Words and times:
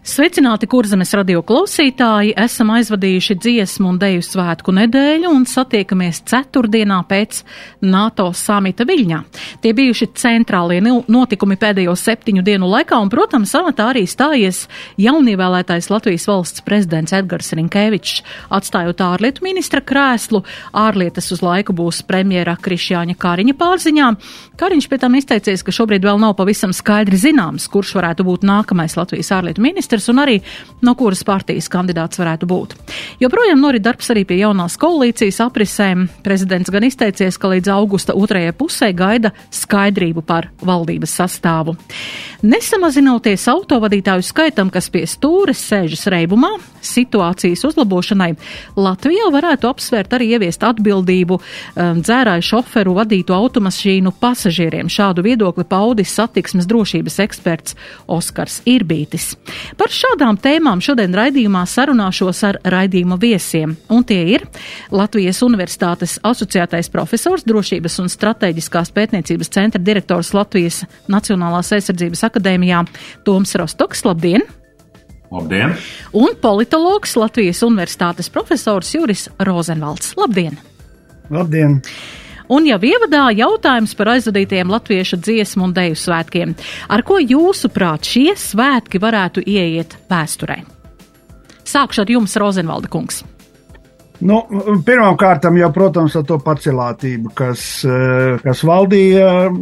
Sveicināti, 0.00 0.64
kurzemes 0.64 1.10
radio 1.12 1.42
klausītāji! 1.44 2.30
Esam 2.40 2.70
aizvadījuši 2.72 3.34
dziesmu 3.36 3.90
un 3.90 3.98
deju 4.00 4.22
svētku 4.24 4.72
nedēļu 4.72 5.28
un 5.28 5.42
satiekamies 5.44 6.22
ceturtdienā 6.30 7.02
pēc 7.04 7.42
NATO 7.84 8.30
samita 8.32 8.86
Viļņā. 8.88 9.18
Tie 9.60 9.74
bijuši 9.76 10.08
centrālie 10.16 10.78
notikumi 10.80 11.58
pēdējo 11.60 11.92
septiņu 12.00 12.44
dienu 12.46 12.70
laikā, 12.72 12.96
un, 12.96 13.10
protams, 13.12 13.52
amatā 13.60 13.90
arī 13.92 14.06
stājies 14.08 14.62
jaunievēlētais 15.04 15.90
Latvijas 15.92 16.24
valsts 16.30 16.64
prezidents 16.64 17.12
Edgars 17.12 17.52
Rinkēvičs, 17.60 18.24
atstājot 18.56 19.04
ārlietu 19.04 19.44
ministra 19.44 19.84
krēslu. 19.84 20.40
Ārlietas 20.72 21.28
uz 21.36 21.44
laiku 21.44 21.76
būs 21.76 22.00
premjera 22.08 22.56
Krišjāņa 22.56 23.18
Kāriņa 23.20 23.56
pārziņā. 23.60 24.08
Kāriņš 24.64 24.88
pie 24.88 25.02
tam 25.04 25.20
izteicies, 25.20 25.60
ka 25.60 25.76
šobrīd 25.76 26.08
vēl 26.08 26.24
nav 26.24 26.38
pavisam 26.40 26.72
skaidri 26.72 27.20
zināms, 27.20 27.68
kurš 27.68 27.92
varētu 28.00 28.24
būt 28.24 28.48
nākamais 28.48 28.96
Latvijas 28.96 29.32
ārlietu 29.36 29.60
ministrs 29.60 29.89
ministrs 29.90 30.08
un 30.08 30.22
arī 30.22 30.40
no 30.82 30.94
kuras 30.94 31.22
partijas 31.26 31.68
kandidāts 31.68 32.18
varētu 32.18 32.46
būt. 32.48 32.74
Joprojām 33.20 33.60
norit 33.60 33.82
darbs 33.82 34.10
arī 34.10 34.24
pie 34.24 34.38
jaunās 34.40 34.78
koalīcijas 34.80 35.40
aprisēm. 35.44 36.08
Prezidents 36.24 36.70
gan 36.70 36.84
izteicies, 36.84 37.36
ka 37.36 37.50
līdz 37.50 37.68
augusta 37.74 38.14
otrajai 38.14 38.52
pusē 38.56 38.92
gaida 38.94 39.32
skaidrību 39.50 40.22
par 40.22 40.50
valdības 40.62 41.16
sastāvu. 41.20 41.76
Nesamazinoties 42.42 43.44
autovadītāju 43.50 44.24
skaitam, 44.24 44.70
kas 44.70 44.88
pie 44.90 45.04
stūres 45.10 45.60
sēžas 45.60 46.06
reibumā, 46.08 46.54
situācijas 46.80 47.66
uzlabošanai 47.68 48.30
Latvijā 48.80 49.28
varētu 49.32 49.68
apsvērt 49.68 50.14
arī 50.16 50.30
ieviest 50.36 50.64
atbildību 50.64 51.36
um, 51.36 52.00
dzērāju 52.00 52.46
šoferu 52.46 52.96
vadītu 52.96 53.36
automašīnu 53.36 54.14
pasažieriem. 54.20 54.88
Šādu 54.88 55.26
viedokli 55.26 55.66
paudis 55.68 56.14
satiksmes 56.16 56.68
drošības 56.70 57.20
eksperts 57.26 57.76
Oskars 58.08 58.62
Irbītis. 58.64 59.34
Par 59.80 59.88
šādām 59.88 60.36
tēmām 60.36 60.82
šodien 60.84 61.14
raidījumā 61.16 61.62
sarunāšos 61.64 62.42
ar 62.44 62.58
raidījuma 62.68 63.16
viesiem, 63.16 63.70
un 63.88 64.02
tie 64.04 64.18
ir 64.34 64.42
Latvijas 64.92 65.40
Universitātes 65.46 66.18
asociētais 66.20 66.92
profesors, 66.92 67.46
drošības 67.48 67.96
un 68.02 68.12
strateģiskās 68.12 68.92
pētniecības 68.92 69.48
centra 69.56 69.80
direktors 69.80 70.34
Latvijas 70.36 70.82
Nacionālās 71.08 71.72
aizsardzības 71.78 72.26
akadēmijā 72.28 72.82
Toms 73.24 73.56
Rostoks. 73.56 74.04
Labdien! 74.04 74.44
Labdien! 75.32 75.72
Un 76.12 76.36
politologs 76.44 77.16
Latvijas 77.16 77.64
Universitātes 77.64 78.28
profesors 78.28 78.92
Juris 78.92 79.30
Rozenvalds. 79.48 80.12
Labdien! 80.20 80.60
Labdien! 81.32 81.80
Un 82.50 82.66
jau 82.66 82.80
ievadā 82.82 83.28
jautājums 83.38 83.92
par 83.94 84.14
aizvadītiem 84.16 84.72
latviešu 84.72 85.20
dziesmu 85.22 85.68
un 85.68 85.74
deju 85.76 85.98
svētkiem. 85.98 86.56
Ar 86.90 87.04
ko 87.06 87.20
jūsuprāt 87.22 88.08
šie 88.10 88.34
svētki 88.34 88.98
varētu 89.02 89.44
ieiet 89.46 89.94
vēsturē? 90.10 90.58
Sākšu 91.70 92.02
ar 92.02 92.10
jums, 92.10 92.34
Rozenvalda 92.40 92.90
kungs. 92.90 93.22
Nu, 94.20 94.42
Pirmkārt, 94.84 95.46
jau, 95.56 95.70
protams, 95.72 96.16
ar 96.18 96.26
to 96.28 96.36
pacelātību, 96.44 97.30
kas, 97.38 97.62
eh, 97.88 98.36
kas 98.44 98.64
valdīja 98.68 99.30
eh, 99.46 99.54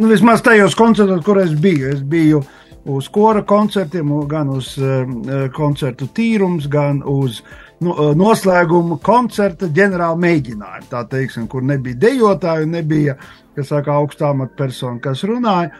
nu, 0.00 0.08
vismaz 0.10 0.42
tajos 0.42 0.74
koncertos, 0.74 1.22
kur 1.24 1.38
es 1.44 1.52
biju. 1.54 1.92
Es 1.92 2.00
biju 2.02 2.42
uz 2.90 3.06
kora 3.12 3.44
koncertiem, 3.46 4.10
gan 4.26 4.50
uz 4.50 4.74
eh, 4.80 5.46
koncertu 5.54 6.08
tīrums, 6.10 6.66
gan 6.72 7.04
uz 7.06 7.42
nu, 7.82 7.92
eh, 7.92 8.14
noslēguma 8.18 8.98
koncerta 9.04 9.68
ģenerāla 9.68 10.18
mēģinājumu. 10.22 10.88
Tā 10.90 11.04
teiksim, 11.10 11.48
kur 11.48 11.64
nebija 11.66 11.98
dejotāju, 12.06 12.68
nebija 12.70 13.16
saka, 13.60 13.98
augstā 13.98 14.30
amatpersona, 14.32 15.00
kas 15.00 15.24
runāja, 15.28 15.70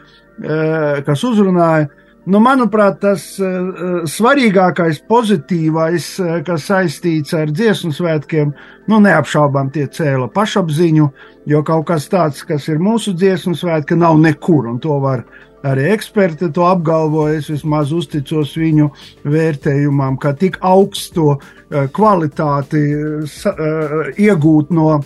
eh, 0.43 1.03
kas 1.07 1.25
uzrunāja. 1.25 1.89
Nu, 2.25 2.39
manuprāt, 2.39 3.01
tas 3.03 3.25
uh, 3.43 4.05
svarīgākais, 4.07 5.01
pozitīvais, 5.11 6.05
uh, 6.23 6.37
kas 6.47 6.69
saistīts 6.71 7.35
ar 7.35 7.51
dziesmu 7.51 7.91
svētkiem, 7.91 8.53
nu, 8.87 9.01
neapšaubām 9.03 9.73
tie 9.75 9.89
cēla 9.91 10.29
pašapziņu, 10.31 11.09
jo 11.51 11.63
kaut 11.67 11.89
kas 11.89 12.07
tāds, 12.13 12.45
kas 12.47 12.69
ir 12.71 12.79
mūsu 12.79 13.17
dziesmu 13.19 13.57
svētki, 13.59 13.99
nav 13.99 14.23
nekur, 14.23 14.71
un 14.71 14.79
to 14.79 15.01
var 15.03 15.25
arī 15.67 15.89
eksperti 15.95 16.51
to 16.55 16.67
apgalvoja. 16.67 17.39
Es 17.41 17.51
vismaz 17.51 17.93
uzticos 17.95 18.55
viņu 18.59 18.91
vērtējumam, 19.29 20.19
ka 20.21 20.35
tik 20.39 20.59
augstu 20.67 21.33
eh, 21.35 21.62
kvalitāti 21.95 22.83
uh, 22.95 24.13
iegūt 24.19 24.73
no, 24.75 25.01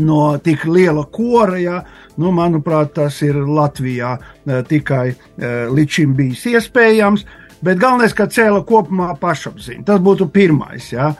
no 0.00 0.22
tik 0.44 0.66
liela 0.68 1.06
kora. 1.12 1.58
Ja, 1.60 1.82
nu, 2.20 2.32
manuprāt, 2.36 2.94
tas 2.98 3.20
ir 3.26 3.38
Latvijā 3.40 4.16
uh, 4.18 4.56
tikai 4.68 5.10
uh, 5.12 5.68
līdz 5.72 6.00
šim 6.00 6.16
bijis 6.18 6.48
iespējams. 6.54 7.26
Bet 7.60 7.76
galvenais, 7.76 8.14
ka 8.16 8.24
cēla 8.24 8.62
kopumā 8.64 9.10
pašapziņu. 9.20 9.82
Tas 9.84 9.98
būtu 10.00 10.30
pirmais, 10.32 10.86
ja? 10.94 11.10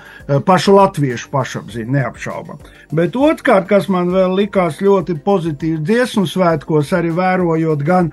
pašu 0.49 0.73
latviešu 0.73 1.29
pašapziņu, 1.35 1.93
neapšaubām. 1.93 2.63
Bet 2.97 3.19
otrkārt, 3.19 3.67
kas 3.69 3.91
man 3.93 4.09
vēl 4.09 4.39
likās 4.39 4.79
ļoti 4.81 5.19
pozitīvs 5.21 5.85
dziesmu 5.85 6.25
svētkos, 6.25 6.95
arī 6.97 7.13
vērojot 7.13 7.85
gan 7.85 8.09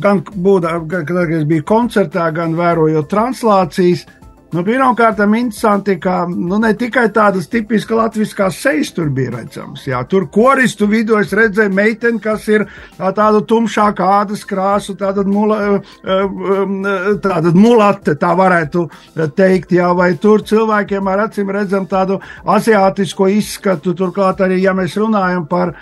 gan 0.00 0.22
būdams, 0.22 0.88
kad 1.06 1.32
es 1.36 1.46
biju 1.48 1.64
koncertā, 1.68 2.30
gan 2.34 2.56
vērojot 2.58 3.10
translācijas. 3.10 4.06
Nu, 4.52 4.60
Pirmkārt, 4.60 5.16
interesanti, 5.18 5.94
ka 5.96 6.26
nu, 6.28 6.58
ne 6.60 6.74
tikai 6.76 7.06
tādas 7.08 7.46
tipiskas 7.48 7.96
latviskās 7.96 8.58
sejas 8.60 8.90
tur 8.92 9.08
bija 9.08 9.30
redzamas. 9.38 9.86
Jā, 9.88 10.02
tur 10.04 10.26
koristu 10.28 10.84
vidū 10.90 11.16
es 11.16 11.32
redzēju 11.32 11.72
meiteni, 11.72 12.20
kas 12.20 12.44
ir 12.52 12.66
tāda 12.98 13.40
tumšāka 13.48 14.10
ādas 14.18 14.44
krāsa, 14.44 14.92
tāda, 15.00 15.24
mula, 15.24 15.58
eh, 15.64 15.96
eh, 16.04 17.08
tāda 17.24 17.54
mulate, 17.56 18.12
tā 18.20 18.34
varētu 18.36 18.84
teikt. 19.32 19.72
Jā, 19.72 19.88
vai 19.96 20.12
tur 20.20 20.44
cilvēkiem 20.44 21.08
ar 21.08 21.26
acīm 21.30 21.48
redzam 21.48 21.88
tādu 21.88 22.20
asiātisko 22.44 23.32
izskatu. 23.32 23.96
Turklāt 23.96 24.44
arī, 24.44 24.60
ja 24.60 24.76
mēs 24.76 25.00
runājam 25.00 25.48
par, 25.48 25.78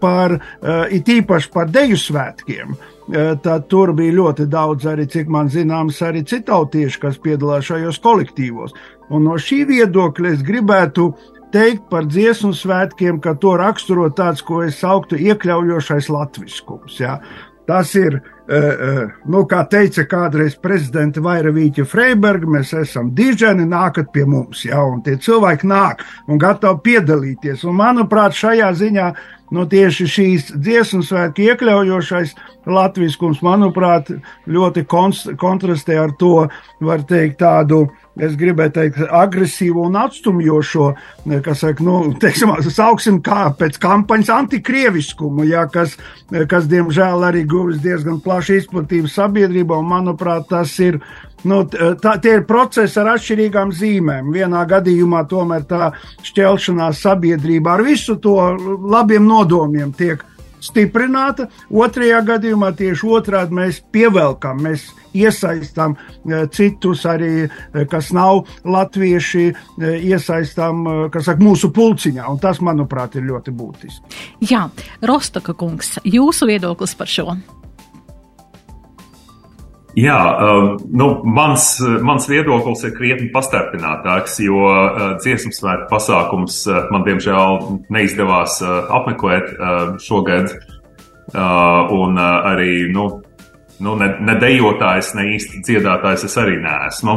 par 0.00 0.36
eh, 0.36 0.98
it 1.00 1.08
īpaši 1.08 1.52
par 1.52 1.72
deju 1.72 1.96
svētkiem 1.96 2.76
tad 3.44 3.68
tur 3.68 3.92
bija 3.96 4.16
ļoti 4.16 4.46
daudz 4.50 4.86
arī, 4.88 5.06
cik 5.10 5.28
man 5.32 5.50
zināms, 5.52 6.00
arī 6.04 6.24
citautieši, 6.28 7.00
kas 7.02 7.20
piedalās 7.22 7.68
šajos 7.68 8.00
kolektīvos. 8.02 8.74
Un 9.12 9.26
no 9.28 9.36
šī 9.40 9.62
viedokļa 9.68 10.32
es 10.32 10.44
gribētu 10.46 11.10
teikt 11.52 11.88
par 11.92 12.06
dziesmu 12.08 12.54
svētkiem, 12.56 13.20
ka 13.20 13.34
to 13.40 13.54
raksturo 13.60 14.08
tāds, 14.16 14.42
ko 14.44 14.62
es 14.64 14.80
sauktu 14.80 15.18
iekļaujošais 15.20 16.08
latviskums. 16.12 16.96
Ja? 17.02 17.18
Tas 17.68 17.92
ir, 17.94 18.16
nu, 19.30 19.44
kā 19.50 19.60
teica 19.70 20.06
kādreiz 20.08 20.56
prezidenta 20.60 21.22
Vairavīķa 21.22 21.84
Freiberga, 21.88 22.48
mēs 22.56 22.72
esam 22.80 23.12
diženi, 23.14 23.68
nākat 23.68 24.10
pie 24.14 24.24
mums, 24.26 24.64
ja? 24.66 24.80
un 24.82 25.04
tie 25.04 25.18
cilvēki 25.20 25.68
nāk 25.70 26.02
un 26.26 26.40
gatavi 26.42 26.82
piedalīties. 26.88 27.66
Un, 27.68 27.78
manuprāt, 27.78 28.34
šajā 28.38 28.72
ziņā 28.80 29.12
nu, 29.52 29.66
tieši 29.68 30.08
šīs 30.08 30.52
dziesmu 30.56 31.02
svētku 31.06 31.44
iekļaujošais 31.44 32.34
latviskums, 32.72 33.42
manuprāt, 33.44 34.12
ļoti 34.46 34.84
kontrastē 34.88 35.98
ar 36.00 36.14
to, 36.18 36.46
var 36.82 37.02
teikt, 37.08 37.40
tādu 37.42 37.84
es 38.20 38.34
gribēju 38.36 38.74
teikt, 38.76 39.00
agresīvu 39.08 39.86
un 39.88 39.96
atstumjošo, 40.02 40.90
kas, 41.44 41.62
saka, 41.64 41.84
nu, 41.84 41.96
teiksim, 42.22 42.52
sauksim 42.68 43.20
kā 43.24 43.46
pēc 43.58 43.78
kampaņas 43.82 44.32
antikrieviskumu, 44.36 45.46
ja, 45.48 45.64
kas, 45.72 45.96
kas, 46.50 46.68
diemžēl, 46.70 47.24
arī 47.28 47.46
guvis 47.48 47.80
diezgan 47.84 48.20
plašu 48.24 48.60
izplatību 48.60 49.10
sabiedrībā, 49.10 49.80
un, 49.80 49.90
manuprāt, 49.92 50.48
tas 50.52 50.76
ir 50.84 51.00
Nu, 51.48 51.62
tā, 51.66 52.16
tie 52.22 52.36
ir 52.38 52.44
procesi 52.46 53.00
ar 53.02 53.14
atšķirīgām 53.16 53.72
zīmēm. 53.74 54.32
Vienā 54.34 54.62
gadījumā 54.70 55.24
tomēr 55.30 55.64
tā 55.68 55.92
šķelšanās 56.22 57.02
sabiedrībā 57.02 57.76
ar 57.76 57.86
visu 57.86 58.18
to 58.22 58.36
labiem 58.92 59.26
nodomiem 59.26 59.94
tiek 59.96 60.22
stiprināta. 60.62 61.48
Otrajā 61.74 62.20
gadījumā 62.26 62.72
tieši 62.78 63.08
otrādi 63.16 63.56
mēs 63.58 63.80
pievelkam, 63.94 64.62
mēs 64.62 64.88
iesaistām 65.18 65.96
e, 65.96 66.44
citus 66.54 67.04
arī, 67.10 67.32
e, 67.46 67.86
kas 67.90 68.12
nav 68.16 68.44
latvieši, 68.64 69.48
iesaistām, 69.82 70.84
saka, 71.18 71.38
mūsu 71.42 71.72
pulciņā, 71.74 72.28
tas, 72.42 72.62
manuprāt, 72.64 73.18
ir 73.18 73.26
ļoti 73.28 73.56
būtiski. 73.56 74.22
Jā, 74.52 74.68
Rostaka 75.02 75.56
kungs, 75.58 75.96
jūsu 76.06 76.48
viedoklis 76.52 76.96
par 76.98 77.10
šo? 77.10 77.36
Jā, 79.98 80.18
uh, 80.40 80.78
nu, 80.96 81.08
mans, 81.28 81.66
mans 82.00 82.24
viedoklis 82.30 82.84
ir 82.88 82.94
krietni 82.96 83.28
pastarpinātāks, 83.32 84.38
jo 84.40 84.62
uh, 84.64 85.02
dziesmu 85.20 85.52
svētku 85.52 85.90
pasākums 85.90 86.62
uh, 86.70 86.86
man, 86.94 87.04
diemžēl, 87.04 87.58
neizdevās 87.92 88.62
uh, 88.64 88.86
apmeklēt 89.00 89.52
šogad. 90.00 90.56
un 91.32 92.18
arī 92.18 92.92
nu, 92.92 93.04
nu, 93.80 93.94
ne, 93.96 94.08
ne 94.20 94.34
dejotājs, 94.40 95.14
ne 95.16 95.28
īsti 95.36 95.62
dziedātājs 95.64 96.26
es 96.28 96.36
arī 96.36 96.58
neesmu. 96.60 97.14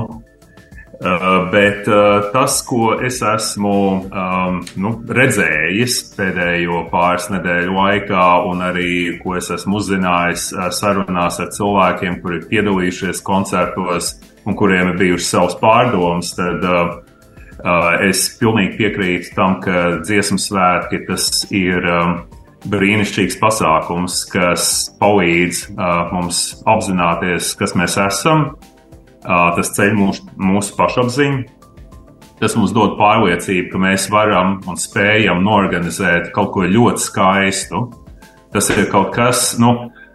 Uh, 0.95 1.51
bet 1.51 1.87
uh, 1.91 2.29
tas, 2.31 2.61
ko 2.63 2.93
es 3.03 3.17
esmu 3.25 3.71
um, 4.07 4.59
nu, 4.79 4.91
redzējis 5.17 5.97
pēdējo 6.15 6.85
pāris 6.91 7.27
nedēļu 7.33 7.73
laikā, 7.75 8.27
un 8.47 8.63
arī 8.63 8.93
ko 9.19 9.35
es 9.35 9.49
esmu 9.51 9.81
uzzinājis 9.81 10.45
uh, 10.55 10.69
sarunās 10.71 11.41
ar 11.43 11.51
cilvēkiem, 11.51 12.21
kuri 12.23 12.39
ir 12.39 12.47
piedalījušies 12.53 13.19
koncertos 13.27 14.13
un 14.47 14.55
kuriem 14.55 14.93
ir 14.93 15.01
bijušas 15.01 15.33
savas 15.35 15.57
pārdomas, 15.59 16.31
tad 16.37 16.63
uh, 16.63 16.95
es 18.05 18.29
pilnīgi 18.39 18.77
piekrītu 18.79 19.35
tam, 19.35 19.59
ka 19.65 19.99
dziesmu 20.05 20.39
svētki 20.41 21.03
tas 21.09 21.43
ir. 21.51 21.83
Um, 21.83 22.17
brīnišķīgs 22.65 23.35
pasākums, 23.37 24.23
kas 24.31 24.87
palīdz 24.97 25.59
uh, 25.75 26.07
mums 26.15 26.39
apzināties, 26.65 27.51
kas 27.59 27.75
mēs 27.77 27.99
esam. 28.01 28.47
Tas 29.25 29.73
ceļ 29.77 29.93
mūsu, 29.97 30.25
mūsu 30.37 30.75
pašapziņu. 30.77 31.43
Tas 32.41 32.55
mums 32.59 32.73
dod 32.75 32.97
pārliecību, 32.99 33.69
ka 33.71 33.79
mēs 33.79 34.09
varam 34.11 34.57
un 34.67 34.79
spējam 34.79 35.43
norganizēt 35.45 36.33
kaut 36.35 36.51
ko 36.55 36.65
ļoti 36.67 37.05
skaistu. 37.05 37.85
Tas 38.51 38.67
ir 38.71 38.85
kaut 38.91 39.13
kas, 39.15 39.53
nu, 39.59 39.71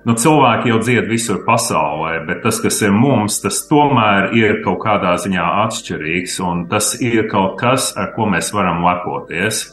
nu 0.08 0.16
cilvēki 0.16 0.70
jau 0.72 0.78
dzied 0.84 1.08
visur 1.08 1.42
pasaulē, 1.46 2.20
bet 2.28 2.44
tas, 2.44 2.60
kas 2.60 2.78
ir 2.84 2.94
mums, 2.94 3.40
tas 3.42 3.58
tomēr 3.68 4.30
ir 4.36 4.60
kaut 4.64 4.80
kādā 4.84 5.16
ziņā 5.20 5.48
atšķirīgs, 5.66 6.38
un 6.44 6.64
tas 6.70 6.94
ir 7.00 7.26
kaut 7.32 7.58
kas, 7.60 7.90
ar 8.00 8.12
ko 8.16 8.28
mēs 8.32 8.52
varam 8.56 8.84
lepoties 8.84 9.66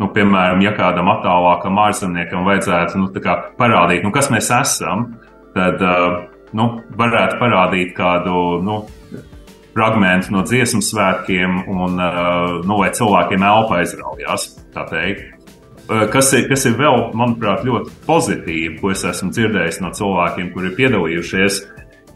nu, 0.00 0.08
piemēram, 0.14 0.62
ja 0.64 0.72
kādam 0.76 1.10
attālākam 1.12 1.78
ārzemniekam 1.84 2.46
vajadzētu 2.48 3.02
nu, 3.02 3.10
parādīt, 3.60 4.04
nu, 4.06 4.12
kas 4.14 4.30
mēs 4.32 4.48
esam, 4.56 5.10
tad 5.52 5.82
uh, 5.84 6.22
nu, 6.56 6.70
varētu 6.98 7.38
parādīt 7.40 7.92
kādu 7.96 8.60
nu, 8.64 8.80
fragment 9.74 10.30
no 10.34 10.42
dziesmu 10.46 10.82
svētkiem, 10.84 11.60
un 11.70 12.00
uh, 12.00 12.56
nu, 12.66 12.80
lai 12.80 12.90
cilvēkiem 12.96 13.44
elpa 13.46 13.80
aizraujās. 13.80 14.48
Uh, 14.74 16.06
kas 16.12 16.32
ir, 16.36 16.48
kas 16.50 16.66
ir 16.68 16.76
vēl, 16.80 17.10
manuprāt, 17.18 17.62
ļoti 17.66 17.94
pozitīvi, 18.08 18.80
ko 18.80 18.92
es 18.94 19.06
esmu 19.08 19.30
dzirdējis 19.34 19.80
no 19.84 19.92
cilvēkiem, 19.96 20.50
kuri 20.54 20.72
ir 20.72 20.76
piedalījušies, 20.78 21.62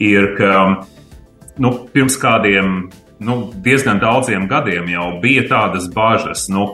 ir, 0.02 0.34
ka 0.38 0.52
nu, 1.62 1.72
pirms 1.94 2.19
kādiem 2.20 2.76
nu, 3.25 3.38
diezgan 3.64 4.00
daudziem 4.02 4.48
gadiem 4.50 4.88
jau 4.90 5.08
bija 5.22 5.46
tādas 5.50 5.86
bažas, 5.94 6.48
nu, 6.52 6.66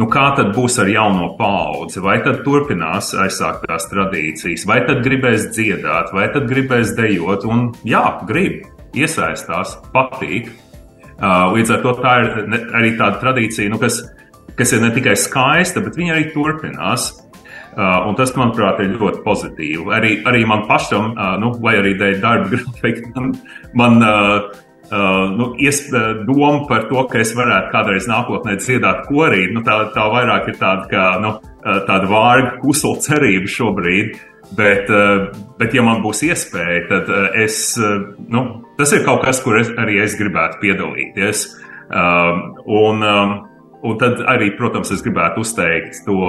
nu 0.00 0.08
kā 0.12 0.26
tad 0.36 0.52
būs 0.56 0.78
ar 0.82 0.90
jauno 0.90 1.32
paudzi, 1.38 2.02
vai 2.04 2.18
tad 2.24 2.42
turpinās 2.46 3.12
aizsāktās 3.16 3.88
tradīcijas, 3.90 4.66
vai 4.68 4.82
tad 4.88 5.02
gribēs 5.06 5.50
dziedāt, 5.56 6.12
vai 6.16 6.28
tad 6.34 6.48
gribēs 6.50 6.94
dejot, 6.98 7.46
un 7.48 7.70
jā, 7.86 8.04
grib, 8.28 8.66
iesaistās, 8.96 9.76
patīk. 9.94 10.52
Līdz 11.16 11.72
ar 11.72 11.84
to 11.84 11.94
tā 12.02 12.16
ir 12.24 12.58
arī 12.76 12.96
tāda 12.98 13.20
tradīcija, 13.22 13.72
nu, 13.72 13.80
kas, 13.80 14.02
kas 14.56 14.74
ir 14.76 14.84
ne 14.84 14.92
tikai 14.92 15.16
skaista, 15.20 15.80
bet 15.84 15.96
viņa 15.96 16.16
arī 16.16 16.28
turpinās. 16.34 17.14
Uh, 17.76 18.06
tas, 18.16 18.30
manuprāt, 18.32 18.78
ir 18.80 18.94
ļoti 18.96 19.18
pozitīvi. 19.20 19.82
Arī, 19.92 20.10
arī 20.24 20.46
man 20.48 20.62
pašam, 20.64 21.10
uh, 21.12 21.34
nu, 21.36 21.50
vai 21.60 21.74
arī 21.76 21.90
dēļ 22.00 22.22
darba 22.22 22.48
grafika, 22.54 23.10
man, 23.18 23.34
man 23.76 23.98
uh, 24.00 24.46
Uh, 24.86 25.32
nu, 25.34 25.48
ies, 25.58 25.80
uh, 25.90 26.20
doma 26.28 26.62
par 26.68 26.84
to, 26.86 27.00
ka 27.10 27.18
es 27.18 27.32
varētu 27.34 27.72
kādreiz 27.72 28.06
nākotnē 28.06 28.54
dziedāt 28.60 29.08
korī, 29.08 29.48
nu, 29.50 29.64
tā, 29.66 29.80
tā 29.90 30.04
vairāk 30.12 30.52
ir 30.52 30.60
tāda, 30.60 30.86
kā, 30.92 31.06
nu, 31.24 31.32
uh, 31.42 31.80
tāda 31.88 32.06
vārga, 32.06 32.52
kusla 32.62 32.94
cerība 33.02 33.50
šobrīd. 33.50 34.14
Bet, 34.54 34.86
uh, 34.94 35.32
bet, 35.58 35.74
ja 35.74 35.82
man 35.82 36.04
būs 36.04 36.22
iespēja, 36.28 36.84
tad 36.92 37.10
uh, 37.10 37.26
es, 37.34 37.58
uh, 37.82 38.12
nu, 38.30 38.44
tas 38.78 38.94
ir 38.94 39.02
kaut 39.08 39.24
kas, 39.26 39.42
kur 39.42 39.58
es, 39.58 39.72
arī 39.74 39.98
es 40.04 40.14
gribētu 40.20 40.62
piedalīties. 40.62 41.42
Um, 41.90 42.54
un, 42.70 43.02
um, 43.02 43.34
un 43.82 43.98
tad 43.98 44.22
arī, 44.30 44.52
protams, 44.58 44.94
es 44.94 45.02
gribētu 45.02 45.42
uzteikt 45.42 45.98
to, 46.06 46.20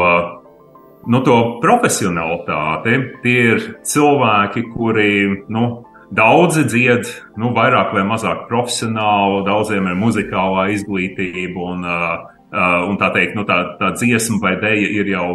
nu, 1.06 1.22
to 1.26 1.38
profesionalitāti. 1.62 2.98
Tie 3.22 3.38
ir 3.54 3.64
cilvēki, 3.86 4.66
kuri, 4.74 5.12
nu, 5.54 5.68
Daudzi 6.08 6.64
dzied, 6.64 7.10
nu, 7.36 7.52
vairāk 7.56 7.92
vai 7.92 8.06
mazāk 8.08 8.46
profesionāli, 8.48 9.42
daudziem 9.48 9.90
ir 9.92 9.98
muzikālā 10.00 10.70
izglītība, 10.72 11.66
un, 11.74 11.84
uh, 11.84 12.86
un 12.88 12.96
tā 13.02 13.10
teikt, 13.16 13.36
nu, 13.36 13.44
tā, 13.48 13.58
tā 13.82 13.92
dziesma 13.98 14.40
vai 14.46 14.54
dēļa 14.62 14.88
ir 15.02 15.12
jau 15.12 15.28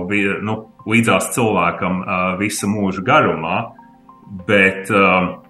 nu, 0.48 0.56
līdzās 0.88 1.28
cilvēkam 1.36 2.00
uh, 2.00 2.24
visa 2.40 2.70
mūža 2.72 3.04
garumā. 3.04 3.58
Bet, 4.48 4.88
uh, 4.88 5.42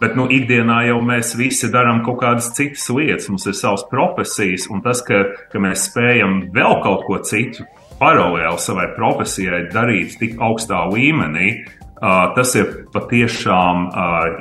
bet 0.00 0.16
nu, 0.16 0.30
ikdienā 0.32 0.80
jau 0.88 0.98
mēs 1.04 1.34
visi 1.36 1.68
darām 1.68 2.00
kaut 2.06 2.22
kādas 2.24 2.48
citas 2.56 2.88
lietas, 2.88 3.28
mums 3.28 3.44
ir 3.44 3.60
savas 3.60 3.84
profesijas, 3.92 4.70
un 4.72 4.80
tas, 4.86 5.04
ka, 5.04 5.26
ka 5.52 5.60
mēs 5.60 5.90
spējam 5.90 6.46
vēl 6.56 6.80
kaut 6.86 7.04
ko 7.04 7.20
citu 7.20 7.68
paralēli 8.00 8.58
savai 8.64 8.88
profesijai 8.96 9.66
darīt 9.72 10.16
tik 10.20 10.40
augstā 10.40 10.86
līmenī, 10.88 11.66
Tas 12.04 12.54
ir 12.58 12.70
patiešām 12.92 13.86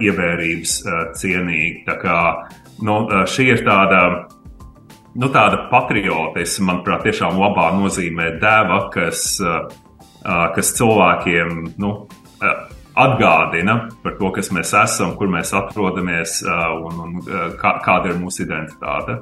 ievērības 0.03 0.73
cienīgi. 1.19 1.83
Tā 1.87 1.95
kā, 2.01 2.17
nu, 2.83 2.97
šī 3.29 3.45
ir 3.53 3.63
tāda, 3.63 4.01
nu, 5.15 5.29
tāda 5.31 5.61
patriotisma, 5.71 6.73
manuprāt, 6.73 7.05
tiešām 7.07 7.39
labā 7.39 7.69
nozīmē 7.77 8.33
deva, 8.41 8.81
kas, 8.93 9.37
kas 10.23 10.73
cilvēkiem 10.79 11.61
nu, 11.79 11.93
atgādina 12.99 13.77
par 14.03 14.17
to, 14.19 14.33
kas 14.35 14.51
mēs 14.53 14.73
esam, 14.83 15.15
kur 15.17 15.31
mēs 15.31 15.53
atrodamies 15.57 16.41
un, 16.43 16.99
un 17.05 17.15
kā, 17.61 17.77
kāda 17.85 18.11
ir 18.11 18.19
mūsu 18.21 18.43
identitāte. 18.43 19.21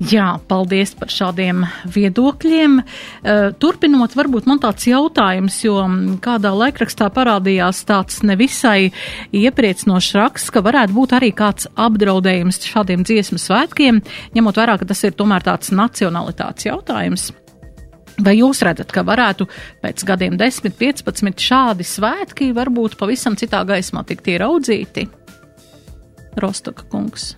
Jā, 0.00 0.38
paldies 0.48 0.94
par 0.96 1.10
šādiem 1.12 1.66
viedokļiem. 1.92 2.78
Eh, 2.80 3.50
turpinot, 3.60 4.14
varbūt 4.16 4.46
man 4.48 4.60
tāds 4.62 4.86
jautājums, 4.88 5.58
jo 5.60 5.74
mm, 5.76 6.14
kādā 6.24 6.54
laikrakstā 6.56 7.10
parādījās 7.12 7.82
tāds 7.84 8.22
nevisai 8.24 8.94
iepriecinošs 9.36 10.14
raksts, 10.16 10.54
ka 10.54 10.62
varētu 10.64 10.96
būt 10.96 11.12
arī 11.18 11.28
kāds 11.36 11.68
apdraudējums 11.76 12.62
šādiem 12.64 13.04
dziesmu 13.04 13.36
svētkiem, 13.42 14.00
ņemot 14.32 14.62
vērā, 14.62 14.78
ka 14.80 14.88
tas 14.88 15.04
ir 15.04 15.12
tomēr 15.20 15.44
tāds 15.44 15.68
nacionalitātes 15.68 16.70
jautājums. 16.70 17.28
Vai 18.24 18.38
jūs 18.38 18.64
redzat, 18.64 18.88
ka 18.96 19.04
varētu 19.04 19.50
pēc 19.84 20.06
gadiem 20.08 20.40
10, 20.40 20.72
15 20.80 21.44
šādi 21.44 21.84
svētki 21.84 22.50
varbūt 22.56 22.96
pavisam 23.00 23.36
citā 23.36 23.66
gaismā 23.68 24.06
tikt 24.08 24.32
ieraudzīti? 24.32 25.08
Rostoka 26.40 26.88
kungs. 26.88 27.34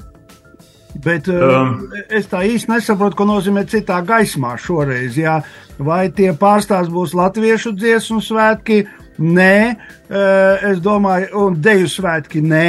Bet 1.01 1.29
um, 1.33 1.87
es 2.13 2.29
tā 2.29 2.43
īsti 2.45 2.75
nesaprotu, 2.75 3.17
ko 3.17 3.27
nozīmē 3.29 3.65
citā 3.71 4.03
gaismā 4.05 4.57
šoreiz. 4.61 5.17
Jā. 5.17 5.41
Vai 5.81 6.07
tie 6.13 6.33
pārstāvs 6.37 6.93
būs 6.93 7.17
latviešu 7.17 7.73
dziesmu 7.79 8.21
svētki? 8.23 8.83
Nē, 9.23 9.55
uh, 9.73 10.67
es 10.73 10.83
domāju, 10.85 11.31
un 11.47 11.57
deju 11.65 11.89
svētki 11.89 12.45
nē. 12.45 12.67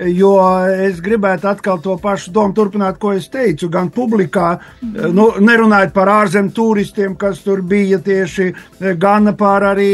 Jo 0.00 0.30
es 0.70 1.00
gribētu 1.04 1.48
atkal 1.50 1.80
to 1.82 1.96
pašu 2.00 2.30
domu 2.32 2.54
turpināt, 2.56 2.96
ko 3.02 3.10
es 3.12 3.26
teicu. 3.28 3.68
Gan 3.68 3.90
publikā, 3.92 4.54
mm. 4.80 5.10
nu, 5.12 5.26
nerunājot 5.44 5.92
par 5.92 6.08
ārzemju 6.14 6.54
turistiem, 6.56 7.16
kas 7.20 7.42
tur 7.44 7.60
bija 7.66 7.98
tieši, 8.00 8.46
gan 9.02 9.34
par 9.36 9.66
arī 9.74 9.90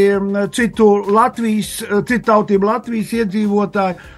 citu 0.55 0.91
Latvijas, 1.11 1.81
citu 2.07 2.23
tautību 2.29 2.71
Latvijas 2.71 3.17
iedzīvotāju 3.23 4.15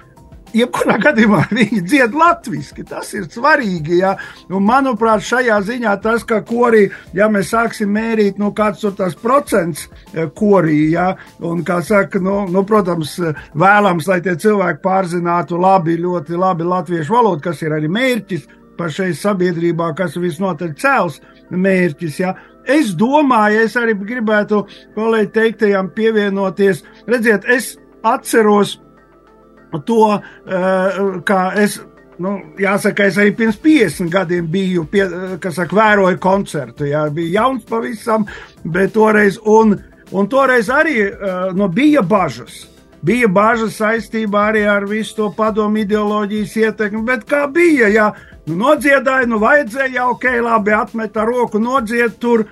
jebkurā 0.55 0.97
gadījumā 1.03 1.43
viņi 1.57 1.81
dzied 1.85 2.15
latviešu. 2.17 2.85
Tas 2.89 3.13
ir 3.17 3.27
svarīgi. 3.31 3.99
Ja? 4.01 4.15
Un, 4.49 4.63
manuprāt, 4.67 5.23
šajā 5.25 5.59
ziņā 5.67 5.95
tas, 6.03 6.25
ka 6.27 6.41
korī, 6.47 6.87
ja 7.17 7.29
mēs 7.31 7.53
sāksim 7.53 7.91
mērīt, 7.95 8.39
nu, 8.41 8.51
kāds 8.55 8.83
ir 8.87 8.95
tas 8.99 9.17
procents 9.19 9.87
eh, 10.13 10.27
korī, 10.35 10.91
ja? 10.95 11.11
un, 11.45 11.63
kā 11.67 11.81
saka, 11.85 12.21
nu, 12.23 12.41
nu, 12.51 12.63
protams, 12.67 13.17
vēlams, 13.57 14.07
lai 14.09 14.21
tie 14.25 14.37
cilvēki 14.39 14.83
pārzinātu 14.85 15.59
labi, 15.59 15.99
ļoti 15.99 16.39
labi 16.39 16.67
latviešu 16.67 17.17
valodu, 17.17 17.43
kas 17.49 17.63
ir 17.65 17.75
arī 17.77 17.91
mērķis 17.91 18.47
pašai 18.79 19.11
sabiedrībā, 19.17 19.91
kas 19.97 20.15
visnotaļ 20.19 20.73
cels 20.79 21.19
mērķis. 21.51 22.19
Ja? 22.21 22.35
Es 22.69 22.93
domāju, 22.97 23.63
es 23.65 23.75
arī 23.79 23.95
gribētu 23.97 24.63
kolēģi 24.95 25.31
teiktajam 25.35 25.91
pievienoties. 25.95 26.83
Redziet, 27.09 27.47
es 27.49 27.73
atceros, 28.07 28.77
to, 29.85 30.19
eh, 30.19 30.99
kā 31.25 31.41
es 31.61 31.79
nu, 32.19 32.35
jāsaka, 32.59 33.07
es 33.07 33.17
arī 33.19 33.33
pirms 33.35 33.59
50 33.63 34.11
gadiem 34.11 34.47
biju, 34.51 34.85
pie, 34.91 35.05
kas 35.41 35.55
saka, 35.59 35.75
vēroju 35.75 36.19
koncertu. 36.21 36.87
Jā, 36.89 37.05
bija 37.13 37.43
jauns 37.43 37.63
pavisam, 37.69 38.25
bet 38.63 38.93
toreiz, 38.97 39.39
un, 39.47 39.77
un 40.11 40.27
toreiz 40.27 40.67
arī 40.73 40.97
uh, 41.07 41.53
nu, 41.55 41.69
bija 41.71 42.03
bažas. 42.03 42.65
Bija 43.05 43.29
bažas 43.31 43.77
saistībā 43.79 44.49
arī 44.49 44.65
ar 44.67 44.83
visu 44.89 45.15
to 45.15 45.29
padomu 45.31 45.79
ideoloģijas 45.85 46.57
ietekmi, 46.59 47.05
bet 47.07 47.23
kā 47.29 47.45
bija, 47.47 47.87
ja 47.87 48.09
nu, 48.49 48.57
nodziedāja, 48.59 49.27
nu 49.29 49.39
vajadzēja, 49.41 50.07
ok, 50.15 50.25
labi, 50.45 50.73
atmeta 50.75 51.25
roku, 51.27 51.61
nodzied 51.61 52.17
tur, 52.21 52.47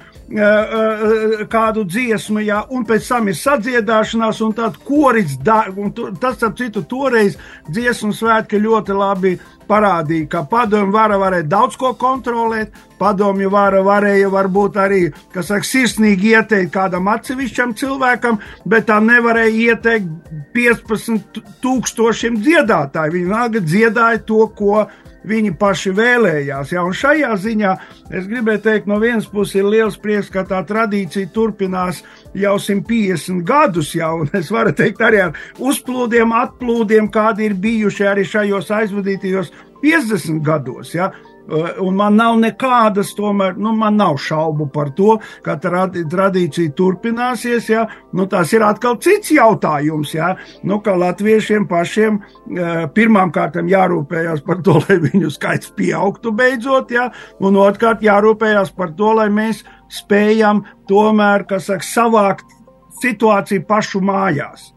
kādu 1.48 1.86
dziesmu, 1.88 2.42
jā, 2.44 2.60
un 2.76 2.84
pēc 2.86 3.06
tam 3.08 3.30
ir 3.32 3.38
sadziedāšanās, 3.40 4.42
un 4.44 4.56
tad 4.58 4.76
koris, 4.84 5.38
un 5.80 5.94
tas, 6.20 6.42
ap 6.44 6.58
citu, 6.60 6.84
toreiz 6.84 7.38
dziesmu 7.70 8.12
svētki 8.12 8.60
ļoti 8.60 8.98
labi 8.98 9.38
parādīja, 9.68 10.28
ka 10.32 10.44
padomju 10.48 10.92
vara 10.92 11.18
varēja 11.20 11.48
daudz 11.48 11.80
ko 11.80 11.94
kontrolēt, 12.00 12.76
padomju 13.00 13.50
vara 13.52 13.80
varēja 13.84 14.28
varbūt 14.32 14.80
arī, 14.84 15.02
kas 15.32 15.48
saka, 15.52 15.68
sirsnīgi 15.68 16.36
ieteikt 16.36 16.74
kādam 16.76 17.08
atsevišķam 17.12 17.76
cilvēkam, 17.80 18.40
bet 18.68 18.88
tā 18.92 19.00
nevarēja 19.04 19.72
ieteikt 19.72 20.32
15 20.56 21.44
tūkstošiem 21.64 22.40
dziedātāju. 22.44 23.16
Viņi 23.16 23.32
nāga 23.32 23.64
dziedāja 23.64 24.24
to, 24.28 24.48
ko 24.56 24.88
viņi 25.28 25.54
paši 25.60 25.94
vēlējās. 25.98 26.74
Ja? 26.74 26.84
Un 26.88 26.96
šajā 26.98 27.34
ziņā 27.44 27.74
es 28.18 28.28
gribēju 28.30 28.64
teikt, 28.66 28.90
no 28.90 29.00
vienas 29.04 29.28
puses 29.30 29.60
ir 29.60 29.70
liels 29.70 30.00
prieks, 30.02 30.32
ka 30.34 30.46
tā 30.48 30.62
tradīcija 30.68 31.32
turpinās 31.36 32.04
jau 32.38 32.56
150 32.62 33.44
gadus, 33.48 33.94
jau, 33.98 34.26
es 34.40 34.52
varu 34.54 34.74
teikt 34.78 35.04
arī 35.04 35.24
ar 35.28 35.40
uzplūdiem, 35.60 36.36
atplūdiem, 36.44 37.12
kādi 37.14 37.50
ir 37.50 37.58
bijuši 37.62 38.12
arī 38.12 38.28
šajos 38.28 38.72
aizvadītajos 38.82 39.54
50 39.84 40.44
gados. 40.46 40.96
Ja? 40.96 41.12
Eh, 41.48 41.80
un 41.80 41.96
man 41.96 42.18
nav 42.20 42.36
nekādas, 42.42 43.14
tomēr, 43.16 43.56
nu, 43.56 43.72
man 43.78 43.96
nav 43.96 44.18
šaubu 44.20 44.68
par 44.74 44.92
to, 44.98 45.16
ka 45.46 45.56
tradīcija 45.64 46.74
turpināsies. 46.76 47.70
Ja? 47.72 47.86
Nu, 48.12 48.28
tas 48.28 48.52
ir 48.56 48.66
atkal 48.68 48.98
cits 49.04 49.32
jautājums. 49.32 50.12
Ja? 50.18 50.34
Nu, 50.68 50.82
ka 50.84 50.98
latviešiem 51.00 51.70
pašiem 51.70 52.20
eh, 52.20 52.84
pirmām 52.94 53.32
kārtām 53.36 53.72
jārūpējas 53.72 54.44
par 54.48 54.62
to, 54.66 54.80
lai 54.84 55.00
viņu 55.08 55.32
skaits 55.34 55.72
pieaugtu 55.78 56.36
beidzot, 56.36 56.92
ja? 56.92 57.10
un 57.40 57.60
otrkārt 57.64 58.04
jārūpējas 58.04 58.76
par 58.76 58.92
to, 59.00 59.16
lai 59.22 59.30
mēs 59.32 59.64
spējam 60.02 60.66
tomēr, 60.92 61.48
kas 61.48 61.72
saka, 61.72 61.88
savākt 61.88 62.58
situāciju 63.00 63.64
pašu 63.70 64.04
mājās. 64.04 64.74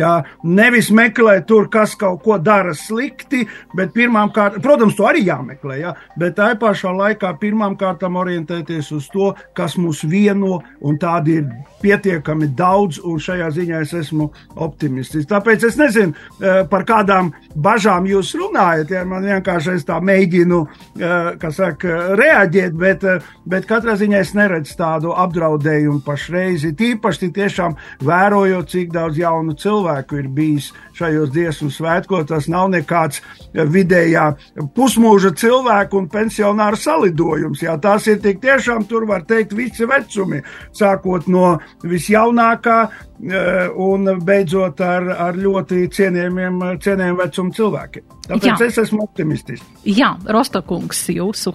Jā, 0.00 0.12
nevis 0.46 0.88
meklēt 0.94 1.46
tur, 1.50 1.66
kas 1.72 1.94
kaut 1.98 2.22
ko 2.24 2.38
dara 2.40 2.72
slikti, 2.76 3.42
bet 3.76 3.92
pirmām 3.96 4.30
kārtām, 4.34 4.62
protams, 4.64 4.96
to 4.96 5.06
arī 5.08 5.24
jāmeklē, 5.26 5.76
jā, 5.82 5.94
bet 6.20 6.36
tā 6.38 6.50
pašā 6.60 6.92
laikā 6.96 7.34
pirmām 7.40 7.76
kārtām 7.80 8.16
orientēties 8.20 8.90
uz 8.96 9.08
to, 9.12 9.32
kas 9.56 9.76
mūs 9.80 10.02
vieno, 10.08 10.60
un 10.86 10.96
tādi 11.00 11.40
ir 11.40 11.50
pietiekami 11.82 12.50
daudz, 12.56 13.00
un 13.04 13.20
šajā 13.20 13.50
ziņā 13.56 13.82
es 13.84 13.92
esmu 14.00 14.30
optimists. 14.60 15.26
Tāpēc 15.28 15.66
es 15.68 15.76
nezinu, 15.80 16.14
eh, 16.14 16.62
par 16.70 16.86
kādām 16.88 17.32
bažām 17.56 18.08
jūs 18.08 18.32
runājat, 18.40 18.94
ja 18.96 19.04
man 19.04 19.26
vienkārši 19.26 19.76
es 19.76 19.84
tā 19.84 20.00
mēģinu, 20.00 20.62
eh, 21.00 21.36
kas 21.40 21.60
saka, 21.60 22.16
reaģēt, 22.16 22.72
bet, 22.78 23.04
eh, 23.04 23.20
bet 23.46 23.66
katrā 23.66 23.98
ziņā 24.00 24.20
es 24.20 24.32
neredzu 24.32 24.76
tādu 24.76 25.12
apdraudējumu 25.12 26.02
pašreizi, 26.04 26.72
tīpaši 26.72 27.32
tiešām 27.32 27.76
vērojot, 28.00 28.68
cik 28.70 28.92
daudz 28.92 29.16
jaunu 29.18 29.54
cilvēku 29.54 29.89
cilvēku 29.90 30.18
ir 30.18 30.28
bijis 30.28 30.70
šajos 30.94 31.30
dziesmu 31.32 31.70
svētkos. 31.70 32.26
Tas 32.28 32.48
nav 32.48 32.70
nekāds 32.70 33.20
vidējā 33.54 34.36
pusmūža 34.74 35.34
cilvēku 35.34 35.98
un 35.98 36.08
pensionāru 36.08 36.76
salidojums. 36.76 37.62
Jā, 37.62 37.76
tās 37.80 38.06
ir 38.06 38.20
tik 38.20 38.40
tiešām, 38.40 38.86
tur 38.86 39.06
var 39.06 39.24
teikt, 39.24 39.52
visi 39.52 39.86
vecumi, 39.86 40.42
sākot 40.72 41.28
no 41.28 41.58
visjaunākā 41.82 42.78
eh, 42.86 43.68
un 43.74 44.18
beidzot 44.24 44.80
ar, 44.80 45.10
ar 45.28 45.34
ļoti 45.34 45.88
cienījumiem, 45.90 46.78
cienījumiem 46.80 47.18
vecumu 47.18 47.52
cilvēkiem. 47.56 48.04
Tāpēc 48.28 48.46
Jā. 48.46 48.60
es 48.66 48.78
esmu 48.78 49.04
optimistisks. 49.08 49.66
Jā, 49.84 50.14
Rostokungs, 50.26 51.08
jūsu 51.10 51.54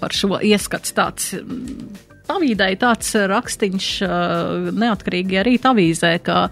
par 0.00 0.14
šo 0.16 0.38
ieskats 0.40 0.94
tāds 0.96 1.34
Avīdai 2.32 2.70
tāds 2.80 3.10
rakstīns 3.28 3.86
neatkarīgi 4.00 5.36
arī 5.42 5.58
avīzē, 5.60 6.14
ka 6.24 6.46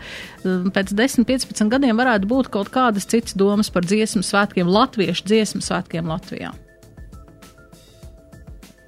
pēc 0.45 0.93
10-15 0.93 1.73
gadiem 1.73 1.97
varētu 1.97 2.29
būt 2.29 2.51
kaut 2.53 2.69
kādas 2.75 3.09
citas 3.09 3.33
domas 3.41 3.73
par 3.73 3.87
dziesmu 3.89 4.21
svētkiem, 4.27 4.69
latviešu 4.69 5.25
dziesmu 5.31 5.65
svētkiem 5.65 6.13
Latvijā. 6.13 6.53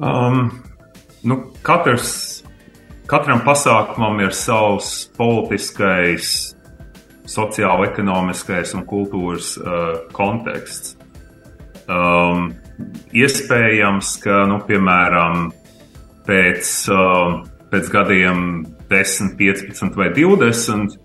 Um, 0.04 0.50
nu, 1.24 1.38
katrs, 1.64 2.44
katram 3.08 3.40
pasākumam 3.46 4.20
ir 4.20 4.36
savs 4.36 5.06
politiskais, 5.16 6.52
sociālo-ekonomiskais 7.30 8.74
un 8.76 8.84
kultūras 8.84 9.54
uh, 9.56 10.04
konteksts. 10.12 10.98
Um, 11.88 12.50
iespējams, 13.16 14.16
ka, 14.20 14.44
nu, 14.50 14.60
piemēram, 14.68 15.48
pēc, 16.28 16.70
uh, 16.92 17.42
pēc 17.72 17.90
gadiem 17.92 18.38
10, 18.90 19.34
15 19.40 19.98
vai 19.98 20.10
20 20.14 20.96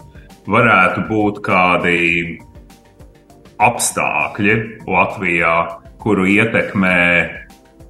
varētu 0.50 1.06
būt 1.10 1.42
kādi 1.46 2.00
apstākļi 3.60 4.56
Latvijā, 4.88 5.56
kuru 6.00 6.28
ietekmē, 6.32 7.02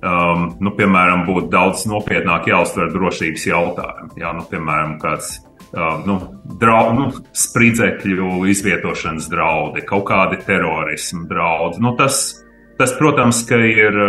um, 0.01 0.47
nu, 0.63 0.73
piemēram, 0.77 1.27
būtu 1.27 1.51
daudz 1.53 1.85
nopietnāk 1.89 2.49
jāuztver 2.49 2.89
drošības 2.93 3.45
jautājumi. 3.51 4.17
Jā, 4.23 4.33
nu, 4.37 4.45
piemēram, 4.49 4.97
kāds 5.01 5.35
uh, 5.37 5.99
nu, 6.07 6.17
drau, 6.61 6.93
nu, 6.97 7.09
spridzekļu 7.37 8.43
izvietošanas 8.49 9.29
draudi, 9.31 9.85
kaut 9.89 10.07
kādi 10.09 10.41
terorismu 10.47 11.27
draudi. 11.29 11.83
Nu, 11.85 11.93
tas, 11.99 12.39
tas, 12.81 12.95
protams, 12.97 13.43
ir 13.53 13.99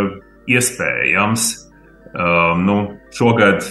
iespējams. 0.51 1.51
Um, 2.11 2.65
nu, 2.67 2.77
šogad 3.15 3.63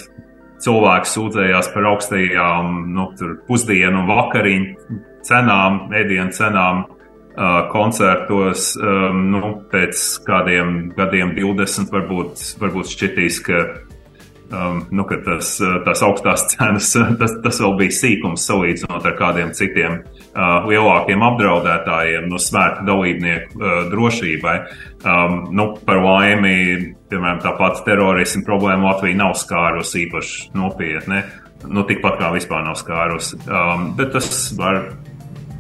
cilvēki 0.64 1.12
sūdzējās 1.12 1.72
par 1.74 1.90
augstajām 1.94 2.80
nu, 2.96 3.10
pusdienu 3.48 4.04
un 4.04 4.08
vakariņu 4.08 5.00
cenām, 5.28 5.82
ēdienu 5.96 6.32
cenām 6.36 6.86
uh, 6.86 7.60
koncertos. 7.74 8.72
Um, 8.80 9.26
nu, 9.34 9.54
pēc 9.72 10.06
kādiem 10.28 10.90
gadiem, 10.98 11.36
20, 11.38 11.92
varbūt, 11.94 12.44
varbūt 12.62 12.92
šķitīs, 12.94 13.42
ka 13.44 13.64
um, 14.52 14.86
nu, 14.96 15.08
tas, 15.26 15.56
tās 15.88 16.06
augstās 16.06 16.48
cenas, 16.54 16.94
tas, 17.22 17.36
tas 17.44 17.60
vēl 17.64 17.76
bija 17.84 17.98
sīkums 18.00 18.48
salīdzinot 18.50 19.08
ar 19.12 19.18
kādiem 19.20 19.52
citiem 19.58 20.00
uh, 20.00 20.70
lielākiem 20.70 21.28
apdraudētājiem, 21.28 22.30
no 22.32 22.40
svētku 22.42 22.88
dalībnieku 22.88 23.60
uh, 23.60 23.84
drošībai. 23.92 24.58
Um, 25.04 25.42
nu, 25.56 25.72
par 25.88 26.02
laimi, 26.04 26.96
piemēram, 27.12 27.42
tā 27.44 27.54
pati 27.58 27.84
terorisma 27.88 28.46
problēma 28.48 28.92
Latvija 28.92 29.20
nav 29.20 29.36
skārusi 29.40 30.06
īpaši 30.06 30.50
nopietni. 30.58 31.24
Nu, 31.68 31.84
tikpat 31.88 32.20
kā 32.22 32.30
vispār 32.32 32.64
nav 32.64 32.78
skārusi. 32.80 33.40
Um, 33.50 33.90
bet 33.98 34.14
tas 34.16 34.30
var 34.58 34.82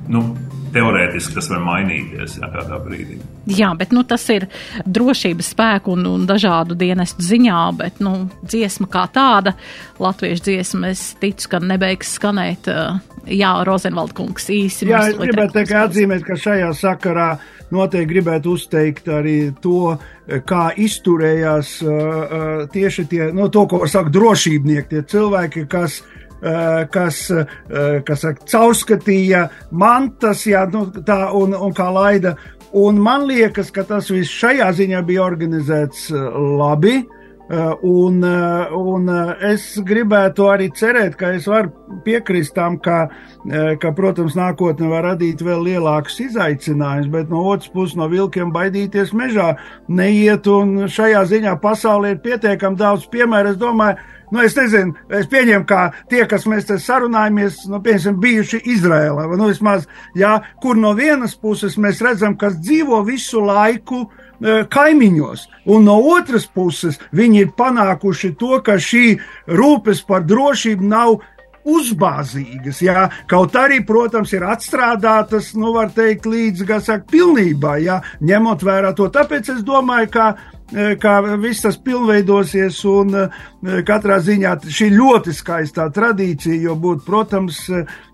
nu, 0.09 0.23
teorētiski 0.73 1.35
tas 1.37 1.49
var 1.51 1.61
mainīties 1.63 2.37
jā, 2.39 2.49
kādā 2.53 2.79
brīdī. 2.83 3.19
Jā, 3.49 3.71
bet 3.77 3.93
nu, 3.95 4.03
tas 4.07 4.23
ir 4.33 4.47
drošības 4.85 5.51
spēku 5.55 5.93
un, 5.95 6.05
un 6.09 6.25
dažādu 6.29 6.77
dienestu 6.79 7.25
ziņā, 7.25 7.61
bet 7.79 8.01
nu, 8.03 8.13
dziesma 8.43 8.89
kā 8.91 9.05
tāda, 9.13 9.55
latviešu 10.01 10.45
dziesma, 10.49 10.93
es 10.93 11.13
ticu, 11.21 11.53
ka 11.53 11.61
nebeigs 11.63 12.15
skanēt. 12.19 12.69
Jā, 13.29 13.53
Rozenvalda 13.67 14.15
kungs 14.17 14.47
īsi. 14.53 14.87
Jā, 14.89 15.05
es 15.11 15.17
gribētu 15.19 15.59
teikt, 15.59 15.75
atzīmēt, 15.77 16.23
ka 16.25 16.37
šajā 16.39 16.69
sakarā 16.77 17.31
noteikti 17.73 18.13
gribētu 18.13 18.55
uzteikt 18.57 19.09
arī 19.13 19.51
to, 19.61 19.97
kā 20.49 20.69
izturējās 20.79 21.75
uh, 21.85 22.63
tieši 22.73 23.05
tie, 23.11 23.27
no 23.29 23.45
nu, 23.45 23.51
to, 23.53 23.67
ko 23.69 23.83
sakt, 23.89 24.09
drošībnieki, 24.15 24.89
tie 24.89 25.03
cilvēki, 25.13 25.67
kas 25.69 25.99
uh, 26.01 26.18
kas, 26.91 27.25
eh, 27.31 27.99
kas 28.05 28.23
saka, 28.23 28.45
caurskatīja 28.47 29.47
mantas, 29.71 30.45
jā, 30.47 30.65
nu, 30.71 30.85
tā, 31.05 31.21
un, 31.35 31.53
un 31.55 31.75
kā 31.75 31.89
laida. 31.93 32.35
Un 32.79 32.99
man 33.01 33.25
liekas, 33.25 33.71
ka 33.73 33.83
tas 33.83 34.11
viss 34.13 34.29
šajā 34.29 34.69
ziņā 34.77 35.01
bija 35.07 35.25
organizēts 35.25 36.09
eh, 36.13 36.27
labi. 36.61 36.99
Un, 37.49 38.21
un 38.21 39.07
es 39.41 39.63
gribētu 39.81 40.45
arī 40.51 40.67
cerēt, 40.77 41.15
ka 41.17 41.31
es 41.33 41.47
varu 41.49 41.71
piekrist 42.05 42.53
tam, 42.53 42.75
ka, 42.77 42.99
ka, 43.81 43.91
protams, 43.97 44.35
nākotne 44.37 44.85
var 44.91 45.07
radīt 45.07 45.41
vēl 45.41 45.63
lielākus 45.65 46.19
izaicinājumus, 46.27 47.09
bet 47.09 47.33
no 47.33 47.41
otras 47.49 47.71
puses 47.73 47.97
no 47.97 48.05
vilkiem 48.11 48.53
baidīties 48.53 49.15
mežā 49.17 49.55
neiet. 49.89 50.45
Un 50.45 50.85
šajā 50.93 51.25
ziņā 51.31 51.57
pasaulē 51.63 52.13
ir 52.13 52.23
pietiekami 52.27 52.77
daudz 52.77 53.09
piemēru. 53.09 53.55
Es 53.55 53.61
domāju, 53.61 53.97
Nu, 54.31 54.43
es 54.45 54.53
nezinu, 54.53 54.93
es 55.17 55.25
pieņemu, 55.29 55.65
ka 55.65 55.89
tie, 56.09 56.21
kas 56.29 56.45
mēs 56.49 56.67
te 56.69 56.77
sarunājamies, 56.81 57.63
nu, 57.71 57.79
piemēram, 57.81 58.19
bijuši 58.21 58.61
Izrēlā, 58.75 59.25
nu, 59.31 59.47
vismaz, 59.49 59.87
jā, 60.17 60.35
kur 60.61 60.77
no 60.77 60.93
vienas 60.97 61.33
puses 61.33 61.79
mēs 61.81 62.03
redzam, 62.05 62.37
kas 62.37 62.59
dzīvo 62.61 63.01
visu 63.07 63.41
laiku 63.41 64.03
e, 64.05 64.28
kaimiņos, 64.41 65.47
un 65.73 65.87
no 65.87 65.97
otras 66.13 66.45
puses 66.47 66.99
viņi 67.15 67.43
ir 67.43 67.51
panākuši 67.57 68.33
to, 68.39 68.59
ka 68.63 68.77
šī 68.79 69.17
rūpes 69.47 70.05
par 70.07 70.23
drošību 70.27 70.87
nav 70.87 71.19
uzbāzīgas. 71.69 72.81
Jā. 72.83 73.07
Kaut 73.29 73.55
arī, 73.59 73.81
protams, 73.85 74.31
ir 74.33 74.45
atstrādātas, 74.47 75.51
nu, 75.59 75.73
var 75.75 75.91
teikt, 75.95 76.29
līdz, 76.29 76.65
kā 76.67 76.79
saka, 76.83 77.05
pilnībā, 77.11 77.77
jā, 77.83 77.99
ņemot 78.25 78.63
vērā 78.65 78.93
to. 78.97 79.09
Tāpēc 79.13 79.53
es 79.57 79.61
domāju, 79.67 80.11
ka 80.15 80.29
kā 81.01 81.15
viss 81.41 81.65
tas 81.65 81.77
pilnveidosies. 81.81 82.83
Un 82.89 83.15
katrā 83.87 84.19
ziņā 84.23 84.53
šī 84.71 84.91
ļoti 84.95 85.33
skaistā 85.35 85.89
tradīcija, 85.93 86.61
jo 86.63 86.75
būtu, 86.79 87.03
protams, 87.07 87.65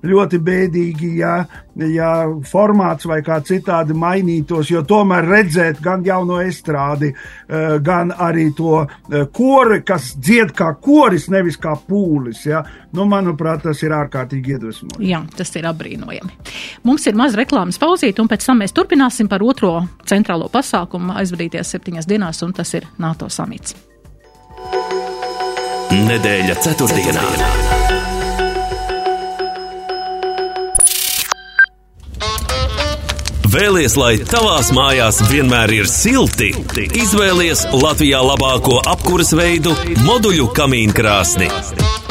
ļoti 0.05 0.39
bēdīgi, 0.41 1.12
ja, 1.19 1.35
ja 1.75 2.12
formāts 2.50 3.05
vai 3.09 3.19
kā 3.25 3.38
citādi 3.45 3.93
mainītos, 3.97 4.71
jo 4.74 4.81
tomēr 4.88 5.27
redzēt 5.29 5.81
gan 5.85 6.05
jauno 6.05 6.39
estrādi, 6.41 7.12
gan 7.85 8.13
arī 8.15 8.47
to 8.57 8.85
kori, 9.35 9.81
kas 9.85 10.13
dzied 10.17 10.55
kā 10.57 10.71
koris, 10.81 11.27
nevis 11.33 11.59
kā 11.62 11.75
pūlis. 11.77 12.45
Ja? 12.50 12.63
Nu, 12.95 13.05
manuprāt, 13.09 13.65
tas 13.65 13.81
ir 13.83 13.93
ārkārtīgi 13.93 14.55
iedvesmojoši. 14.55 15.09
Jā, 15.09 15.21
tas 15.35 15.51
ir 15.59 15.67
apbrīnojami. 15.69 16.33
Mums 16.88 17.05
ir 17.09 17.17
maz 17.19 17.35
reklāmas 17.38 17.77
pauzīt, 17.81 18.21
un 18.24 18.29
pēc 18.31 18.45
tam 18.47 18.63
mēs 18.63 18.74
turpināsim 18.75 19.29
par 19.29 19.43
otro 19.45 19.75
centrālo 20.07 20.47
pasākumu 20.53 21.17
aizvadīties 21.19 21.75
septiņas 21.75 22.09
dienās, 22.09 22.41
un 22.45 22.53
tas 22.53 22.73
ir 22.77 22.87
NATO 23.01 23.29
samits. 23.29 23.75
Nedēļa 25.95 26.61
ceturtdienā. 26.61 27.25
ceturtdienā. 27.25 27.85
Vēlies, 33.55 33.93
lai 33.95 34.17
tavās 34.27 34.67
mājās 34.75 35.21
vienmēr 35.29 35.71
ir 35.77 35.87
silti? 35.87 36.49
Izvēlies 36.99 37.61
Latvijā 37.71 38.19
labāko 38.19 38.81
apkuras 38.83 39.31
veidu- 39.37 39.71
moduļu 40.09 40.49
kamīnu 40.57 40.97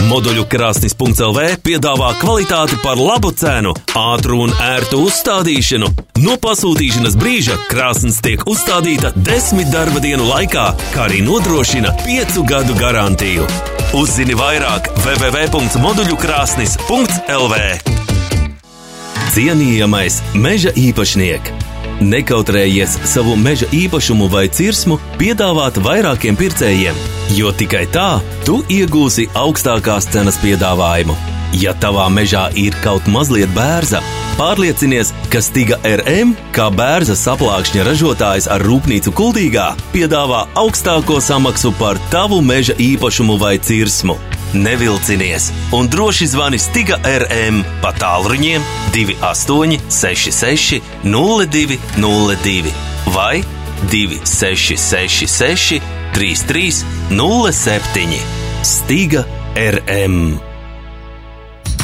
krāsni. 0.05 0.11
Moduļu 0.11 0.45
krāsnis.lv 0.49 1.57
piedāvā 1.63 2.15
kvalitāti 2.21 2.77
par 2.83 2.97
labu 2.97 3.33
cenu, 3.33 3.75
ātru 3.95 4.43
un 4.45 4.53
ērtu 4.61 4.97
uzstādīšanu. 5.07 5.87
No 6.23 6.37
pasūtīšanas 6.37 7.17
brīža 7.17 7.57
krāsnes 7.69 8.21
tiek 8.21 8.47
uzstādīta 8.47 9.13
desmit 9.17 9.71
darba 9.73 10.01
dienu 10.01 10.25
laikā, 10.29 10.75
kā 10.95 11.05
arī 11.09 11.21
nodrošina 11.25 11.93
piecu 12.05 12.43
gadu 12.45 12.75
garantiju. 12.79 13.47
Uzzini 13.95 14.35
vairāk 14.35 14.89
www.moduļukrāsnis.lv 15.05 17.55
Cienījamais 19.35 20.23
meža 20.35 20.71
īpašnieks! 20.79 21.74
Nekautrējies 22.03 22.97
savu 23.07 23.37
meža 23.39 23.69
īpašumu 23.75 24.27
vai 24.33 24.49
cirsmu 24.51 24.99
piedāvāt 25.21 25.79
vairākiem 25.85 26.35
pircējiem, 26.39 26.99
jo 27.37 27.53
tikai 27.55 27.85
tā 27.95 28.09
tu 28.47 28.63
iegūsi 28.73 29.29
augstākās 29.39 30.11
cenas 30.11 30.41
piedāvājumu. 30.43 31.15
Ja 31.55 31.71
tavā 31.79 32.09
mežā 32.11 32.49
ir 32.59 32.75
kaut 32.83 33.07
mazliet 33.07 33.53
bērza, 33.55 34.01
pārliecinies, 34.35 35.13
ka 35.31 35.39
Stiga 35.45 35.79
RM, 35.87 36.35
kā 36.57 36.67
bērza 36.75 37.15
saplākšņa 37.15 37.87
ražotājs 37.87 38.51
ar 38.51 38.65
rūpnīcu 38.67 39.15
Kuldīgā, 39.15 39.69
piedāvā 39.95 40.49
augstāko 40.59 41.21
samaksu 41.23 41.71
par 41.79 42.01
tavu 42.11 42.43
meža 42.43 42.75
īpašumu 42.75 43.39
vai 43.39 43.55
cirsmu. 43.63 44.19
Nevilcinies. 44.55 45.53
Un 45.73 45.89
droši 45.89 46.27
zvani 46.27 46.59
Stiga 46.59 46.97
RM 47.05 47.63
pa 47.83 47.93
tālruņiem 47.99 48.63
2866 48.95 50.81
0202 51.05 52.73
vai 53.15 53.43
2666 53.91 55.81
3307 56.15 58.19
Stiga 58.63 59.25
RM. 59.55 60.54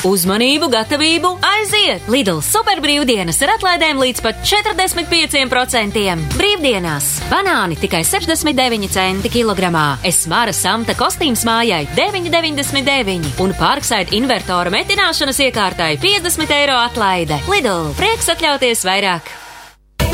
Uzmanību, 0.01 0.71
gatavību, 0.73 1.31
aiziet! 1.45 2.07
Lidl 2.09 2.39
superbrīvdienas 2.41 3.37
ar 3.45 3.51
atlaidēm 3.59 3.99
līdz 4.01 4.23
pat 4.25 4.39
45%. 4.49 6.15
Brīvdienās 6.39 7.09
banāni 7.29 7.77
tikai 7.77 8.01
69 8.09 8.89
centi 8.95 9.33
kilogramā, 9.35 9.99
esmāra 10.09 10.57
samta 10.57 10.97
kostīms 10.97 11.45
mājai 11.45 11.83
9,99 11.99 13.45
un 13.45 13.53
pārksaid 13.61 14.17
invertora 14.17 14.73
metināšanas 14.73 15.43
iekārtai 15.51 15.93
50 16.01 16.57
eiro 16.63 16.81
atlaide. 16.81 17.37
Lidl 17.53 17.93
prieks 18.01 18.33
atļauties 18.33 18.89
vairāk! 18.89 19.50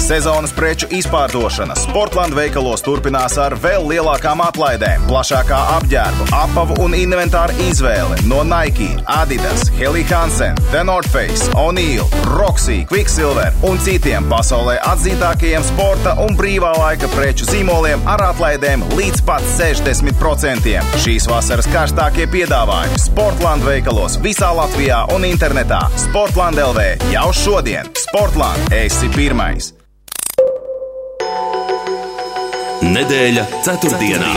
Sezonas 0.06 0.52
preču 0.54 0.86
izpārdošana 0.94 1.74
Sportlandu 1.74 2.36
veikalos 2.38 2.84
turpinās 2.86 3.34
ar 3.42 3.56
vēl 3.58 3.88
lielākām 3.90 4.38
atlaidēm, 4.44 5.02
plašākā 5.08 5.56
apģērba, 5.80 6.26
apavu 6.44 6.76
un 6.84 6.92
inventāra 6.94 7.54
izvēle 7.64 8.14
no 8.30 8.44
Nike, 8.46 8.86
Adidas, 9.10 9.64
Helly 9.74 10.04
Hansen, 10.06 10.54
The 10.70 10.84
North 10.86 11.10
Face, 11.10 11.48
O'Neill, 11.58 12.06
Roxy, 12.36 12.84
Quicksilver 12.86 13.50
un 13.66 13.82
citiem 13.82 14.28
pasaulē 14.30 14.76
atzītākajiem 14.92 15.66
sporta 15.66 16.14
un 16.22 16.38
brīvā 16.38 16.70
laika 16.78 17.10
preču 17.16 17.48
zīmoliem 17.50 18.06
ar 18.06 18.22
atlaidēm 18.28 18.86
līdz 18.94 19.24
pat 19.26 19.42
60%. 19.56 20.76
Šīs 21.02 21.26
vasaras 21.32 21.66
karstākie 21.72 22.28
piedāvājumi 22.30 23.00
Sportlandu 23.08 23.72
veikalos 23.72 24.20
visā 24.22 24.52
Latvijā 24.54 25.02
un 25.16 25.26
internetā. 25.26 25.82
Sportland 26.06 26.62
LV 26.62 27.10
jau 27.10 27.26
šodien! 27.42 27.90
Sportland 28.06 28.70
esi 28.84 29.10
pirmais! 29.18 29.75
Nedēļa 32.84 33.42
ceturtdienā. 33.64 34.30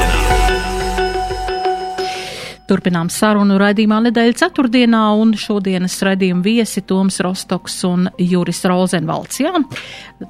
Turpinām 2.69 3.09
sarunu 3.11 3.57
raidījumā 3.59 3.97
nedēļa 4.05 4.37
ceturtdienā, 4.39 5.01
un 5.19 5.33
šodienas 5.35 5.97
raidījuma 6.05 6.45
viesi 6.45 6.85
Toms 6.87 7.19
Rostoks 7.25 7.75
un 7.89 8.07
Juris 8.21 8.61
Rozenvalds. 8.69 9.41
Jā, 9.43 9.51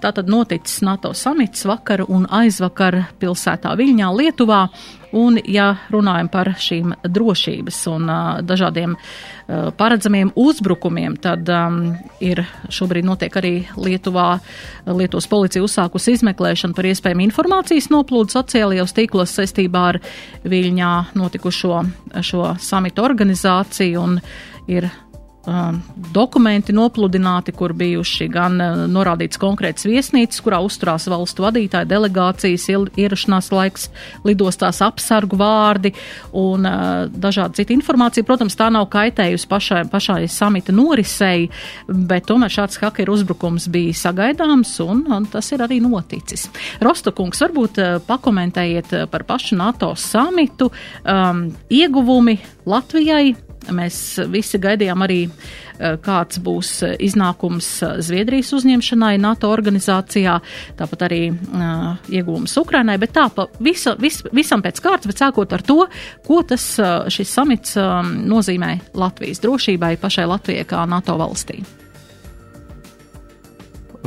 tātad 0.02 0.32
noticis 0.32 0.80
NATO 0.88 1.12
samits 1.14 1.68
vakar 1.70 2.08
un 2.08 2.26
aizvakar 2.26 3.04
pilsētā 3.22 3.76
Viļņā, 3.78 4.10
Lietuvā. 4.18 4.64
Un, 5.16 5.40
ja 5.50 5.72
runājam 5.90 6.28
par 6.30 6.52
šīm 6.62 6.94
drošības 7.02 7.80
un 7.90 8.10
uh, 8.10 8.42
dažādiem 8.46 8.94
uh, 8.94 9.72
paredzamiem 9.78 10.32
uzbrukumiem, 10.38 11.16
tad 11.22 11.50
um, 11.50 11.80
ir 12.22 12.44
šobrīd 12.70 13.08
notiek 13.08 13.40
arī 13.42 13.54
Lietuvā, 13.74 14.38
Lietuvas 14.86 15.30
policija 15.32 15.66
uzsākusi 15.66 16.14
izmeklēšanu 16.20 16.78
par 16.78 16.90
iespējamu 16.92 17.26
informācijas 17.26 17.90
noplūdu 17.90 18.38
sociālajos 18.38 18.94
tīklos 18.98 19.34
saistībā 19.40 19.86
ar 19.96 20.02
Viļņā 20.46 20.94
notikušo 21.18 21.84
šo 22.22 22.54
samitu 22.62 23.06
organizāciju 23.06 24.06
un 24.06 24.20
ir 24.70 24.92
dokumenti 26.14 26.74
nopludināti, 26.76 27.54
kur 27.56 27.74
bijuši 27.78 28.28
gan 28.32 28.60
uh, 28.62 28.84
norādīts 28.92 29.40
konkrēts 29.42 29.88
viesnīcas, 29.88 30.42
kurā 30.46 30.60
uzturās 30.66 31.08
valstu 31.10 31.46
vadītāji, 31.46 31.90
delegācijas, 31.90 32.68
ierašanās 33.00 33.52
laiks, 33.54 33.90
lidostās 34.28 34.82
apsargu 34.86 35.40
vārdi 35.40 35.94
un 36.38 36.68
uh, 36.68 37.08
dažādi 37.10 37.62
cita 37.62 37.76
informācija. 37.76 38.28
Protams, 38.28 38.58
tā 38.60 38.70
nav 38.74 38.90
kaitējusi 38.94 39.50
pašai, 39.50 39.84
pašai 39.92 40.22
samita 40.32 40.76
norisei, 40.76 41.50
bet 41.88 42.30
tomēr 42.30 42.54
šāds 42.54 42.82
hakeru 42.84 43.18
uzbrukums 43.18 43.70
bija 43.72 43.98
sagaidāms 44.06 44.76
un, 44.86 45.06
un 45.10 45.28
tas 45.32 45.52
ir 45.56 45.66
arī 45.66 45.82
noticis. 45.84 46.48
Rostokungs, 46.84 47.44
varbūt 47.46 47.84
uh, 47.84 48.00
pakomentējiet 48.08 48.96
par 49.12 49.26
pašu 49.30 49.60
NATO 49.60 49.94
samitu, 50.00 50.72
um, 51.04 51.48
ieguvumi 51.74 52.40
Latvijai 52.70 53.49
Mēs 53.68 53.98
visi 54.32 54.58
gaidījām 54.62 55.04
arī, 55.04 55.18
eh, 55.28 55.98
kāds 56.02 56.40
būs 56.42 56.72
eh, 56.88 56.96
iznākums 57.06 57.68
eh, 57.84 57.98
Zviedrijas 58.06 58.54
uzņemšanai 58.56 59.18
NATO 59.20 59.50
organizācijā, 59.52 60.38
tāpat 60.80 61.04
arī 61.10 61.20
uh, 61.30 61.98
iegūms 62.08 62.56
Ukrainai, 62.62 62.98
bet 63.02 63.12
tā 63.18 63.28
pa 63.34 63.48
visa, 63.60 63.96
vis, 64.00 64.22
visam 64.32 64.64
pēc 64.64 64.80
kārtas, 64.84 65.10
bet 65.10 65.20
sākot 65.20 65.54
ar 65.54 65.64
to, 65.66 65.84
ko 66.26 66.40
tas 66.48 66.66
šis 67.12 67.34
samits 67.34 67.76
um, 67.80 68.14
nozīmē 68.30 68.72
Latvijas 68.98 69.44
drošībai, 69.44 69.98
pašai 70.02 70.26
Latvijai 70.30 70.66
kā 70.70 70.86
NATO 70.90 71.18
valstī. 71.20 71.60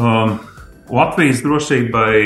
Um, 0.01 0.39
Latvijas 0.93 1.45
drošībai 1.45 2.17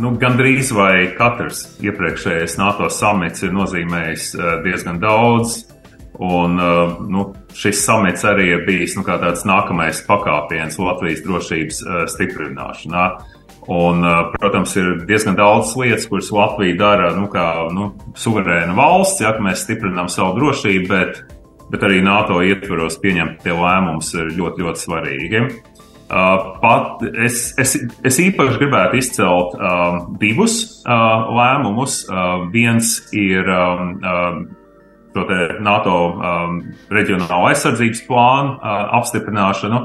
nu, 0.00 0.14
gandrīz 0.20 0.72
vai 0.74 1.12
katrs 1.18 1.66
iepriekšējais 1.84 2.56
NATO 2.58 2.88
samits 2.90 3.44
ir 3.44 3.54
nozīmējis 3.54 4.32
diezgan 4.64 4.98
daudz. 5.04 5.73
Un 6.18 6.58
uh, 6.62 6.96
nu, 7.10 7.26
šis 7.58 7.80
samits 7.82 8.22
arī 8.28 8.52
ir 8.52 8.66
bijis 8.68 8.94
nu, 8.94 9.02
tāds 9.06 9.42
nākamais 9.48 10.04
pakāpiens 10.06 10.78
Latvijas 10.78 11.24
drošības 11.26 11.80
uh, 11.82 12.02
stiprināšanā. 12.12 13.06
Un, 13.66 14.04
uh, 14.04 14.30
protams, 14.36 14.76
ir 14.76 15.00
diezgan 15.08 15.38
daudz 15.38 15.72
lietas, 15.80 16.06
kuras 16.06 16.30
Latvija 16.34 16.76
dara 16.78 17.10
nu, 17.16 17.26
kā 17.32 17.66
nu, 17.74 17.90
suverēna 18.20 18.76
valsts, 18.76 19.24
ja 19.24 19.34
mēs 19.42 19.64
stiprinām 19.64 20.10
savu 20.12 20.36
drošību, 20.38 20.88
bet, 20.90 21.22
bet 21.72 21.86
arī 21.88 22.02
NATO 22.04 22.42
ietvaros 22.44 23.00
pieņemtie 23.02 23.56
lēmums 23.56 24.12
ir 24.14 24.34
ļoti, 24.36 24.66
ļoti 24.66 24.84
svarīgi. 24.84 25.46
Uh, 26.04 26.58
pat 26.60 27.00
es, 27.24 27.54
es, 27.58 27.78
es 28.04 28.18
īpaši 28.20 28.60
gribētu 28.60 29.00
izcelt 29.00 29.56
um, 29.56 30.02
divus 30.20 30.60
uh, 30.84 31.32
lēmumus. 31.32 32.02
Uh, 32.06 32.44
viens 32.52 32.98
ir 33.16 33.48
um, 33.48 33.96
uh, 34.04 34.44
šo 35.14 35.26
NATO 35.62 35.96
um, 36.10 36.58
reģionālo 36.90 37.48
aizsardzības 37.50 38.02
plānu 38.08 38.56
uh, 38.56 38.82
apstiprināšanu. 38.98 39.80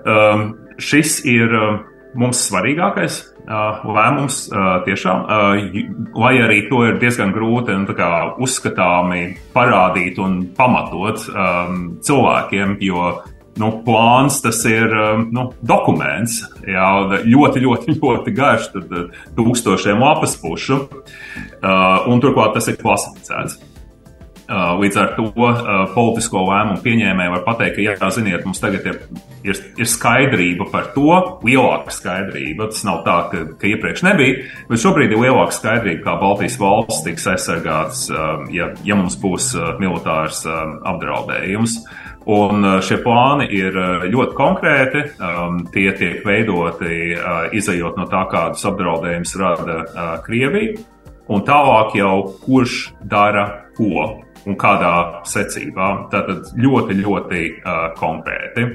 Um, 0.00 0.44
šis 0.80 1.20
ir 1.28 1.52
um, 1.52 1.80
mums 2.18 2.40
svarīgākais 2.48 3.18
uh, 3.20 3.82
lēmums 3.84 4.46
uh, 4.48 4.80
tiešām, 4.86 5.26
uh, 5.26 6.14
lai 6.18 6.32
arī 6.40 6.62
to 6.70 6.84
ir 6.88 6.98
diezgan 7.02 7.34
grūti 7.36 7.76
kā, 7.96 8.12
uzskatāmi 8.40 9.36
parādīt 9.54 10.18
un 10.22 10.40
pamatot 10.56 11.28
um, 11.28 11.82
cilvēkiem, 12.02 12.78
jo 12.80 13.12
nu, 13.60 13.70
plāns 13.84 14.40
tas 14.40 14.62
ir 14.64 14.88
um, 14.88 15.26
nu, 15.36 15.50
dokuments, 15.60 16.40
jā, 16.64 16.90
ļoti, 17.28 17.64
ļoti, 17.66 17.98
ļoti 18.00 18.34
garš, 18.34 18.70
tad 18.72 18.94
tūkstošiem 19.36 20.00
lapas 20.00 20.38
pušu, 20.40 20.86
uh, 20.88 22.08
un 22.08 22.24
turklāt 22.24 22.56
tas 22.56 22.72
ir 22.72 22.80
klasificēts. 22.80 23.60
Uh, 24.50 24.72
līdz 24.82 24.96
ar 24.98 25.10
to 25.14 25.28
uh, 25.30 25.52
politisko 25.94 26.40
lēmumu 26.42 26.80
pieņēmēji 26.82 27.30
var 27.36 27.42
pateikt, 27.46 27.76
ka, 27.76 27.82
jā, 27.84 28.08
ziniet, 28.16 28.42
mums 28.42 28.58
tagad 28.58 28.86
ir, 28.90 28.96
ir, 29.46 29.58
ir 29.78 29.86
skaidrība 29.86 30.64
par 30.72 30.88
to, 30.90 31.12
lielāka 31.46 31.92
skaidrība. 31.94 32.66
Tas 32.72 32.80
nav 32.88 33.04
tā, 33.06 33.14
ka, 33.30 33.42
ka 33.60 33.68
iepriekš 33.70 34.00
nebija, 34.08 34.40
bet 34.66 34.80
šobrīd 34.82 35.12
ir 35.14 35.20
lielāka 35.22 35.54
skaidrība, 35.54 36.02
kā 36.02 36.14
Baltijas 36.18 36.56
valsts 36.58 37.04
tiks 37.04 37.28
aizsargātas, 37.30 38.00
um, 38.10 38.48
ja, 38.50 38.72
ja 38.82 38.96
mums 38.98 39.14
būs 39.22 39.52
uh, 39.54 39.68
militārs 39.78 40.40
um, 40.50 40.80
apdraudējums. 40.90 41.76
Un 42.30 42.66
šie 42.84 42.98
plāni 43.00 43.46
ir 43.54 43.78
ļoti 44.10 44.34
konkrēti. 44.36 45.04
Um, 45.24 45.62
tie 45.72 45.86
tiek 45.96 46.20
veidoti 46.26 47.14
izējot 47.56 47.96
no 47.96 48.04
tā, 48.10 48.20
kādus 48.30 48.66
apdraudējumus 48.68 49.36
rada 49.40 49.78
Krievija. 50.26 50.82
Un 51.30 51.46
tālāk 51.46 51.96
jau 51.96 52.16
kurš 52.42 52.82
dara 53.08 53.46
ko 53.78 54.10
un 54.48 54.56
kādā 54.60 54.94
secībā. 55.28 55.90
Tātad 56.12 56.52
ļoti, 56.56 56.96
ļoti 57.02 57.42
uh, 57.60 57.84
konkrēti. 57.98 58.66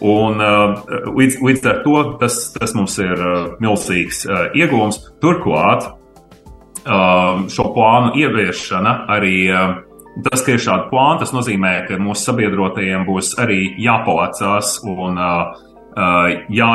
Un, 0.00 0.40
uh, 0.40 0.80
līdz, 1.12 1.40
līdz 1.44 1.66
ar 1.68 1.80
to 1.84 2.02
tas, 2.22 2.38
tas 2.56 2.72
mums 2.76 2.96
ir 3.02 3.16
uh, 3.20 3.50
milzīgs 3.60 4.24
uh, 4.28 4.46
iegūms. 4.56 5.02
Turklāt 5.20 5.90
uh, 5.90 7.44
šo 7.52 7.70
plānu 7.76 8.16
ieviešana 8.20 8.98
arī. 9.12 9.36
Uh, 9.52 9.78
Tas, 10.10 10.42
ka 10.42 10.50
ir 10.52 10.60
šādi 10.60 10.88
plāni, 10.90 11.20
tas 11.22 11.30
nozīmē, 11.32 11.70
ka 11.86 11.96
mūsu 12.02 12.26
sabiedrotajiem 12.26 13.04
būs 13.06 13.28
arī 13.40 13.60
jāpalecās 13.80 14.80
un 14.82 15.20
uh, 15.22 15.52
uh, 15.94 16.26
jā, 16.50 16.70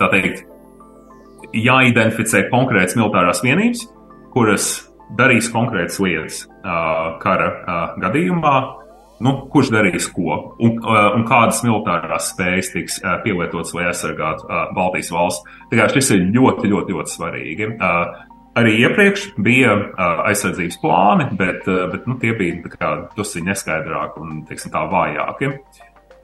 tā 0.00 0.08
teikt, 0.12 0.42
jāidentificē 1.54 2.48
konkrētas 2.50 2.96
militārās 2.98 3.44
vienības, 3.44 3.86
kuras 4.34 4.68
darīs 5.18 5.50
konkrētas 5.52 6.00
lietas 6.02 6.40
uh, 6.46 7.14
kara 7.22 7.50
uh, 7.50 7.84
gadījumā, 8.02 8.54
nu, 9.24 9.34
kurš 9.52 9.70
darīs 9.74 10.08
ko 10.12 10.36
un, 10.58 10.76
uh, 10.82 11.14
un 11.16 11.24
kādas 11.28 11.62
militārās 11.66 12.32
spējas 12.32 12.72
tiks 12.74 13.00
uh, 13.02 13.18
pielietotas, 13.24 13.74
lai 13.76 13.88
aizsargātu 13.90 14.48
uh, 14.48 14.68
Baltijas 14.76 15.12
valsts. 15.14 15.56
Tā 15.72 15.88
šis 15.92 16.14
ir 16.16 16.28
ļoti, 16.34 16.70
ļoti, 16.72 16.96
ļoti 16.96 17.14
svarīgi. 17.14 17.70
Uh, 17.76 18.22
arī 18.58 18.76
iepriekš 18.82 19.30
bija 19.44 19.76
uh, 19.78 20.24
aizsardzības 20.30 20.80
plāni, 20.82 21.30
bet, 21.38 21.66
uh, 21.70 21.86
bet 21.92 22.08
nu, 22.10 22.18
tie 22.22 22.34
bija 22.38 22.74
drusku 23.14 23.44
neskaidrāki 23.46 24.22
un 24.24 24.44
teiksim, 24.48 24.74
vājāki. 24.74 25.52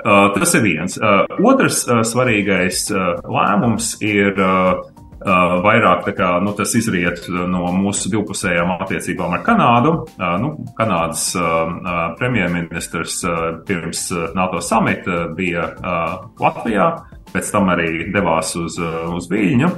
Uh, 0.00 0.30
tas 0.32 0.54
ir 0.56 0.64
viens. 0.64 0.96
Uh, 0.96 1.26
otrs 1.44 1.82
uh, 1.84 2.00
svarīgais 2.08 2.86
uh, 2.94 3.18
lēmums 3.28 3.98
ir 4.00 4.32
Uh, 4.40 4.99
vairāk 5.20 6.06
kā, 6.16 6.30
nu, 6.44 6.54
tas 6.56 6.72
izriet 6.78 7.26
no 7.28 7.68
mūsu 7.76 8.10
divpusējām 8.12 8.72
attiecībām 8.78 9.36
ar 9.36 9.44
Kanādu. 9.44 9.92
Nu, 10.40 10.52
Kanādas 10.78 11.26
premjerministrs 12.20 13.20
pirms 13.68 14.06
NATO 14.36 14.62
samita 14.64 15.26
bija 15.36 15.68
Latvijā, 16.40 16.88
pēc 17.34 17.52
tam 17.52 17.68
arī 17.74 18.10
devās 18.14 18.54
uz, 18.58 18.80
uz 18.80 19.30
Viļņu. 19.30 19.70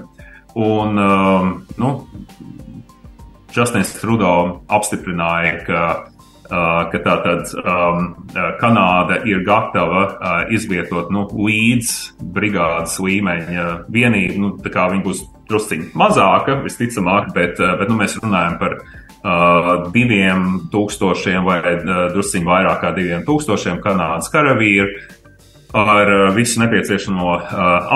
Un, 0.62 1.02
nu, 1.80 1.92
Justins 3.52 3.92
Trudo 4.00 4.32
apstiprināja, 4.72 5.56
ka 5.66 5.80
ka 6.52 7.00
tātad 7.00 7.52
um, 7.56 8.08
Kanāda 8.60 9.22
ir 9.28 9.44
gatava 9.46 10.02
uh, 10.04 10.32
izvietot 10.52 11.12
nu, 11.14 11.24
līdz 11.32 11.92
brigādes 12.34 12.98
līmeņa 13.00 13.68
vienību. 13.92 14.40
Nu, 14.42 14.50
tā 14.66 14.88
viņi 14.92 15.04
būs 15.06 15.22
drusciņi 15.48 15.92
mazāka, 15.98 16.58
visticamāk, 16.64 17.32
bet, 17.36 17.56
bet 17.60 17.88
nu, 17.88 17.96
mēs 18.00 18.18
runājam 18.20 18.58
par 18.60 18.76
uh, 18.82 19.72
diviem 19.94 20.68
tūkstošiem 20.72 21.48
vai 21.48 21.58
uh, 21.64 21.90
drusciņi 22.12 22.48
vairāk 22.48 22.84
kā 22.84 22.92
diviem 23.00 23.26
tūkstošiem 23.28 23.80
Kanādas 23.84 24.32
karavīru 24.32 24.92
ar 25.72 26.10
visu 26.36 26.60
nepieciešamo 26.60 27.28
uh, 27.32 27.44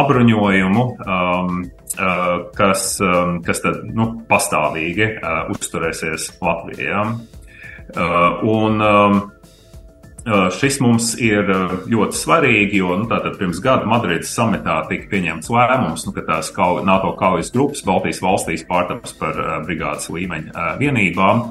apbruņojumu, 0.01 0.85
um, 0.97 1.59
uh, 2.01 2.29
kas, 2.57 2.95
um, 3.05 3.43
kas 3.45 3.61
tad 3.61 3.85
nu, 3.93 4.15
pastāvīgi 4.31 5.11
uh, 5.19 5.43
uzturēsies 5.53 6.31
Latvijā. 6.41 7.05
Uh, 7.05 7.36
un, 7.95 8.81
um, 8.81 9.19
uh, 10.27 10.49
Šis 10.59 10.81
mums 10.83 11.13
ir 11.23 11.47
uh, 11.47 11.77
ļoti 11.87 12.19
svarīgi, 12.19 12.81
jo 12.81 12.97
nu, 12.99 13.07
pirms 13.39 13.61
gada 13.63 13.87
Madrides 13.87 14.33
samitā 14.35 14.81
tika 14.91 15.07
pieņemts 15.13 15.53
lēmums, 15.53 16.07
nu, 16.09 16.15
ka 16.17 16.25
tās 16.27 16.51
kau, 16.55 16.81
NATO 16.87 17.13
kaujas 17.19 17.53
grupas 17.55 17.85
Baltijas 17.87 18.23
valstīs 18.25 18.67
pārtaps 18.67 19.15
par 19.21 19.39
brigādes 19.69 20.11
līmeņa 20.11 20.75
vienībām. 20.83 21.47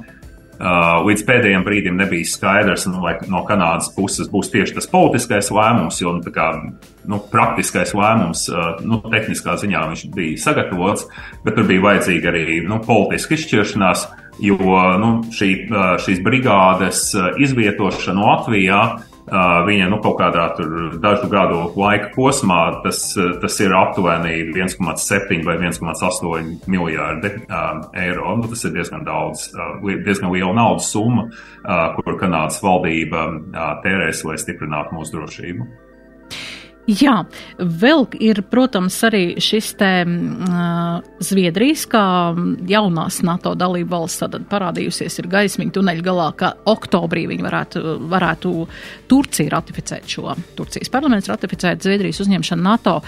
Līdz 0.55 1.23
pēdējiem 1.27 1.63
brīdim 1.67 1.97
nebija 1.99 2.27
skaidrs, 2.31 2.85
nu, 2.87 3.01
vai 3.03 3.17
no 3.27 3.41
Kanādas 3.43 3.89
puses 3.91 4.29
būs 4.31 4.47
tieši 4.53 4.77
tas 4.77 4.87
politiskais 4.87 5.49
lēmums, 5.51 5.97
jo 5.99 6.13
nu, 6.15 6.23
kā, 6.31 6.45
nu, 7.11 7.19
praktiskais 7.31 7.91
lēmums, 7.91 8.45
nu, 8.87 9.01
tehniskā 9.03 9.57
ziņā 9.59 9.81
viņš 9.91 10.05
bija 10.15 10.39
sagatavots, 10.45 11.09
bet 11.43 11.59
tur 11.59 11.67
bija 11.67 11.83
vajadzīga 11.89 12.31
arī 12.31 12.61
nu, 12.63 12.79
politiska 12.87 13.35
izšķiršanās. 13.35 14.07
Uh, 14.07 14.24
jo 14.43 14.79
nu, 15.01 15.11
šī, 15.33 15.51
šīs 16.03 16.23
brigādes 16.25 17.09
izvietošana 17.41 18.31
Latvijā 18.31 18.81
viņa 19.25 19.87
nu, 19.89 19.97
kaut 20.03 20.19
kādā 20.19 20.45
dažu 21.01 21.29
gadu 21.31 21.61
laika 21.79 22.11
posmā, 22.13 22.81
tas, 22.83 22.99
tas 23.41 23.59
ir 23.63 23.73
aptuveni 23.73 24.51
1,7 24.53 25.45
vai 25.45 25.57
1,8 25.57 26.69
miljārdi 26.69 27.31
uh, 27.47 27.87
eiro. 27.97 28.35
Nu, 28.37 28.49
tas 28.51 28.63
ir 28.67 28.75
diezgan 28.75 29.05
daudz, 29.07 29.47
uh, 29.55 29.81
diezgan 30.05 30.31
liela 30.33 30.53
naudas 30.53 30.91
summa, 30.93 31.25
uh, 31.31 31.97
kur 31.97 32.19
Kanādas 32.21 32.61
valdība 32.61 33.25
tērēs, 33.83 34.23
lai 34.29 34.37
stiprinātu 34.41 34.99
mūsu 34.99 35.17
drošību. 35.17 35.67
Jā, 36.85 37.23
vēl 37.57 38.03
ir, 38.21 38.43
protams, 38.45 38.95
arī 39.07 39.39
šis 39.41 39.71
te 39.79 39.89
uh, 40.05 40.99
Zviedrijas, 41.25 41.87
kā 41.89 42.03
jaunās 42.69 43.23
NATO 43.25 43.55
dalība 43.57 43.95
valsts, 43.95 44.21
tad 44.21 44.45
parādījusies 44.51 45.17
ir 45.17 45.29
gaismiņa 45.31 45.73
tuneļa 45.73 46.05
galā, 46.05 46.27
ka 46.37 46.51
oktobrī 46.69 47.23
viņi 47.31 47.45
varētu, 47.45 47.81
varētu 48.11 48.51
Turcija 49.09 49.55
ratificēt 49.55 50.05
šo, 50.13 50.35
Turcijas 50.57 50.93
parlaments 50.93 51.31
ratificēt 51.31 51.81
Zviedrijas 51.81 52.21
uzņemšanu 52.21 52.67
NATO. 52.67 52.99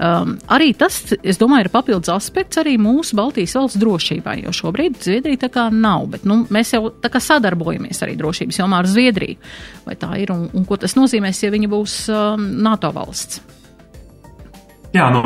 Um, 0.00 0.38
arī 0.56 0.70
tas, 0.78 1.02
es 1.20 1.36
domāju, 1.36 1.66
ir 1.66 1.72
papildus 1.76 2.14
aspekts 2.16 2.62
arī 2.62 2.78
mūsu 2.80 3.20
Baltijas 3.20 3.58
valsts 3.58 3.80
drošībai, 3.84 4.38
jo 4.46 4.56
šobrīd 4.62 4.96
Zviedrija 5.04 5.44
tā 5.44 5.52
kā 5.52 5.66
nav, 5.74 6.08
bet 6.16 6.24
nu, 6.24 6.46
mēs 6.48 6.72
jau 6.72 6.88
tā 7.04 7.12
kā 7.12 7.20
sadarbojamies 7.20 8.00
arī 8.00 8.16
drošības 8.16 8.62
jomā 8.64 8.80
ar 8.80 8.88
Zviedriju. 8.88 9.36
Vai 9.84 10.00
tā 10.00 10.14
ir 10.18 10.32
un, 10.32 10.48
un 10.56 10.64
ko 10.66 10.80
tas 10.80 10.96
nozīmēs, 10.96 11.44
ja 11.44 11.52
viņi 11.52 11.68
būs 11.70 12.00
um, 12.10 12.48
NATO 12.64 12.88
valsts? 12.96 13.25
Valsts? 13.26 13.42
Jā, 14.94 15.10
nu, 15.12 15.22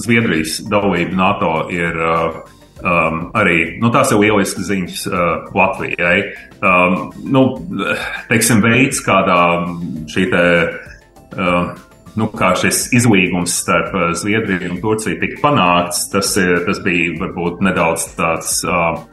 Zviedrijas 0.00 0.58
dalība 0.66 1.14
NATO 1.14 1.68
ir 1.70 1.94
um, 1.94 3.28
arī 3.36 3.78
nu, 3.80 3.92
tās 3.94 4.10
ir 4.10 4.18
lielisks 4.18 4.66
ziņas 4.66 5.04
uh, 5.06 5.50
Latvijai. 5.54 6.32
Um, 6.58 7.12
nu, 7.22 7.44
teiksim, 8.28 8.62
veids, 8.64 8.98
kādā 9.04 9.68
šī 10.10 10.24
te, 10.32 10.46
uh, 11.36 11.76
nu, 12.18 12.30
kā 12.34 12.54
šis 12.58 12.88
izlīgums 12.98 13.54
starp 13.62 13.94
Zviedriju 14.18 14.72
un 14.72 14.82
Turciju 14.82 15.20
tika 15.20 15.38
panākts, 15.44 16.08
tas, 16.10 16.34
ir, 16.40 16.64
tas 16.66 16.82
bija 16.82 17.14
varbūt 17.22 17.62
nedaudz 17.68 18.10
tāds. 18.18 18.64
Uh, 18.66 19.04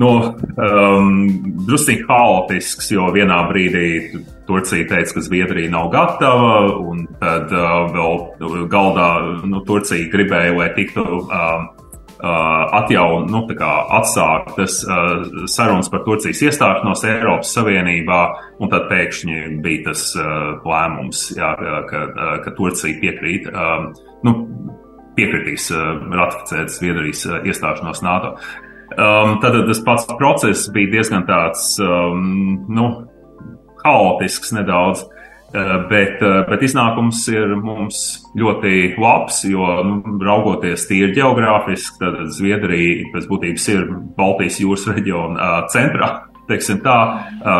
nu, 0.00 0.10
um, 0.56 1.14
drusku 1.68 2.00
haotisks, 2.08 2.90
jo 2.90 3.06
vienā 3.14 3.44
brīdī 3.52 3.86
Turcija 4.50 4.88
teica, 4.90 5.14
ka 5.16 5.24
Zviedrija 5.24 5.70
nav 5.70 5.90
gatava, 5.94 6.54
un 6.90 7.06
tad 7.22 7.52
uh, 7.54 7.86
vēl 7.94 8.66
galdā 8.72 9.10
nu, 9.46 9.62
Turcija 9.68 10.10
gribēja, 10.12 10.56
lai 10.58 10.68
tiktu 10.74 11.04
uh, 11.06 11.68
uh, 12.20 12.80
atjaun, 12.80 13.28
nu, 13.30 13.44
atsāktas 14.00 14.80
uh, 14.84 15.44
sarunas 15.50 15.90
par 15.92 16.04
Turcijas 16.06 16.42
iestāšanos 16.48 17.04
Eiropas 17.08 17.52
Savienībā, 17.56 18.20
un 18.60 18.72
tad 18.72 18.88
pēkšņi 18.90 19.60
bija 19.64 19.90
tas 19.90 20.08
uh, 20.18 20.60
lēmums, 20.66 21.28
jā, 21.38 21.52
ka, 21.90 22.04
uh, 22.10 22.34
ka 22.44 22.54
Turcija 22.58 23.00
piekrīt. 23.02 23.48
Uh, 23.50 23.90
nu, 24.26 24.36
piekritīs 25.16 25.66
ratificēt 25.74 26.70
Zviedrijas 26.72 27.24
iestāšanos 27.44 27.98
NATO. 28.06 28.36
Um, 28.90 29.36
tad 29.42 29.54
tas 29.68 29.80
pats 29.86 30.06
process 30.18 30.70
bija 30.74 30.90
diezgan 30.96 31.26
tāds, 31.28 31.76
um, 31.82 32.64
nu, 32.70 32.86
haotisks 33.84 34.54
nedaudz. 34.56 35.06
Bet, 35.90 36.20
bet 36.46 36.60
iznākums 36.62 37.24
ir 37.32 37.56
mums 37.58 38.20
ļoti 38.38 38.92
labs, 39.02 39.40
jo 39.50 39.66
nu, 39.82 39.96
raugoties 40.22 40.84
tīri 40.86 41.10
geogrāfiski, 41.16 41.96
tad 41.98 42.20
Zviedrija 42.36 43.08
pēc 43.10 43.26
būtības 43.26 43.66
ir 43.74 43.82
Baltijas 44.14 44.60
jūras 44.62 44.86
reģiona 44.92 45.48
centrā. 45.74 46.12
Teiksim 46.46 46.78
tā, 46.86 47.00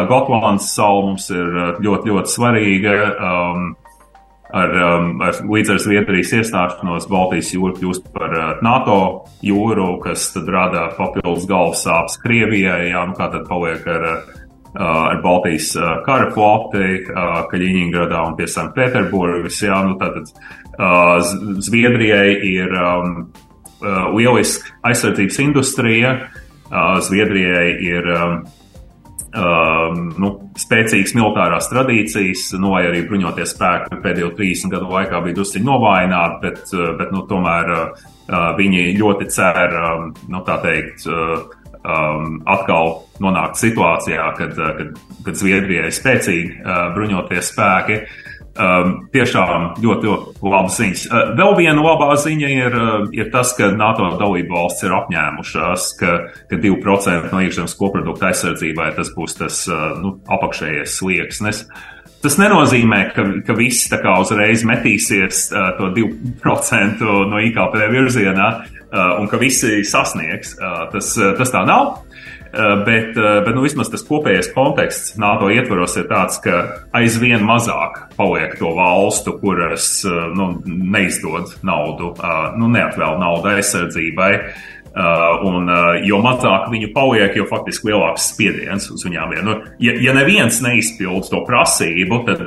Gotlandes 0.07 0.71
sala 0.71 1.03
mums 1.09 1.27
ir 1.35 1.51
ļoti, 1.83 2.15
ļoti 2.15 2.37
svarīga. 2.37 2.95
Um, 3.19 3.67
ar, 4.53 4.73
um, 4.75 5.11
ar, 5.23 5.39
līdz 5.47 5.75
ar 5.75 5.81
Zviedrijas 5.83 6.33
iestāšanos 6.41 7.09
Baltijas 7.11 7.53
jūra 7.55 7.77
kļūst 7.77 8.11
par 8.15 8.35
uh, 8.35 8.51
NATO 8.65 8.99
jūru, 9.47 9.93
kas 10.05 10.31
tad 10.35 10.51
rada 10.51 10.89
papildus 10.97 11.47
galvas 11.51 11.85
sāpes 11.87 12.19
Krievijai. 12.23 12.91
Jā, 12.91 13.05
nu 13.09 13.17
kā 13.19 13.31
tad 13.33 13.47
paliek 13.51 13.87
ar 13.91 14.07
uh, 14.09 14.39
ar 14.79 15.19
Baltijas 15.25 15.73
kara 16.07 16.29
floti, 16.35 17.01
Kaļiņģeradā 17.51 18.21
un 18.29 18.37
pie 18.39 18.47
Sanktpēterburgas. 18.51 19.59
Jā, 19.67 19.81
nu 19.87 19.97
tātad 19.99 20.31
Zviedrijai 21.67 22.37
ir 22.47 22.77
um, 22.79 23.17
lieliska 24.15 24.77
aizsardzības 24.87 25.41
industrija, 25.43 26.15
Zviedrijai 27.03 27.67
ir 27.83 28.07
um, 28.15 28.37
um, 29.35 30.01
nu, 30.21 30.31
spēcīgas 30.59 31.15
militārās 31.19 31.69
tradīcijas, 31.71 32.51
no 32.59 32.69
nu, 32.69 32.75
arī 32.79 33.03
bruņoties 33.09 33.55
spēki 33.57 34.01
pēdējo 34.05 34.33
30 34.39 34.75
gadu 34.75 34.91
laikā 34.93 35.23
bija 35.25 35.39
drusku 35.39 35.63
novājināti, 35.67 36.41
bet, 36.45 36.75
bet 37.01 37.15
nu, 37.15 37.25
tomēr 37.31 37.73
uh, 37.75 38.07
viņi 38.59 38.87
ļoti 38.99 39.31
cer, 39.35 39.77
um, 39.81 40.13
nu, 40.31 40.43
tā 40.47 40.61
teikt, 40.65 41.07
uh, 41.11 41.60
um, 41.85 42.41
atkal 42.49 42.97
nonākt 43.23 43.61
situācijā, 43.61 44.27
kad, 44.39 44.59
uh, 44.59 44.75
kad, 44.79 44.99
kad 45.27 45.39
Zviedrijai 45.41 45.89
ir 45.89 45.97
spēcīgi 45.97 46.61
uh, 46.61 46.83
bruņoties 46.97 47.55
spēki. 47.55 48.03
Um, 48.61 48.97
tiešām 49.15 49.77
ļoti, 49.81 50.09
ļoti 50.09 50.49
labas 50.51 50.75
ziņas. 50.81 51.05
Uh, 51.07 51.29
vēl 51.39 51.55
viena 51.61 51.85
labā 51.85 52.09
ziņa 52.19 52.49
ir, 52.51 52.75
uh, 52.75 53.05
ir 53.15 53.31
tas, 53.33 53.53
ka 53.57 53.71
NATO 53.73 54.09
dalību 54.21 54.53
valsts 54.53 54.85
ir 54.85 54.97
apņēmušās, 54.97 55.87
ka, 56.01 56.17
ka 56.51 56.59
2% 56.59 57.31
no 57.31 57.45
iekšzemes 57.47 57.77
koprodukta 57.79 58.33
aizsardzībai 58.33 58.91
tas 58.99 59.13
būs 59.15 59.39
tas 59.39 59.63
uh, 59.71 59.95
nu, 60.03 60.17
apakšējais 60.35 60.99
slieksnis. 60.99 61.63
Tas 62.21 62.37
nenozīmē, 62.37 63.05
ka, 63.17 63.25
ka 63.47 63.55
viss 63.57 63.89
tā 63.89 63.97
kā 64.03 64.19
uzreiz 64.21 64.61
metīsies 64.69 65.47
uh, 65.55 65.71
to 65.79 65.89
2% 65.97 67.01
no 67.31 67.41
IKP 67.41 67.79
virzienā, 67.95 68.49
uh, 68.59 68.81
Uh, 68.91 69.21
un 69.23 69.29
ka 69.31 69.39
visi 69.39 69.85
sasniegs. 69.87 70.57
Uh, 70.59 70.89
tas, 70.91 71.13
uh, 71.15 71.37
tas 71.39 71.53
tā 71.55 71.63
nav. 71.67 72.01
Bet, 72.51 73.15
bet 73.15 73.53
nu, 73.55 73.61
vismaz 73.63 73.93
tas 73.93 74.03
kopējais 74.03 74.49
konteksts 74.51 75.13
NATO 75.23 75.47
ietvaros 75.55 75.93
ir 76.01 76.09
tāds, 76.11 76.41
ka 76.43 76.57
aizvien 76.99 77.45
mazāk 77.47 78.01
paliek 78.17 78.57
to 78.59 78.73
valstu, 78.75 79.37
kuras 79.39 79.85
nu, 80.35 80.49
neizdod 80.67 81.53
naudu, 81.63 82.11
nu, 82.59 82.73
neatvēl 82.75 83.23
naudu 83.23 83.53
aizsardzībai. 83.53 84.33
Un, 84.91 85.69
jo 86.03 86.19
mazāk 86.19 86.67
viņu 86.73 86.89
paliek, 86.95 87.37
jo 87.39 87.45
faktiski 87.47 87.93
lielāks 87.93 88.33
spiediens 88.33 88.89
uz 88.91 89.05
viņām 89.07 89.37
ir. 89.37 89.43
Nu, 89.47 89.55
ja, 89.83 89.95
ja 90.03 90.15
neviens 90.17 90.59
neizpild 90.65 91.29
to 91.31 91.45
prasību, 91.47 92.25
tad 92.27 92.43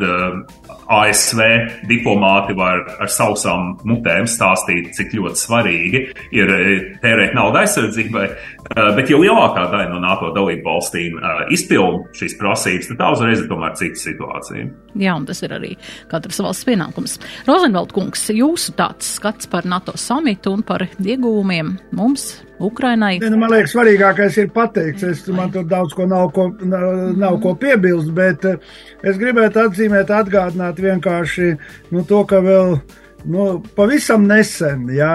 ASV 0.94 1.42
diplomāti 1.88 2.56
var 2.58 2.84
ar 3.02 3.12
sausām 3.12 3.74
mutēm 3.88 4.28
stāstīt, 4.30 4.92
cik 4.98 5.16
ļoti 5.18 5.40
svarīgi 5.40 6.02
ir 6.36 6.54
eh, 6.54 6.74
tērēt 7.04 7.36
naudu 7.38 7.62
aizsardzībai, 7.62 8.26
eh, 8.28 8.90
bet 8.98 9.12
ja 9.12 9.20
lielākā 9.20 9.66
daļa 9.72 9.90
no 9.92 10.02
NATO 10.04 10.32
dalību 10.36 10.66
valstīm 10.68 11.20
eh, 11.20 11.44
izpild 11.56 12.10
šīs 12.18 12.38
prasības, 12.40 12.92
tad 12.92 13.02
tā 13.02 13.12
uzreiz 13.16 13.44
ir 13.44 13.50
tomēr 13.52 13.78
cita 13.80 14.02
situācija. 14.04 14.68
Jā, 15.00 15.16
un 15.18 15.28
tas 15.30 15.42
ir 15.46 15.56
arī 15.56 15.74
katras 16.12 16.42
valsts 16.44 16.68
pienākums. 16.68 17.18
Rozenveld 17.50 17.94
kungs, 17.96 18.28
jūsu 18.34 18.76
tāds 18.78 19.16
skats 19.18 19.50
par 19.52 19.68
NATO 19.70 19.96
samitu 20.00 20.54
un 20.58 20.66
par 20.68 20.86
iegūmiem 21.00 21.78
mums 21.96 22.33
Ukrainai. 22.64 23.18
Ne, 23.20 23.30
nu, 23.34 23.40
man 23.42 23.52
liekas, 23.54 23.74
svarīgākais 23.74 24.38
ir 24.42 24.50
pateikts. 24.56 25.06
Es, 25.10 25.24
man 25.34 25.52
tur 25.54 25.66
daudz 25.70 25.96
ko 25.98 26.08
nav, 26.10 26.30
ko 26.36 26.48
nav, 26.62 26.90
nav 27.20 27.40
ko 27.44 27.56
piebilst, 27.60 28.12
bet 28.16 28.46
es 28.48 29.20
gribētu 29.20 29.66
atzīmēt, 29.66 30.14
atgādināt 30.14 30.82
vienkārši 30.84 31.54
nu, 31.92 32.06
to, 32.08 32.24
ka 32.30 32.42
vēl 32.46 32.78
nu, 33.26 33.46
pavisam 33.76 34.26
nesen, 34.28 34.86
jā, 34.94 35.12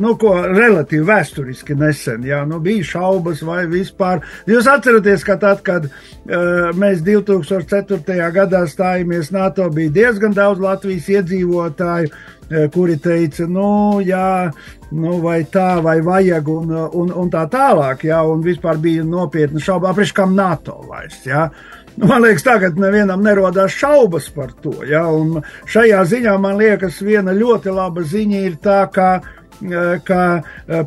nu, 0.00 0.14
ko 0.20 0.34
relatīvi 0.44 1.06
vēsturiski 1.06 1.76
nesen, 1.78 2.24
jā, 2.26 2.42
nu, 2.48 2.58
bija 2.62 2.84
šaubas 2.92 3.42
vai 3.46 3.64
vispār. 3.70 4.22
Jūs 4.50 4.68
atceraties, 4.70 5.24
ka 5.26 5.38
tad, 5.42 5.62
kad 5.66 5.88
uh, 5.88 6.72
mēs 6.78 7.04
2004. 7.06 8.16
gadā 8.34 8.64
stājāmies 8.70 9.32
NATO, 9.34 9.68
bija 9.70 9.94
diezgan 10.00 10.34
daudz 10.36 10.62
Latvijas 10.62 11.08
iedzīvotāju, 11.18 12.10
uh, 12.10 12.66
kuri 12.74 12.98
teica, 13.02 13.46
nu, 13.50 13.70
jā, 14.06 14.50
nu, 14.90 15.16
vai 15.22 15.40
tā, 15.50 15.76
vai 15.84 15.98
vajag, 16.04 16.50
un, 16.50 16.76
un, 16.86 17.14
un 17.24 17.32
tā 17.32 17.46
tālāk, 17.52 18.06
jā, 18.10 18.20
un 18.26 18.44
vispār 18.44 18.80
bija 18.82 19.06
nopietna 19.06 19.62
šauba, 19.62 19.92
apriš 19.94 20.14
kam 20.16 20.36
NATO 20.38 20.80
vairs, 20.90 21.22
jā. 21.26 21.48
Man 21.96 22.22
liekas, 22.22 22.44
tagad 22.44 22.76
nevienam 22.80 23.22
nerodās 23.24 23.72
šaubas 23.72 24.28
par 24.34 24.52
to. 24.60 24.74
Ja? 24.84 25.06
Un 25.08 25.40
šajā 25.70 26.02
ziņā 26.10 26.34
man 26.40 26.58
liekas, 26.60 27.00
viena 27.04 27.32
ļoti 27.32 27.72
laba 27.72 28.04
ziņa 28.04 28.42
ir 28.44 28.58
tā, 28.60 28.82
ka, 28.92 29.08
ka 30.04 30.20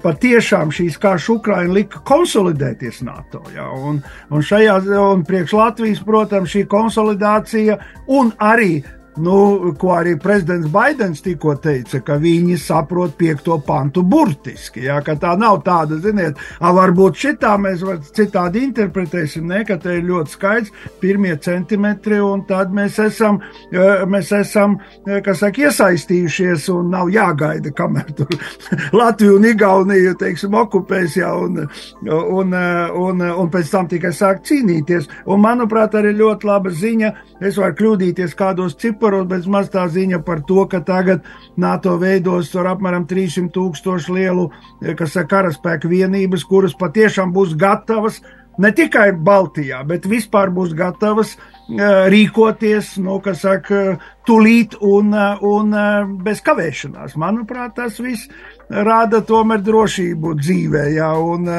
patiešām 0.04 0.70
šīs 0.76 1.00
karš 1.02 1.32
Ukraina 1.40 1.74
lika 1.80 2.04
konsolidēties 2.06 3.02
NATO. 3.08 3.42
Ja? 3.56 3.66
Un, 3.74 4.04
un 4.30 4.46
šajā, 4.46 4.78
un 5.02 5.26
priekš 5.26 5.58
Latvijas, 5.58 6.06
protams, 6.06 6.54
šī 6.54 6.68
konsolidācija 6.70 7.80
un 8.20 8.30
arī 8.38 8.78
Nu, 9.20 9.74
ko 9.80 9.94
arī 9.98 10.14
prezidents 10.22 10.70
Baidens 10.72 11.20
tikko 11.24 11.56
teica, 11.60 12.00
ka 12.06 12.16
viņi 12.22 12.56
saprot 12.62 13.18
piekto 13.20 13.58
pantu 13.66 14.04
burtiski. 14.08 14.86
Jā, 14.88 15.00
ka 15.04 15.18
tā 15.20 15.34
nav 15.40 15.60
tāda, 15.66 15.98
ziniet, 16.04 16.40
a, 16.60 16.72
varbūt 16.76 17.20
šitā 17.20 17.56
mēs 17.60 17.84
var 17.84 18.00
citādi 18.04 18.64
interpretēsim, 18.68 19.48
ne, 19.50 19.64
ka 19.68 19.76
te 19.82 19.98
ir 20.00 20.08
ļoti 20.08 20.36
skaidrs 20.36 20.88
pirmie 21.02 21.36
centimetri, 21.44 22.22
un 22.24 22.46
tad 22.48 22.72
mēs 22.76 23.00
esam, 23.04 23.42
mēs 23.72 24.32
esam, 24.40 24.78
kas 25.26 25.44
saka, 25.44 25.68
iesaistījušies, 25.68 26.70
un 26.76 26.94
nav 26.96 27.12
jāgaida, 27.12 27.74
kamēr 27.76 28.14
tur 28.16 28.32
Latviju 29.00 29.36
un 29.40 29.50
Igauniju, 29.52 30.16
teiksim, 30.22 30.56
okupēs, 30.62 31.20
jā, 31.20 31.34
un, 31.36 31.66
un, 32.08 32.56
un, 33.04 33.28
un 33.44 33.52
pēc 33.52 33.74
tam 33.74 33.92
tikai 33.92 34.14
sāk 34.16 34.46
cīnīties. 34.48 35.10
Un, 35.28 35.44
manuprāt, 35.44 35.98
arī 36.00 36.16
ļoti 36.16 36.48
laba 36.48 36.72
ziņa, 36.72 37.14
es 37.44 37.60
varu 37.60 37.78
kļūdīties 37.80 38.36
kādos 38.40 38.78
ciparos, 38.80 39.09
ciparos, 39.10 39.28
bet 39.28 39.48
maz 39.48 39.70
tā 39.70 39.88
ziņa 39.90 40.24
par 40.26 40.42
to, 40.46 40.66
ka 40.68 40.82
tagad 40.82 41.24
NATO 41.58 41.98
veidos 41.98 42.56
ar 42.56 42.76
apmēram 42.76 43.08
300 43.08 43.50
tūkstošu 43.54 44.14
lielu, 44.14 44.52
eh, 44.82 44.96
kas 44.96 45.16
ir 45.16 45.26
karaspēka 45.26 45.88
vienības, 45.88 46.46
kuras 46.46 46.74
patiešām 46.74 47.34
būs 47.34 47.56
gatavas 47.56 48.22
ne 48.58 48.72
tikai 48.72 49.14
Baltijā, 49.14 49.86
bet 49.88 50.06
vispār 50.06 50.50
būs 50.52 50.74
gatavas 50.76 51.38
uh, 51.38 51.59
rīkoties, 51.70 52.96
nu, 53.04 53.20
kas 53.22 53.44
saka, 53.46 53.98
tulīt 54.26 54.76
un, 54.82 55.14
un 55.46 55.76
bez 56.24 56.42
kavēšanās. 56.46 57.16
Manuprāt, 57.20 57.76
tas 57.78 58.00
viss 58.02 58.30
rada 58.70 59.22
tomēr 59.26 59.62
drošību 59.66 60.34
dzīvē. 60.40 60.84
Jā, 60.96 61.12
un, 61.18 61.50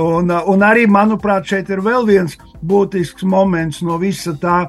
un, 0.00 0.32
un 0.54 0.64
arī, 0.64 0.86
manuprāt, 0.90 1.48
šeit 1.48 1.72
ir 1.72 1.84
vēl 1.84 2.06
viens 2.08 2.36
būtisks 2.64 3.24
moments 3.28 3.82
no 3.84 3.98
visa 4.00 4.34
tā, 4.40 4.64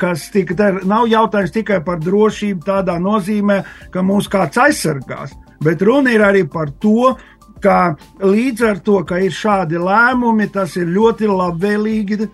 kas 0.00 0.28
tika, 0.32 0.56
tā 0.56 0.72
nav 0.84 1.08
jautājums 1.12 1.54
tikai 1.54 1.80
par 1.84 2.00
drošību 2.04 2.66
tādā 2.66 2.98
nozīmē, 3.00 3.62
ka 3.92 4.04
mūs 4.04 4.28
kāds 4.32 4.60
aizsargās, 4.60 5.32
bet 5.64 5.84
runa 5.84 6.12
ir 6.12 6.24
arī 6.24 6.44
par 6.48 6.72
to, 6.80 7.14
ka 7.62 7.96
līdz 8.22 8.68
ar 8.70 8.84
to, 8.84 9.00
ka 9.08 9.20
ir 9.22 9.34
šādi 9.34 9.80
lēmumi, 9.80 10.50
tas 10.52 10.76
ir 10.76 10.92
ļoti 10.92 11.30
labvēlīgi 11.32 12.22
uh, 12.22 12.30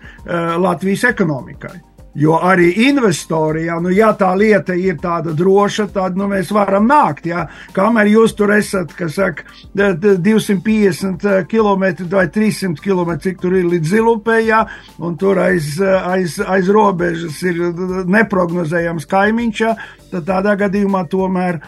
Latvijas 0.61 1.09
ekonomikai. 1.13 1.79
Jo 2.13 2.35
arī 2.45 2.67
investori, 2.85 3.63
ja, 3.65 3.79
nu, 3.81 3.89
ja 3.89 4.11
tā 4.13 4.35
lieta 4.37 4.75
ir 4.77 4.99
tāda 5.01 5.31
droša, 5.33 5.87
tad 5.95 6.17
nu, 6.17 6.27
mēs 6.29 6.51
varam 6.53 6.85
nākt. 6.85 7.25
Ja. 7.25 7.47
Kamēr 7.73 8.11
jūs 8.11 8.35
tur 8.37 8.53
esat, 8.53 8.93
kas 8.93 9.15
saka, 9.17 9.47
250 9.73 11.25
km 11.49 11.87
vai 12.11 12.27
300 12.29 12.77
km, 12.83 13.15
cik 13.23 13.41
tur 13.41 13.57
ir 13.57 13.65
līdz 13.71 13.95
zilupē, 13.95 14.37
ja, 14.45 14.61
un 15.01 15.17
tur 15.17 15.41
aiz, 15.41 15.79
aiz, 15.81 16.37
aiz 16.37 16.69
robežas 16.69 17.41
ir 17.49 17.57
neprognozējams 18.05 19.09
kaimiņš, 19.09 19.65
ja, 19.65 19.73
tad 20.13 20.27
tādā 20.29 20.55
gadījumā 20.63 21.03
tomēr 21.11 21.59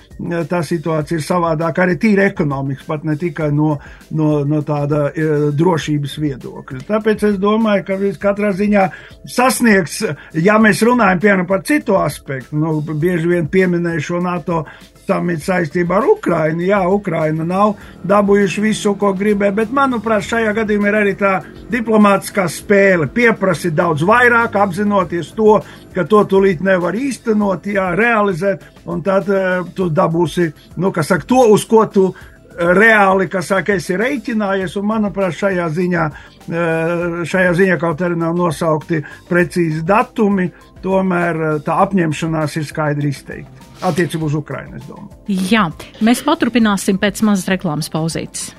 tā 0.50 0.62
situācija 0.66 1.20
ir 1.20 1.26
savādāka 1.26 1.86
arī 1.86 1.98
tīri 2.02 2.26
ekonomiski, 2.30 2.88
pat 2.88 3.06
ne 3.08 3.18
tikai 3.20 3.52
no, 3.56 3.76
no, 4.16 4.32
no 4.48 4.62
tāda 4.66 5.08
drošības 5.56 6.18
viedokļa. 6.24 6.84
Tāpēc 6.90 7.28
es 7.32 7.40
domāju, 7.42 7.86
ka 7.88 8.00
katrā 8.22 8.54
ziņā 8.56 8.88
sasniegs 9.36 10.02
ja 10.46 10.58
mēs 10.62 10.84
runājam 10.86 11.22
piemēram 11.24 11.48
par 11.50 11.64
citu 11.68 11.98
aspektu, 12.00 12.58
nu, 12.60 12.80
bieži 12.82 13.32
vien 13.32 13.48
pieminēju 13.52 14.06
šo 14.10 14.22
NATO 14.24 14.64
samits 15.06 15.48
saistībā 15.50 16.00
ar 16.00 16.10
Ukrainu. 16.16 16.66
Jā, 16.66 16.82
Ukraina 16.92 17.46
nav 17.48 17.76
dabūjuši 18.08 18.64
visu, 18.64 18.96
ko 19.00 19.14
gribēja, 19.18 19.56
bet, 19.62 19.74
manuprāt, 19.76 20.26
šajā 20.28 20.54
gadījumā 20.60 20.92
ir 20.92 21.00
arī 21.02 21.16
tā 21.20 21.34
diplomātiskā 21.72 22.48
spēle. 22.52 23.10
Pieprasi 23.14 23.74
daudz 23.76 24.06
vairāk, 24.08 24.58
apzinoties 24.62 25.34
to, 25.38 25.60
ka 25.96 26.06
to 26.10 26.24
tūlīt 26.30 26.64
nevar 26.66 26.98
īstenot, 26.98 27.68
jā, 27.72 27.92
realizēt, 27.98 28.66
un 28.86 29.04
tad 29.06 29.30
uh, 29.32 29.66
tu 29.76 29.90
dabūsi, 29.90 30.52
nu, 30.82 30.92
kas 30.96 31.14
saka, 31.14 31.28
to, 31.30 31.46
uz 31.56 31.66
ko 31.70 31.86
tu 31.92 32.10
reāli, 32.58 33.28
kas 33.32 33.50
saka, 33.52 33.76
esi 33.80 33.98
reiķinājies, 34.00 34.76
un 34.80 34.88
manuprāt, 34.90 35.36
šajā 35.36 35.68
ziņā, 35.76 36.06
eh, 36.48 37.22
šajā 37.28 37.54
ziņā 37.60 37.78
kaut 37.82 38.02
arī 38.02 38.18
nav 38.18 38.36
nosaukti 38.38 39.02
precīzi 39.30 39.84
datumi, 39.84 40.50
tomēr 40.84 41.36
eh, 41.36 41.60
tā 41.66 41.80
apņemšanās 41.86 42.58
ir 42.58 42.66
skaidri 42.66 43.14
izteikta. 43.14 43.52
Attiecībā 43.86 44.30
uz 44.30 44.36
Ukrainu, 44.36 44.78
es 44.80 44.86
domāju. 44.88 45.50
Jā, 45.52 45.68
mēs 46.02 46.24
paturpināsim 46.24 47.00
pēc 47.02 47.22
mazas 47.28 47.50
reklāmas 47.52 47.92
pauzītes. 47.92 48.54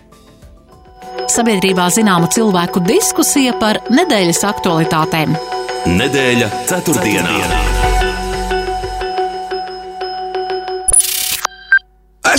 Sabiedrībā 1.32 1.88
zināma 1.90 2.28
cilvēku 2.30 2.84
diskusija 2.84 3.56
par 3.58 3.80
nedēļas 3.90 4.44
aktualitātēm. 4.52 5.36
Nedēļa 5.86 6.50
ceturtdienā. 6.68 7.30
ceturtdienā. 7.32 7.95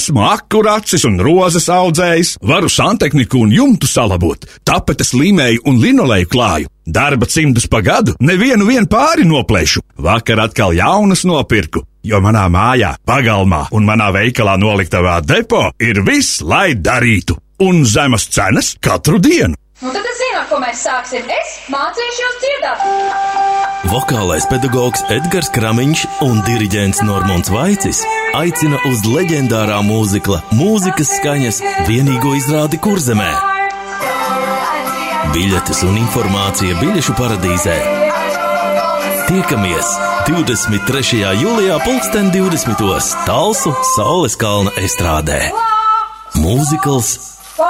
Esmu 0.08 0.22
akurācis 0.24 1.04
un 1.04 1.18
rozes 1.20 1.66
audzējs, 1.68 2.30
varu 2.40 2.70
santehniku 2.72 3.42
un 3.44 3.50
jumtu 3.52 3.90
salabot, 3.92 4.46
tapetes 4.64 5.12
līmēju 5.12 5.66
un 5.68 5.82
linoleju 5.84 6.30
klāju. 6.32 6.70
Darba 6.88 7.28
cimdus 7.28 7.66
pa 7.68 7.82
gadu, 7.84 8.14
nevienu 8.24 8.70
vien 8.70 8.88
pāri 8.88 9.28
noplēšu. 9.28 9.84
Vakar 10.00 10.46
atkal 10.46 10.72
jaunas 10.78 11.26
nopirku, 11.28 11.84
jo 12.08 12.24
manā 12.24 12.46
mājā, 12.48 12.94
pagalmā 13.04 13.66
un 13.76 13.84
manā 13.84 14.08
veikalā 14.16 14.56
noliktavā 14.56 15.20
depo 15.28 15.66
ir 15.84 16.00
viss, 16.08 16.40
lai 16.40 16.70
darītu. 16.80 17.36
Un 17.68 17.84
zemes 17.84 18.30
cenas 18.32 18.78
katru 18.80 19.20
dienu. 19.20 19.60
Nu, 19.80 19.92
tad 19.94 20.06
es 20.10 20.18
zinu, 20.18 20.40
ko 20.50 20.58
mēs 20.58 20.80
sāksim. 20.82 21.28
Es 21.30 21.50
mācīšos 21.70 22.38
dziedāt. 22.42 22.86
Vokālais 23.92 24.48
pedagogs 24.50 25.04
Edgars 25.14 25.52
Kramiņš 25.54 26.06
un 26.26 26.40
diriģents 26.48 27.04
Normons 27.06 27.52
Vaicis 27.54 28.00
aicina 28.40 28.80
uz 28.90 29.04
leģendārā 29.06 29.78
mūzikla 29.86 30.40
mūzikas 30.58 31.12
skaņas 31.20 31.62
vienīgo 31.86 32.34
izrādi 32.40 32.80
kurzemē. 32.82 33.30
Biļetes 35.36 35.84
un 35.86 36.00
informācija 36.02 36.80
biļešu 36.82 37.14
paradīzē. 37.20 37.76
Tiekamies 39.28 39.92
23. 40.32 41.22
jūlijā, 41.44 41.78
pulksten 41.86 42.32
20. 42.34 43.14
Talsu 43.30 43.76
Saules 43.94 44.40
kalna 44.42 44.74
estrādē. 44.82 45.52
Mūzikls, 46.42 47.14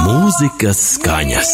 mūzikas 0.08 0.86
skaņas. 0.94 1.54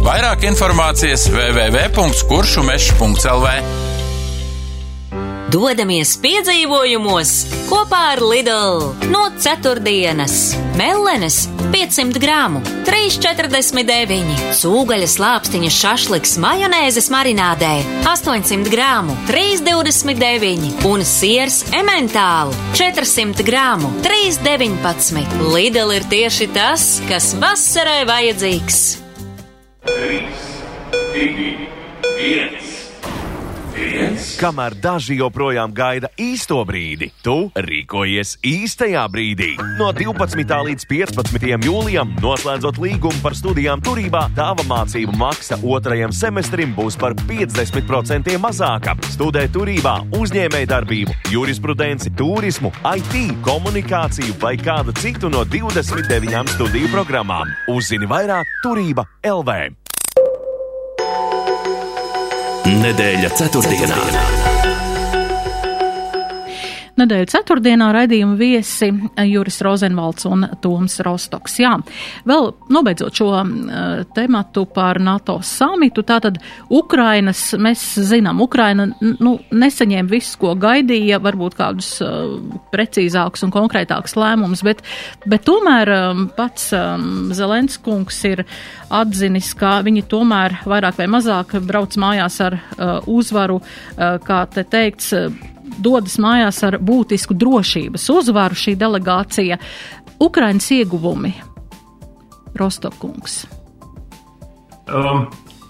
Vairāk 0.00 0.46
informācijas 0.48 1.26
www.kuršumežs.lv 1.28 3.48
Dodamies 5.52 6.14
piedzīvojumos 6.22 7.32
kopā 7.68 7.98
ar 8.14 8.22
Lidl 8.24 8.94
no 9.10 9.26
ceturtdienas. 9.36 10.56
Mellenes 10.78 11.42
500 11.74 12.16
gramu, 12.22 12.62
3,49, 12.86 14.54
sūgaļas 14.56 15.18
lāpstiņa 15.20 15.70
šašliks 15.74 16.38
majonēzes 16.40 17.10
marinādē 17.12 17.84
800 18.06 18.72
gramu, 18.72 19.12
3,29 19.28 20.88
un 20.88 21.04
siers 21.04 21.60
ementāli 21.76 22.56
400 22.78 23.44
gramu, 23.44 23.92
3,19. 24.06 25.28
Lidl 25.50 25.92
ir 25.98 26.08
tieši 26.16 26.48
tas, 26.56 26.88
kas 27.10 27.34
vasarai 27.42 28.06
vajadzīgs. 28.08 28.99
3, 29.86 30.28
2, 31.14 32.69
1. 33.74 34.16
Kamēr 34.40 34.74
daži 34.82 35.16
joprojām 35.18 35.72
gaida 35.74 36.10
īsto 36.20 36.60
brīdi, 36.66 37.10
tu 37.24 37.50
rīkojies 37.54 38.36
īstajā 38.46 39.02
brīdī. 39.12 39.50
No 39.78 39.90
12. 39.96 40.44
līdz 40.68 40.86
15. 40.90 41.46
jūlijam, 41.66 42.14
noslēdzot 42.22 42.80
līgumu 42.82 43.22
par 43.24 43.36
studijām 43.38 43.82
turībā, 43.84 44.26
tava 44.36 44.64
mācību 44.68 45.16
maksa 45.20 45.58
otrajam 45.62 46.14
semestrim 46.14 46.74
būs 46.76 46.98
par 47.00 47.16
50% 47.28 48.36
mazāka. 48.42 48.96
Studē 49.10 49.46
turībā, 49.52 49.96
uzņēmējdarbību, 50.18 51.18
jurisprudenci, 51.34 52.14
turismu, 52.18 52.72
IT, 52.96 53.36
komunikāciju 53.46 54.38
vai 54.42 54.56
kādu 54.60 54.94
citu 54.98 55.32
no 55.32 55.44
29 55.44 56.56
studiju 56.56 56.90
programmām. 56.94 57.54
Uzzini 57.70 58.08
vairāk 58.10 58.58
Turība 58.64 59.06
LV. 59.26 59.89
Nedēļa 62.68 63.30
ceturtdienā. 63.38 64.39
Nedēļa 67.00 67.28
ceturtdienā 67.32 67.86
raidījuma 67.94 68.34
viesi 68.36 68.90
Juris 69.30 69.60
Rozenvalds 69.64 70.26
un 70.28 70.44
Toms 70.60 70.98
Rostoks. 71.06 71.56
Jā, 71.62 71.72
vēl 72.28 72.50
nobeidzot 72.72 73.16
šo 73.16 73.28
uh, 73.40 74.02
tematu 74.16 74.66
par 74.68 75.00
NATO 75.00 75.38
samitu, 75.46 76.04
tātad 76.06 76.36
Ukrainas, 76.68 77.54
mēs 77.56 77.84
zinām, 78.10 78.42
Ukraina 78.44 78.90
nu, 79.00 79.36
nesaņēma 79.48 80.12
visu, 80.12 80.36
ko 80.42 80.52
gaidīja, 80.60 81.22
varbūt 81.24 81.56
kādus 81.56 81.92
uh, 82.04 82.36
precīzākus 82.74 83.46
un 83.46 83.54
konkrētākus 83.54 84.18
lēmumus, 84.20 84.64
bet, 84.66 84.84
bet 85.30 85.46
tomēr 85.48 85.92
um, 85.94 86.26
pats 86.36 86.68
um, 86.76 87.30
Zelenskungs 87.36 88.20
ir 88.28 88.44
atzinis, 88.92 89.54
ka 89.56 89.78
viņi 89.86 90.04
tomēr 90.10 90.60
vairāk 90.68 91.00
vai 91.00 91.08
mazāk 91.16 91.56
brauc 91.64 91.96
mājās 92.00 92.40
ar 92.44 92.58
uh, 92.60 92.98
uzvaru, 93.08 93.60
kā 93.96 94.42
te 94.52 94.62
teikts, 94.68 95.14
dodas 95.78 96.18
mājās 96.22 96.62
ar 96.66 96.78
būtisku 96.82 97.36
drošības 97.38 98.08
uzvaru 98.12 98.58
šī 98.58 98.76
delegācija. 98.80 99.60
Ukrainas 100.20 100.68
ieguvumi 100.74 101.32
Rostokungs. 102.58 103.44
Um, 104.90 105.28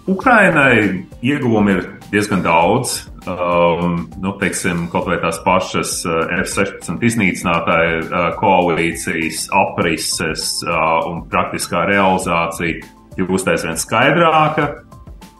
Ukrainai 0.08 1.06
ieguvumi 1.22 1.76
ir 1.76 1.86
diezgan 2.10 2.42
daudz. 2.42 3.10
Um, 3.28 4.08
nu, 4.16 4.32
teiksim, 4.40 4.86
kaut 4.90 5.06
vai 5.10 5.18
tās 5.20 5.38
pašas 5.44 5.98
uh, 6.08 6.22
F-16 6.40 7.04
iznīcinātāja 7.04 7.98
uh, 8.00 8.22
koalīcijas 8.40 9.50
aprises 9.52 10.46
uh, 10.64 11.04
un 11.10 11.26
praktiskā 11.28 11.84
realizācija 11.90 12.80
kļūst 13.18 13.52
aizvien 13.52 13.76
skaidrāka. 13.76 14.70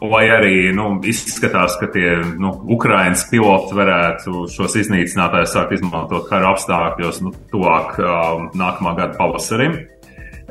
Vai 0.01 0.23
arī 0.33 0.71
nu, 0.73 0.95
izskatās, 1.05 1.75
ka 1.77 1.85
tie 1.93 2.15
nu, 2.41 2.55
Ukraiņas 2.73 3.27
piloti 3.29 3.75
varētu 3.77 4.47
šos 4.49 4.73
iznīcinātājus 4.81 5.53
sākt 5.53 5.75
izmantot 5.77 6.25
kara 6.29 6.55
apstākļos 6.55 7.19
nu, 7.21 7.33
tuvāk 7.51 7.99
um, 8.01 8.47
nākamā 8.57 8.95
gada 8.97 9.13
pavasarim. 9.19 9.77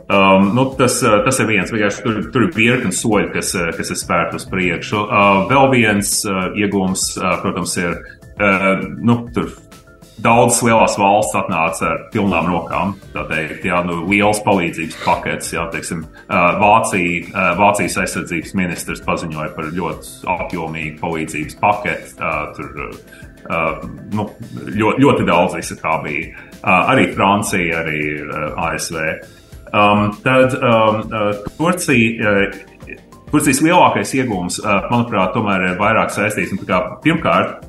Um, 0.06 0.52
nu, 0.54 0.68
tas, 0.78 1.00
uh, 1.02 1.18
tas 1.26 1.42
ir 1.42 1.50
viens, 1.50 1.70
vienkārši 1.74 2.04
tur, 2.04 2.20
tur 2.30 2.46
ir 2.46 2.54
virkni 2.54 2.94
soļi, 2.94 3.32
kas, 3.34 3.50
uh, 3.58 3.72
kas 3.74 3.90
ir 3.90 3.98
spērti 3.98 4.38
uz 4.38 4.46
priekšu. 4.50 5.02
Uh, 5.02 5.42
vēl 5.50 5.66
viens 5.74 6.14
uh, 6.30 6.46
iegūms, 6.54 7.08
uh, 7.18 7.34
protams, 7.42 7.74
ir 7.82 7.98
uh, 7.98 8.86
nu, 9.02 9.18
tur 9.34 9.50
daudzas 10.24 10.60
lielās 10.66 10.96
valsts 11.00 11.36
atnāca 11.38 11.86
ar 11.88 12.02
pilnām 12.12 12.48
rokām. 12.50 12.94
Tā 13.14 13.24
teikt, 13.30 13.64
jā, 13.68 13.80
nu, 13.86 14.02
liels 14.10 14.42
palīdzības 14.46 14.98
pakets. 15.04 15.52
Jā, 15.54 15.66
teiksim, 15.72 16.04
Vācija, 16.60 17.46
Vācijas 17.58 17.98
aizsardzības 18.04 18.54
ministrs 18.58 19.04
paziņoja 19.06 19.50
par 19.56 19.70
ļoti 19.76 20.14
apjomīgu 20.36 21.00
palīdzības 21.02 21.58
paketi. 21.62 22.14
Tur 22.56 22.72
nu, 24.14 24.26
ļoti, 24.68 25.04
ļoti 25.04 25.28
daudz 25.28 25.58
visa 25.58 25.78
kā 25.80 25.98
bija. 26.04 26.48
Arī 26.62 27.10
Francija, 27.14 27.84
arī 27.84 28.02
ASV. 28.70 28.98
Um, 29.70 30.10
tad 30.24 30.56
um, 30.58 31.04
Turcija. 31.56 32.50
Turcijas 33.30 33.60
lielākais 33.62 34.10
iegūms, 34.18 34.56
manuprāt, 34.90 35.30
tomēr 35.36 35.68
ir 35.68 35.76
vairāk 35.78 36.10
saistīts. 36.10 36.50
Kā, 36.66 36.80
pirmkārt, 37.04 37.60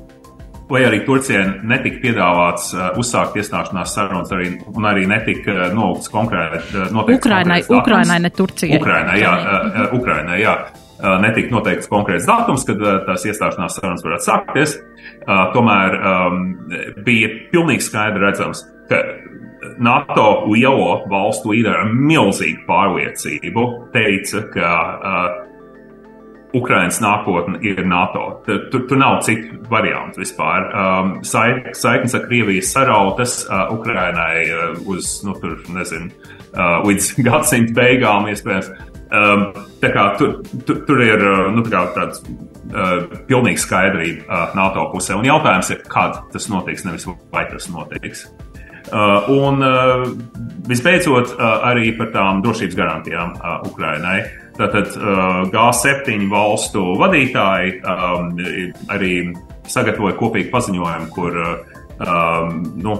vai 0.72 0.82
arī 0.88 1.02
Turcijai 1.06 1.44
netika 1.68 2.00
piedāvāts 2.02 2.70
uh, 2.74 2.90
uzsākt 3.00 3.36
iestāšanās 3.40 3.94
sarunas, 3.96 4.32
arī, 4.34 4.54
un 4.72 4.86
arī 4.88 5.04
netika 5.10 5.54
uh, 5.54 5.64
nolikts 5.76 6.12
konkrēti 6.12 6.86
noteikts. 6.94 7.20
Ukrainai, 7.20 7.58
Ukrainai, 7.68 8.20
ne 8.24 8.30
Turcijai. 8.32 8.80
Ukrainai, 8.80 9.18
jā, 9.20 9.34
uh, 9.42 9.82
Ukrainai, 9.98 10.38
jā. 10.42 10.56
Uh, 11.02 11.16
netika 11.18 11.50
noteikts 11.50 11.90
konkrēts 11.90 12.28
datums, 12.28 12.64
kad 12.68 12.80
uh, 12.80 13.00
tās 13.08 13.26
iestāšanās 13.26 13.78
sarunas 13.78 14.04
varētu 14.06 14.28
sākties. 14.28 14.76
Uh, 15.22 15.48
tomēr 15.54 15.96
um, 15.98 16.42
bija 17.04 17.30
pilnīgi 17.50 17.88
skaidri 17.88 18.22
redzams, 18.22 18.62
ka 18.90 19.02
NATO 19.82 20.26
lielo 20.50 21.02
valstu 21.10 21.52
līderi 21.52 21.82
ar 21.82 21.90
milzīgu 21.90 22.64
pārliecību 22.68 23.66
teica, 23.94 24.44
ka 24.54 24.70
uh, 24.70 25.26
Ukraiņas 26.56 27.00
nākotne 27.00 27.60
ir 27.64 27.80
NATO. 27.88 28.42
Tur, 28.46 28.84
tur 28.88 28.98
nav 29.00 29.22
citu 29.26 29.56
variantu 29.72 30.20
vispār. 30.20 30.68
Um, 30.68 31.12
saiknes 31.24 32.16
ar 32.16 32.26
Krieviju 32.26 32.64
sarautas 32.66 33.42
uh, 33.46 33.72
Ukraiņai 33.72 34.36
uh, 34.44 34.80
uz, 34.92 35.14
nu, 35.26 35.34
tur, 35.40 35.56
nezinu, 35.72 36.12
uh, 36.52 36.80
līdz 36.84 37.12
gadsimta 37.28 37.76
beigām, 37.80 38.28
iespējams. 38.32 38.72
Um, 39.12 39.48
tā 39.80 39.90
kā 39.92 40.06
tur, 40.20 40.38
tur, 40.68 40.84
tur 40.88 41.02
ir 41.04 41.20
uh, 41.20 41.48
nu, 41.52 41.64
tā 41.68 41.86
tāds 41.96 42.22
uh, 42.24 43.02
pilnīgi 43.28 43.64
skaidrība 43.64 44.24
uh, 44.28 44.54
NATO 44.56 44.86
pusē. 44.92 45.16
Un 45.20 45.28
jautājums 45.28 45.72
ir, 45.74 45.82
kad 45.88 46.20
tas 46.32 46.48
notiks, 46.52 46.84
nevis 46.88 47.08
vai 47.32 47.46
tas 47.50 47.68
notiks. 47.72 48.26
Uh, 48.92 49.28
un 49.32 49.64
uh, 49.64 50.04
visbeidzot, 50.68 51.36
uh, 51.38 51.64
arī 51.70 51.94
par 51.96 52.12
tām 52.12 52.44
drošības 52.44 52.76
garantijām 52.76 53.36
uh, 53.38 53.60
Ukrainai. 53.70 54.20
Tātad 54.62 54.92
uh, 54.94 55.42
G7 55.50 56.28
valstu 56.30 56.84
vadītāji 57.00 57.80
um, 57.82 58.28
arī 58.92 59.14
sagatavoja 59.66 60.14
kopīgu 60.20 60.52
paziņojumu, 60.52 61.08
kur 61.14 61.38
um, 61.42 62.60
nu, 62.78 62.94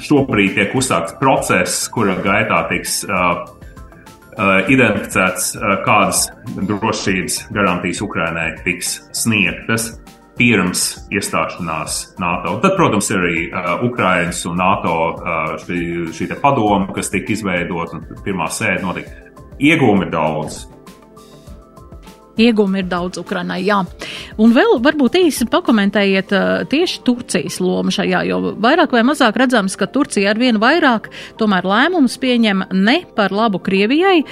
šobrīd 0.00 0.56
tiek 0.56 0.72
uzsākts 0.76 1.18
process, 1.20 1.84
kura 1.92 2.16
gaitā 2.24 2.62
tiks 2.70 3.02
uh, 3.04 3.44
uh, 3.44 4.70
identificēts, 4.72 5.52
uh, 5.58 5.76
kādas 5.84 6.28
drošības 6.56 7.42
garantijas 7.54 8.00
Ukrainai 8.04 8.48
tiks 8.64 8.96
sniegtas 9.16 9.92
pirms 10.38 10.86
iestāšanās 11.14 12.16
NATO. 12.18 12.56
Tad, 12.62 12.74
protams, 12.78 13.10
ir 13.12 13.20
arī 13.20 13.44
uh, 13.50 13.74
Ukraiņas 13.86 14.40
un 14.50 14.58
NATO 14.58 14.96
uh, 15.12 15.52
šī, 15.62 15.82
šī 16.16 16.30
padoma, 16.42 16.88
kas 16.94 17.12
tika 17.12 17.36
izveidota 17.36 18.00
un 18.00 18.24
pirmā 18.24 18.48
sēde 18.50 18.82
notika. 18.86 19.20
Iegūmi 19.62 20.10
daudz. 20.10 20.64
Iegūmi 22.34 22.80
ir 22.82 22.88
daudz 22.90 23.20
Ukrainai, 23.20 23.60
jā. 23.62 23.76
Un 24.42 24.50
vēl 24.56 24.80
varbūt 24.82 25.20
īsi 25.20 25.46
pakomentējiet 25.46 26.32
uh, 26.34 26.64
tieši 26.66 27.02
Turcijas 27.06 27.60
lomu 27.62 27.94
šajā, 27.94 28.24
jo 28.26 28.40
vairāk 28.58 28.96
vai 28.96 29.04
mazāk 29.06 29.38
redzams, 29.38 29.76
ka 29.78 29.86
Turcija 29.86 30.32
ar 30.32 30.40
vien 30.42 30.58
vairāk 30.58 31.06
tomēr 31.38 31.66
lēmumus 31.70 32.18
pieņem 32.18 32.66
ne 32.74 32.96
par 33.14 33.30
labu 33.34 33.62
Krievijai, 33.62 34.24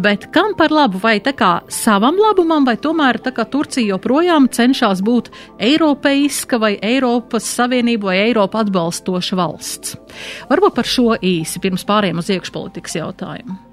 bet 0.00 0.30
kam 0.32 0.56
par 0.56 0.72
labu, 0.72 1.02
vai 1.04 1.18
tā 1.20 1.36
kā 1.36 1.52
savam 1.68 2.16
labumam, 2.16 2.64
vai 2.64 2.78
tomēr 2.80 3.20
tā 3.20 3.34
kā 3.36 3.44
Turcija 3.44 3.92
joprojām 3.92 4.48
cenšas 4.48 5.04
būt 5.04 5.28
eiropeiska 5.60 6.60
vai 6.62 6.78
Eiropas 6.80 7.44
Savienība 7.58 8.14
vai 8.14 8.20
Eiropa 8.24 8.64
atbalstoša 8.64 9.36
valsts. 9.36 9.98
Varbūt 10.48 10.80
par 10.80 10.88
šo 10.88 11.10
īsi 11.20 11.60
pirms 11.60 11.84
pāriem 11.84 12.24
uz 12.24 12.32
iekšpolitikas 12.32 13.02
jautājumu. 13.02 13.66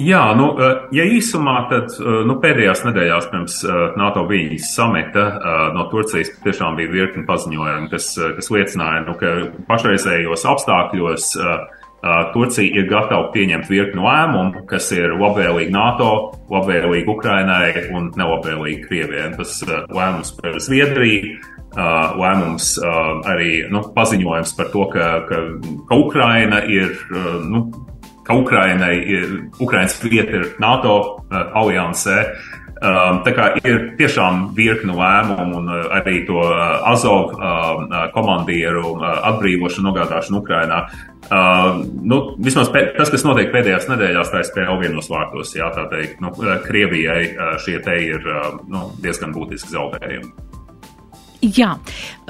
Jā, 0.00 0.22
nu, 0.32 0.46
eh, 0.56 0.86
ja 0.96 1.04
īsumā, 1.04 1.66
tad 1.68 1.92
eh, 2.00 2.22
nu, 2.24 2.38
pēdējās 2.40 2.80
nedēļās 2.86 3.26
pirms 3.28 3.58
eh, 3.66 3.82
NATO 4.00 4.24
Vīņas 4.24 4.70
samita 4.72 5.24
no 5.76 5.84
Turcijas 5.90 6.32
tiešām 6.44 6.78
bija 6.78 6.88
virkni 6.92 7.26
paziņojumi, 7.28 7.90
kas, 7.92 8.08
kas 8.38 8.48
liecināja, 8.54 9.04
nu, 9.04 9.16
ka 9.20 9.34
pašreizējos 9.68 10.46
apstākļos 10.48 11.28
Turcija 12.32 12.80
ir 12.80 12.88
gatava 12.90 13.28
pieņemt 13.30 13.68
virkni 13.70 14.02
lēmumu, 14.02 14.64
kas 14.66 14.88
ir 14.96 15.12
labvēlīgi 15.20 15.70
NATO, 15.70 16.08
labvēlīgi 16.50 17.06
Ukrainai 17.12 17.68
un 17.94 18.08
nelabvēlīgi 18.18 18.88
Krievijai. 18.88 19.28
Tas 19.36 19.60
lēmums 19.68 20.32
par 20.40 20.58
Zviedriju, 20.66 21.36
lēmums 22.18 22.72
arī 23.30 23.52
nu, 23.70 23.84
paziņojums 23.94 24.56
par 24.58 24.72
to, 24.74 24.88
ka, 24.90 25.12
ka, 25.30 25.44
ka 25.86 26.00
Ukraina 26.02 26.64
ir 26.66 26.90
nu, 27.46 27.68
ka 28.26 28.36
Ukrainai 28.38 28.96
ir, 29.02 29.38
Ukrainas 29.60 29.98
vieta 30.04 30.40
ir 30.40 30.50
NATO 30.62 30.98
uh, 30.98 31.38
aliansē. 31.62 32.18
Um, 32.82 33.20
tā 33.22 33.30
kā 33.30 33.44
ir 33.62 33.92
tiešām 33.94 34.48
virkni 34.56 34.90
lēmumu 34.90 35.60
un 35.60 35.68
uh, 35.70 35.84
arī 36.00 36.24
to 36.26 36.40
uh, 36.42 36.82
Azov 36.90 37.30
uh, 37.36 37.84
uh 37.86 38.08
komandieru 38.10 38.96
uh, 38.96 39.04
atbrīvošanu, 39.30 39.86
nogādāšanu 39.86 40.40
Ukrainā. 40.40 40.80
Uh, 41.30 41.78
nu, 42.02 42.18
vismaz 42.42 42.72
pē, 42.74 42.88
tas, 42.96 43.12
kas 43.14 43.22
notiek 43.22 43.52
pēdējās 43.54 43.86
nedēļās, 43.86 44.32
tā 44.32 44.42
ir 44.42 44.48
spēle 44.48 44.74
vienos 44.80 45.10
vārtos. 45.12 45.54
Jā, 45.54 45.70
tā 45.76 45.86
teikt, 45.92 46.18
nu, 46.24 46.32
uh, 46.34 46.56
Krievijai 46.64 47.20
uh, 47.30 47.52
šie 47.62 47.78
te 47.86 47.94
ir 48.02 48.26
uh, 48.26 48.58
nu, 48.66 48.88
diezgan 49.04 49.30
būtiski 49.36 49.76
zaudējumi. 49.76 50.32
Jā, 51.42 51.76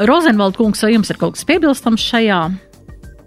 Rozenvalda 0.09 0.61
kungs, 0.61 0.84
vai 0.84 0.95
jums 0.95 1.11
ir 1.12 1.18
kaut 1.20 1.38
kas 1.38 1.49
piebilstams 1.49 2.05
šajā? 2.12 2.43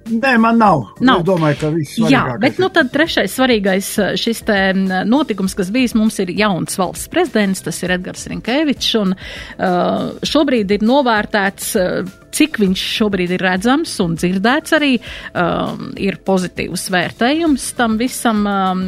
Nē, 0.05 0.35
man 0.37 0.59
nav. 0.61 0.83
nav. 1.01 1.23
Es 1.23 1.25
domāju, 1.25 1.57
ka 1.63 1.69
viss 1.73 1.97
ir. 1.97 2.11
Jā, 2.13 2.23
bet 2.41 2.59
nu, 2.61 2.69
tad 2.73 2.91
trešais 2.93 3.33
svarīgais 3.33 3.87
eh, 4.03 4.11
šis 4.19 4.43
notikums, 5.09 5.55
kas 5.57 5.71
bijis, 5.73 5.95
mums 5.97 6.19
ir 6.21 6.29
jauns 6.37 6.77
valsts 6.77 7.09
prezidents, 7.09 7.63
tas 7.65 7.81
ir 7.81 7.95
Edgars 7.97 8.27
Rinkēvičs, 8.29 8.91
un 9.01 9.15
uh, 9.15 10.13
šobrīd 10.21 10.77
ir 10.77 10.85
novērtēts. 10.85 11.73
Uh, 11.79 12.21
cik 12.35 12.59
viņš 12.61 12.83
šobrīd 12.97 13.35
ir 13.35 13.43
redzams 13.45 13.93
un 14.03 14.15
dzirdēts 14.19 14.75
arī, 14.75 14.91
um, 15.31 15.89
ir 16.01 16.19
pozitīvs 16.25 16.89
vērtējums 16.93 17.69
tam 17.79 17.97
visam. 18.01 18.43
Um, 18.45 18.83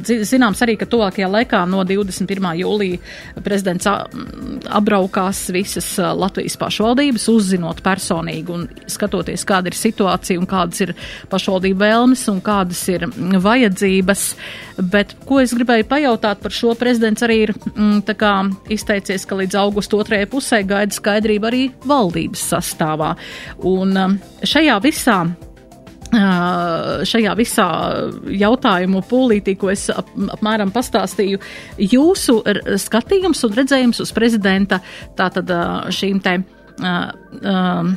zināms 0.00 0.60
arī, 0.64 0.76
ka 0.80 0.88
tuvākajā 0.90 1.28
laikā 1.30 1.62
no 1.70 1.82
21. 1.86 2.50
jūlija 2.60 3.42
prezidents 3.44 3.88
apbraukās 3.88 5.42
visas 5.54 5.88
Latvijas 5.98 6.58
pašvaldības, 6.60 7.28
uzzinot 7.32 7.82
personīgi 7.84 8.54
un 8.54 8.66
skatoties, 8.90 9.46
kāda 9.48 9.72
ir 9.72 9.78
situācija 9.78 10.40
un 10.40 10.48
kādas 10.50 10.84
ir 10.84 10.94
pašvaldību 11.32 11.80
vēlmes 11.80 12.26
un 12.32 12.42
kādas 12.44 12.82
ir 12.92 13.06
vajadzības. 13.40 14.26
Bet 14.90 15.12
ko 15.28 15.40
es 15.42 15.52
gribēju 15.56 15.88
pajautāt 15.88 16.40
par 16.42 16.54
šo 16.54 16.74
prezidents 16.78 17.24
arī 17.24 17.40
ir 17.46 17.54
mm, 17.56 18.54
izteicies, 18.72 19.26
ka 19.28 19.38
līdz 19.40 19.58
augusta 19.60 19.98
otrajai 20.00 20.28
pusē 20.30 20.62
gaida 20.68 20.96
skaidrība 20.96 21.50
arī 21.50 21.66
valdības 21.88 22.46
sastāvā 22.54 22.89
sastāvā. 22.90 23.14
Un 23.64 23.96
um, 23.96 24.18
šajā 24.42 24.78
visā 24.82 25.18
uh, 25.26 27.02
šajā 27.06 27.34
visā 27.38 27.68
jautājumu 28.26 29.02
pūlītī, 29.08 29.56
ko 29.58 29.70
es 29.70 29.90
ap, 29.90 30.08
apmēram 30.36 30.72
pastāstīju, 30.72 31.40
jūsu 31.78 32.42
skatījums 32.76 33.44
un 33.44 33.58
redzējums 33.58 34.00
uz 34.00 34.12
prezidenta 34.12 34.80
tātad 35.16 35.50
uh, 35.50 35.90
šīm 35.90 36.20
te 36.24 36.40
uh, 36.40 37.12
um, 37.42 37.94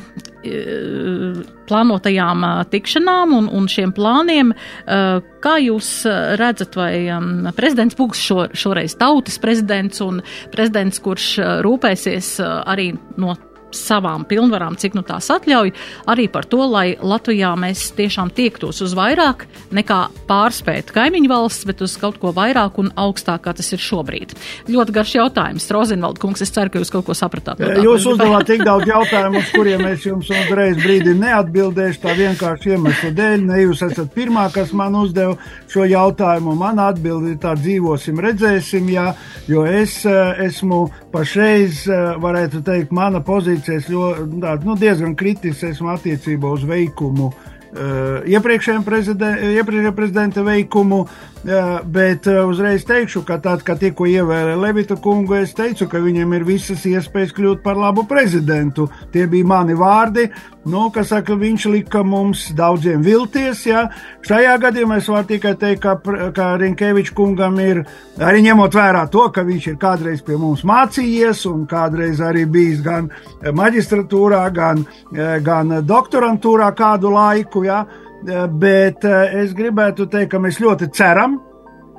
plānotajām 1.64 2.42
tikšanām 2.68 3.32
un, 3.32 3.46
un 3.48 3.64
šiem 3.64 3.94
plāniem. 3.96 4.50
Kā 4.84 5.54
jūs 5.64 5.88
redzat, 6.36 6.76
vai 6.76 7.06
um, 7.14 7.48
prezidents 7.56 7.96
būs 7.96 8.20
šo, 8.20 8.44
šoreiz 8.52 8.92
tautas 9.00 9.40
prezidents 9.40 10.04
un 10.04 10.20
prezidents, 10.52 11.00
kurš 11.00 11.30
rūpēsies 11.64 12.34
arī 12.44 12.90
no 13.16 13.38
savām 13.76 14.26
pilnvarām, 14.28 14.78
cik 14.80 14.96
nu 14.98 15.04
tās 15.06 15.30
atļauj, 15.34 15.74
arī 16.10 16.28
par 16.32 16.48
to, 16.48 16.62
lai 16.70 16.94
Latvijā 17.00 17.54
mēs 17.58 17.90
tiešām 17.98 18.32
tiektos 18.34 18.82
uz 18.84 18.94
vairāk 18.96 19.46
nekā 19.74 20.00
pārspēt 20.28 20.92
kaimiņu 20.94 21.30
valsts, 21.30 21.66
bet 21.68 21.82
uz 21.84 21.96
kaut 22.00 22.20
ko 22.22 22.32
vairāk 22.36 22.78
un 22.82 22.90
augstāk, 23.00 23.44
kā 23.44 23.54
tas 23.56 23.70
ir 23.74 23.82
šobrīd. 23.82 24.34
Ļoti 24.70 24.94
garš 24.94 25.14
jautājums. 25.18 25.68
Rozenvalda 25.74 26.22
kungs, 26.22 26.42
es 26.44 26.52
ceru, 26.54 26.72
ka 26.72 26.82
jūs 26.82 26.92
kaut 26.94 27.06
ko 27.08 27.16
sapratāt. 27.18 27.60
No 27.60 27.70
tā, 27.70 27.82
jūs 27.84 28.06
uzdevāt 28.10 28.48
tik 28.48 28.64
daudz 28.66 28.88
jautājumu, 28.90 29.42
uz 29.42 29.52
kuriem 29.54 29.86
es 29.90 30.06
jums 30.06 30.30
uzreiz 30.30 30.78
brīdi 30.80 31.14
neatbildēšu, 31.18 32.02
tā 32.04 32.14
vienkārši 32.18 32.74
iemesla 32.76 33.12
dēļ. 33.18 33.46
Ne 33.48 33.62
jūs 33.64 33.82
esat 33.88 34.12
pirmā, 34.14 34.46
kas 34.54 34.72
man 34.76 34.96
uzdeva 35.00 35.36
šo 35.70 35.86
jautājumu. 35.88 36.54
Man 36.58 36.80
atbildi 36.82 37.34
ir 37.34 37.40
tā 37.42 37.54
dzīvosim, 37.58 38.20
redzēsim, 38.22 38.90
jā, 38.94 39.08
jo 39.50 39.64
es 39.68 40.00
eh, 40.08 40.44
esmu 40.46 40.84
pašreiz, 41.14 41.84
eh, 41.88 42.14
varētu 42.20 42.62
teikt, 42.66 42.92
mana 42.94 43.22
pozīcija 43.24 43.63
izteicies 43.64 43.88
ļoti, 43.88 44.64
nu, 44.66 44.76
diezgan 44.76 45.14
kritiski 45.16 45.70
esmu 45.72 45.94
attiecībā 45.94 46.52
uz 46.52 46.64
veikumu. 46.68 47.32
Uh, 47.74 48.22
iepriekšējā 48.30 48.82
prezidenta, 48.86 49.48
iepriekšējā 49.58 49.94
prezidenta 49.96 50.44
veikumu, 50.46 51.04
bet 51.84 52.26
uzreiz 52.26 52.84
teikšu, 52.88 53.20
ka 53.28 53.36
tad, 53.42 53.62
kad 53.66 53.80
tikko 53.80 54.06
ievēlēja 54.08 54.56
Levita 54.56 54.96
kungu, 54.96 55.36
es 55.42 55.52
teicu, 55.56 55.86
ka 55.92 56.00
viņam 56.00 56.32
ir 56.38 56.46
visas 56.48 56.84
iespējas 56.88 57.34
kļūt 57.36 57.62
par 57.64 57.76
labu 57.76 58.06
prezidentu. 58.08 58.86
Tie 59.12 59.26
bija 59.28 59.44
mani 59.50 59.76
vārdi, 59.76 60.24
nu, 60.72 60.86
kas 60.94 61.10
saka, 61.12 61.36
viņš 61.36 61.66
lika 61.72 62.00
mums 62.06 62.46
daudziem 62.56 63.02
vilties. 63.04 63.66
Ja. 63.68 63.86
Šajā 64.24 64.54
gadījumā 64.62 65.02
es 65.02 65.10
varu 65.12 65.28
tikai 65.34 65.52
teikt, 65.60 65.84
ka, 65.84 65.98
ka 66.32 66.54
Rinkevičs 66.60 67.12
kungam 67.16 67.60
ir, 67.60 67.82
arī 68.16 68.40
ņemot 68.46 68.78
vērā 68.80 69.04
to, 69.12 69.26
ka 69.34 69.44
viņš 69.44 69.68
ir 69.74 69.76
kādreiz 69.82 70.24
pie 70.24 70.38
mums 70.40 70.64
mācījies 70.64 71.44
un 71.50 71.66
kādreiz 71.68 72.24
arī 72.24 72.46
bijis 72.48 72.80
gan 72.84 73.12
maģistratūrā, 73.44 74.46
gan, 74.56 74.86
gan 75.44 75.76
doktorantūrā 75.84 76.72
kādu 76.78 77.12
laiku. 77.12 77.66
Ja 77.68 77.84
Eh, 77.84 78.03
bet 78.24 79.04
eh, 79.04 79.40
es 79.44 79.56
gribētu 79.56 80.08
teikt, 80.10 80.32
ka 80.32 80.40
mēs 80.42 80.60
ļoti 80.62 80.88
ceram, 80.96 81.38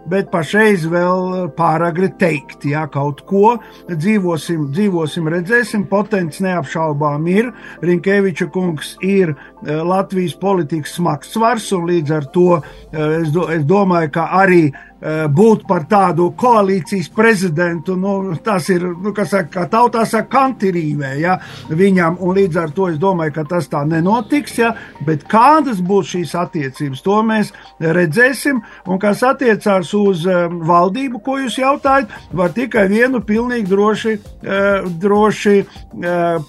bet 0.10 0.30
pašreiz 0.30 0.84
vēl 0.90 1.48
pāragri 1.58 2.12
teikt, 2.20 2.68
ja 2.70 2.84
kaut 2.94 3.24
ko 3.26 3.56
dzīvosim, 3.90 4.68
dzīvosim 4.74 5.30
redzēsim. 5.34 5.88
Potents 5.90 6.44
neapšaubām 6.46 7.26
ir. 7.34 7.50
Rinkēviča 7.86 8.50
kungs 8.54 8.96
ir 9.06 9.34
eh, 9.34 9.80
Latvijas 9.82 10.38
politikas 10.42 10.98
smags 11.00 11.34
svars, 11.34 11.72
un 11.78 11.90
līdz 11.90 12.18
ar 12.20 12.30
to 12.34 12.50
es, 12.92 13.32
do, 13.34 13.48
es 13.54 13.66
domāju, 13.66 14.14
ka 14.20 14.30
arī 14.44 14.68
Eh, 14.70 14.95
būt 15.06 15.66
par 15.70 15.86
tādu 15.90 16.32
koalīcijas 16.38 17.12
prezidentu, 17.14 17.96
nu, 18.00 18.36
tas 18.44 18.70
ir, 18.74 18.88
nu, 19.04 19.12
kas 19.16 19.32
saka, 19.36 19.50
kā 19.54 19.66
tautā 19.70 20.06
saka, 20.10 20.30
kantirīvē, 20.34 21.12
ja, 21.22 21.36
viņam, 21.70 22.18
un 22.26 22.36
līdz 22.40 22.60
ar 22.62 22.74
to 22.76 22.88
es 22.90 22.98
domāju, 23.02 23.36
ka 23.36 23.46
tas 23.50 23.70
tā 23.72 23.84
nenotiks, 23.88 24.58
ja, 24.62 24.72
bet 25.06 25.28
kādas 25.30 25.82
būs 25.86 26.16
šīs 26.16 26.36
attiecības, 26.42 27.04
to 27.06 27.20
mēs 27.28 27.54
redzēsim, 27.80 28.62
un 28.90 29.02
kas 29.02 29.22
attiecās 29.28 29.94
uz 29.98 30.26
um, 30.30 30.60
valdību, 30.66 31.22
ko 31.26 31.38
jūs 31.44 31.60
jautājat, 31.62 32.12
var 32.34 32.56
tikai 32.56 32.88
vienu 32.92 33.22
pilnīgi 33.26 33.70
droši, 33.70 34.18
uh, 34.18 34.90
droši 35.02 35.58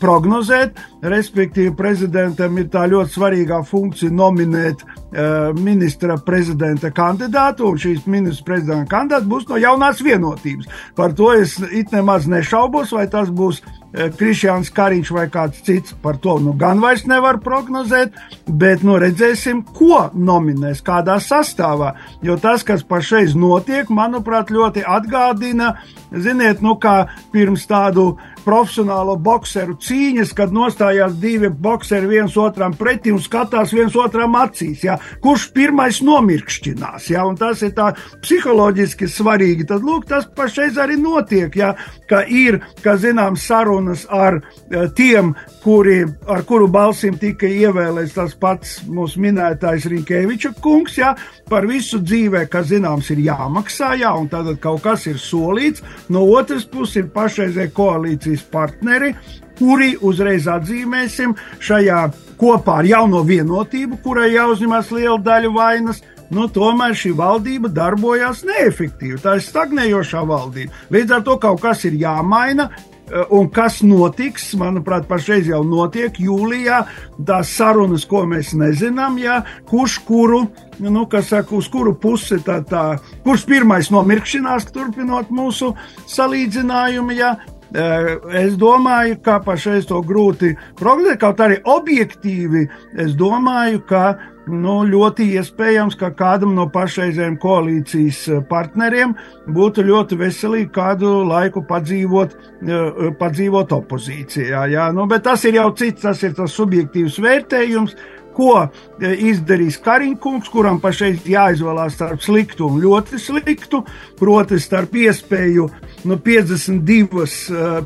prognozēt, 0.01 0.81
respektīvi 1.07 1.75
prezidentam 1.77 2.59
ir 2.59 2.69
tā 2.73 2.87
ļoti 2.91 3.15
svarīgā 3.15 3.61
funkcija 3.67 4.13
nominēt 4.15 4.83
uh, 4.83 5.55
ministra 5.57 6.19
prezidenta 6.27 6.91
kandidātu, 6.95 7.71
un 7.71 7.81
šīs 7.81 8.07
ministra 8.11 8.51
prezidenta 8.53 8.91
kandidāts 8.91 9.31
būs 9.31 9.49
no 9.51 9.61
jaunās 9.61 10.03
vienotības. 10.05 10.69
Par 10.99 11.15
to 11.17 11.33
es 11.37 11.59
it 11.71 11.93
nemaz 11.95 12.27
nešaubos, 12.31 12.93
vai 12.97 13.07
tas 13.11 13.31
būs 13.31 13.61
e, 13.63 14.09
Krišjāns 14.17 14.71
Kariņš 14.75 15.13
vai 15.15 15.27
kāds 15.33 15.63
cits. 15.67 15.95
Par 16.03 16.19
to 16.23 16.37
nu 16.43 16.55
gan 16.59 16.81
vairs 16.83 17.07
nevar 17.09 17.39
prognozēt, 17.45 18.17
bet 18.47 18.85
nu 18.87 18.99
redzēsim, 19.01 19.63
ko 19.77 20.07
nominēs, 20.15 20.83
kādā 20.87 21.19
sastāvā. 21.23 21.95
Jo 22.27 22.39
tas, 22.41 22.65
kas 22.67 22.85
pašreiz 22.87 23.37
notiek, 23.39 23.91
manuprāt, 23.93 24.53
ļoti 24.53 24.85
atgādina, 24.87 25.75
ziniet, 26.13 26.63
nu 26.65 26.77
kā 26.81 27.05
pirms 27.33 27.67
tādu 27.71 28.15
profesionālo 28.47 29.17
boxeru 29.19 29.75
cīņas, 29.83 30.33
kad 30.37 30.55
nostājās 30.55 31.17
divi 31.21 31.51
boxeri 31.51 32.09
viens 32.11 32.37
otram 32.39 32.77
pretī 32.79 33.13
un 33.15 33.23
skatās 33.23 33.73
viens 33.75 33.97
otram 33.99 34.37
acīs. 34.39 34.85
Ja? 34.87 34.99
Kurš 35.23 35.49
pirmais 35.57 35.99
nomirkšķinās? 36.07 37.11
Ja? 37.11 37.27
Un 37.27 37.39
tas 37.41 37.65
ir 37.67 37.75
tā 37.77 37.91
psiholoģiski 38.23 39.09
svarīgi. 39.11 39.67
Tad 39.67 39.87
lūk, 39.87 40.07
tas 40.11 40.29
pašreiz 40.37 40.79
arī 40.83 40.99
notiek. 41.01 41.57
Ja? 41.59 41.73
Ka 42.07 42.23
ir, 42.23 42.61
kā 42.85 42.95
zinām, 43.03 43.39
sarunas 43.41 44.07
ar 44.13 44.39
uh, 44.39 44.87
tiem, 44.95 45.35
kuri, 45.65 46.05
ar 46.31 46.47
kuru 46.47 46.71
balsim 46.71 47.19
tika 47.19 47.51
ievēlēts 47.51 48.15
tas 48.15 48.37
pats 48.39 48.79
mūsu 48.87 49.25
minētais 49.25 49.89
Rinkēviča 49.91 50.55
kungs. 50.63 51.01
Ja? 51.01 51.17
Par 51.51 51.67
visu 51.67 51.99
dzīvē, 52.03 52.47
kas 52.51 52.71
zināms, 52.71 53.11
ir 53.15 53.25
jāmaksā, 53.27 53.97
ja? 53.99 54.15
un 54.15 54.31
tad 54.31 54.53
kaut 54.63 54.85
kas 54.87 55.09
ir 55.11 55.19
solīts. 55.19 55.83
No 56.13 56.23
otras 56.31 56.67
puses 56.71 57.03
ir 57.03 57.11
pašreizē 57.15 57.69
koalīcija 57.75 58.36
koalīcijas 58.37 58.51
partneri, 58.51 59.15
kuri 59.59 59.97
uzreiz 60.03 60.47
atzīmēsim 60.47 61.35
šajā 61.61 62.11
kopā 62.39 62.81
ar 62.81 62.85
jauno 62.85 63.25
vienotību, 63.25 64.03
kurai 64.03 64.35
jāuzņemas 64.35 64.91
liela 64.93 65.19
daļa 65.19 65.53
vainas. 65.55 66.03
Nu, 66.29 66.49
tomēr 66.49 66.93
šī 66.93 67.15
valdība 67.15 67.69
darbojās 67.71 68.43
neefektīvi. 68.45 69.21
Tā 69.23 69.37
ir 69.37 69.45
stagnējošā 69.47 70.25
valdība. 70.27 70.73
Līdz 70.91 71.13
ar 71.13 71.23
to 71.23 71.37
kaut 71.39 71.61
kas 71.63 71.85
ir 71.87 71.95
jāmaina, 71.95 72.69
Eh, 73.07 73.23
un 73.31 73.47
kas 73.55 73.85
notiks, 73.87 74.49
manuprāt, 74.59 75.05
pašreiz 75.07 75.47
jau 75.47 75.61
notiek 75.63 76.17
jūlijā, 76.19 76.81
tās 77.23 77.53
sarunas, 77.55 78.03
ko 78.03 78.25
mēs 78.27 78.51
nezinām, 78.59 79.21
ja, 79.23 79.37
kurš 79.71 80.01
kuru, 80.09 80.41
nu, 80.83 81.05
saka, 81.23 81.55
uz 81.55 81.69
kuru 81.71 81.95
pusi 81.95 82.41
tā, 82.43 82.59
tā, 82.67 82.99
kurš 83.23 83.47
pirmais 83.47 83.93
nomirkšanās, 83.95 84.67
turpinot 84.75 85.31
mūsu 85.31 85.77
salīdzinājumu, 86.11 87.15
eh, 87.15 87.37
Es 87.75 88.55
domāju, 88.61 89.19
ka 89.25 89.41
pašreiz 89.43 89.89
to 89.89 89.99
grūti 90.07 90.53
prognozēt, 90.79 91.19
kaut 91.21 91.43
arī 91.43 91.59
objektīvi 91.67 92.67
es 93.03 93.17
domāju, 93.19 93.83
ka 93.89 94.05
nu, 94.47 94.77
ļoti 94.87 95.27
iespējams, 95.37 95.97
ka 95.99 96.13
kādam 96.17 96.55
no 96.57 96.67
pašreizējiem 96.73 97.39
koalīcijas 97.43 98.21
eh, 98.31 98.43
partneriem 98.49 99.15
būtu 99.55 99.85
ļoti 99.87 100.19
veselīgi 100.21 100.71
kādu 100.75 101.13
laiku 101.27 101.65
padzīvot, 101.67 102.37
eh, 102.63 103.01
padzīvot 103.19 103.75
opozīcijā. 103.77 104.67
Jā. 104.73 104.91
Nu, 104.95 105.09
bet 105.11 105.27
tas 105.27 105.45
ir 105.49 105.59
jau 105.59 105.71
cits, 105.77 106.05
tas 106.07 106.23
ir 106.23 106.37
tas 106.39 106.55
subjektīvs 106.55 107.19
vērtējums 107.23 107.97
ko 108.37 108.53
e, 108.67 109.13
izdarīs 109.31 109.79
Kariņkungs, 109.85 110.51
kuram 110.53 110.81
pašreiz 110.83 111.25
jāizvēlās 111.29 111.97
starp 111.97 112.25
sliktu 112.25 112.69
un 112.69 112.81
ļoti 112.83 113.21
sliktu, 113.21 113.83
proti 114.21 114.61
starp 114.61 114.97
iespēju 115.01 115.69
nu, 116.07 116.19
52, 116.27 117.25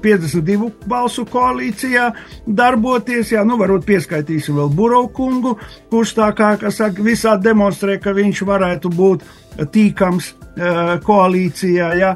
52 0.03 0.57
e, 0.57 0.73
balsu 0.91 1.27
koalīcijā 1.31 2.11
darboties, 2.47 3.35
jā, 3.37 3.45
nu 3.47 3.59
varbūt 3.61 3.87
pieskaitīsim 3.89 4.59
vēl 4.59 4.75
Burokungu, 4.75 5.57
kurš 5.93 6.17
tā 6.19 6.33
kā, 6.37 6.57
saka, 6.75 7.07
visā 7.07 7.37
demonstrē, 7.41 8.01
ka 8.03 8.15
viņš 8.17 8.45
varētu 8.51 8.93
būt 8.99 9.25
tīkams 9.71 10.35
e, 10.35 10.75
koalīcijā, 11.07 11.95
jā, 12.01 12.13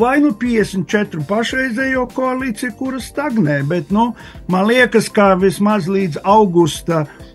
vai 0.00 0.16
nu 0.24 0.32
54 0.40 1.26
pašreizējo 1.28 2.06
koalīciju, 2.16 2.72
kuras 2.78 3.10
stagnē, 3.12 3.60
bet 3.68 3.92
nu, 3.92 4.14
man 4.48 4.68
liekas, 4.70 5.10
ka 5.12 5.34
vismaz 5.36 5.90
līdz 5.92 6.22
augusta 6.24 7.02
uh, 7.04 7.27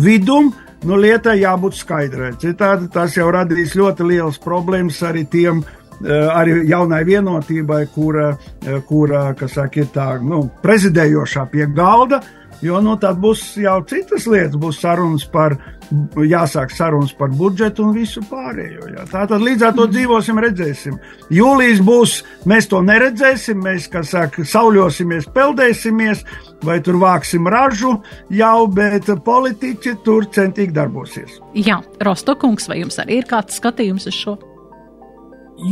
vidum, 0.00 0.52
nu, 0.86 0.96
lietai 0.96 1.40
jābūt 1.42 1.78
skaidrai. 1.80 2.32
Citādi 2.40 2.90
tas 2.92 3.16
jau 3.16 3.28
radīs 3.32 3.76
ļoti 3.78 4.06
lielas 4.06 4.40
problēmas 4.42 5.00
arī 5.06 5.26
tiem, 5.30 5.62
uh, 5.62 6.10
arī 6.34 6.62
jaunai 6.70 7.02
vienotībai, 7.08 7.82
kura, 7.94 8.32
uh, 8.34 8.80
kura 8.88 9.30
saka, 9.46 9.82
ir 9.82 9.90
tā, 9.94 10.12
nu, 10.22 10.44
prezidējošā 10.62 11.46
pie 11.52 11.66
galda, 11.74 12.22
jo, 12.64 12.80
nu, 12.84 12.96
tad 13.00 13.20
būs 13.22 13.42
jau 13.60 13.78
citas 13.88 14.26
lietas, 14.30 14.58
būs 14.60 14.80
sarunas 14.82 15.26
par 15.30 15.58
jāsāk 15.90 16.70
sarunas 16.70 17.12
par 17.16 17.32
budžetu 17.34 17.84
un 17.84 17.94
visu 17.94 18.22
pārējo. 18.30 18.90
Jā. 18.94 19.06
Tā 19.10 19.24
tad 19.30 19.42
līdz 19.42 19.66
ar 19.66 19.74
to 19.74 19.86
mm. 19.86 19.94
dzīvosim, 19.96 20.40
redzēsim. 20.44 20.98
Jūlijas 21.34 21.82
būs, 21.86 22.16
mēs 22.50 22.70
to 22.70 22.82
neredzēsim, 22.86 23.58
mēs, 23.64 23.88
kā 23.90 24.04
saka, 24.06 24.44
sauļosimies, 24.46 25.28
peldēsimies, 25.34 26.22
vai 26.66 26.78
tur 26.84 27.00
vāksim 27.02 27.48
ražu 27.50 27.96
jau, 28.30 28.58
bet 28.70 29.10
politiķi 29.24 29.96
tur 30.06 30.28
centīgi 30.30 30.76
darbosies. 30.76 31.40
Jā, 31.58 31.80
Rostokungs, 32.06 32.70
vai 32.70 32.82
jums 32.84 33.00
arī 33.02 33.20
ir 33.22 33.30
kāds 33.30 33.58
skatījums 33.58 34.06
uz 34.10 34.16
šo? 34.16 34.38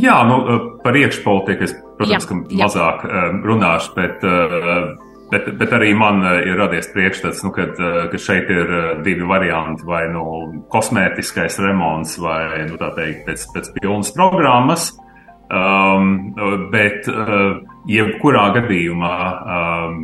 Jā, 0.03 0.19
nu, 0.29 0.43
par 0.83 0.97
iekšpolitiku 0.99 1.65
es, 1.65 1.73
protams, 1.97 2.27
jā, 2.27 2.29
ka 2.29 2.59
mazāk 2.61 3.05
jā. 3.07 3.29
runāšu, 3.47 3.95
bet 3.97 4.27
uh, 4.27 4.91
Bet, 5.29 5.49
bet 5.61 5.73
arī 5.77 5.93
man 5.97 6.23
eh, 6.25 6.47
ir 6.49 6.57
radies 6.57 6.89
priekšstats, 6.95 7.43
nu, 7.45 7.53
kad, 7.53 7.77
eh, 7.77 8.07
ka 8.13 8.21
šeit 8.21 8.49
ir 8.53 8.73
eh, 8.73 8.87
divi 9.05 9.27
varianti, 9.29 9.85
vai 9.89 10.07
nu 10.13 10.25
kosmētiskais 10.73 11.59
remonts, 11.61 12.17
vai 12.23 12.65
nu, 12.69 12.79
teikt, 12.81 13.27
pēc, 13.29 13.45
pēc 13.55 13.71
pilnas 13.77 14.15
programmas. 14.17 14.91
Um, 15.49 16.35
bet, 16.69 17.07
uh, 17.09 17.63
jebkurā 17.89 18.51
gadījumā, 18.59 19.13
um, 19.49 19.95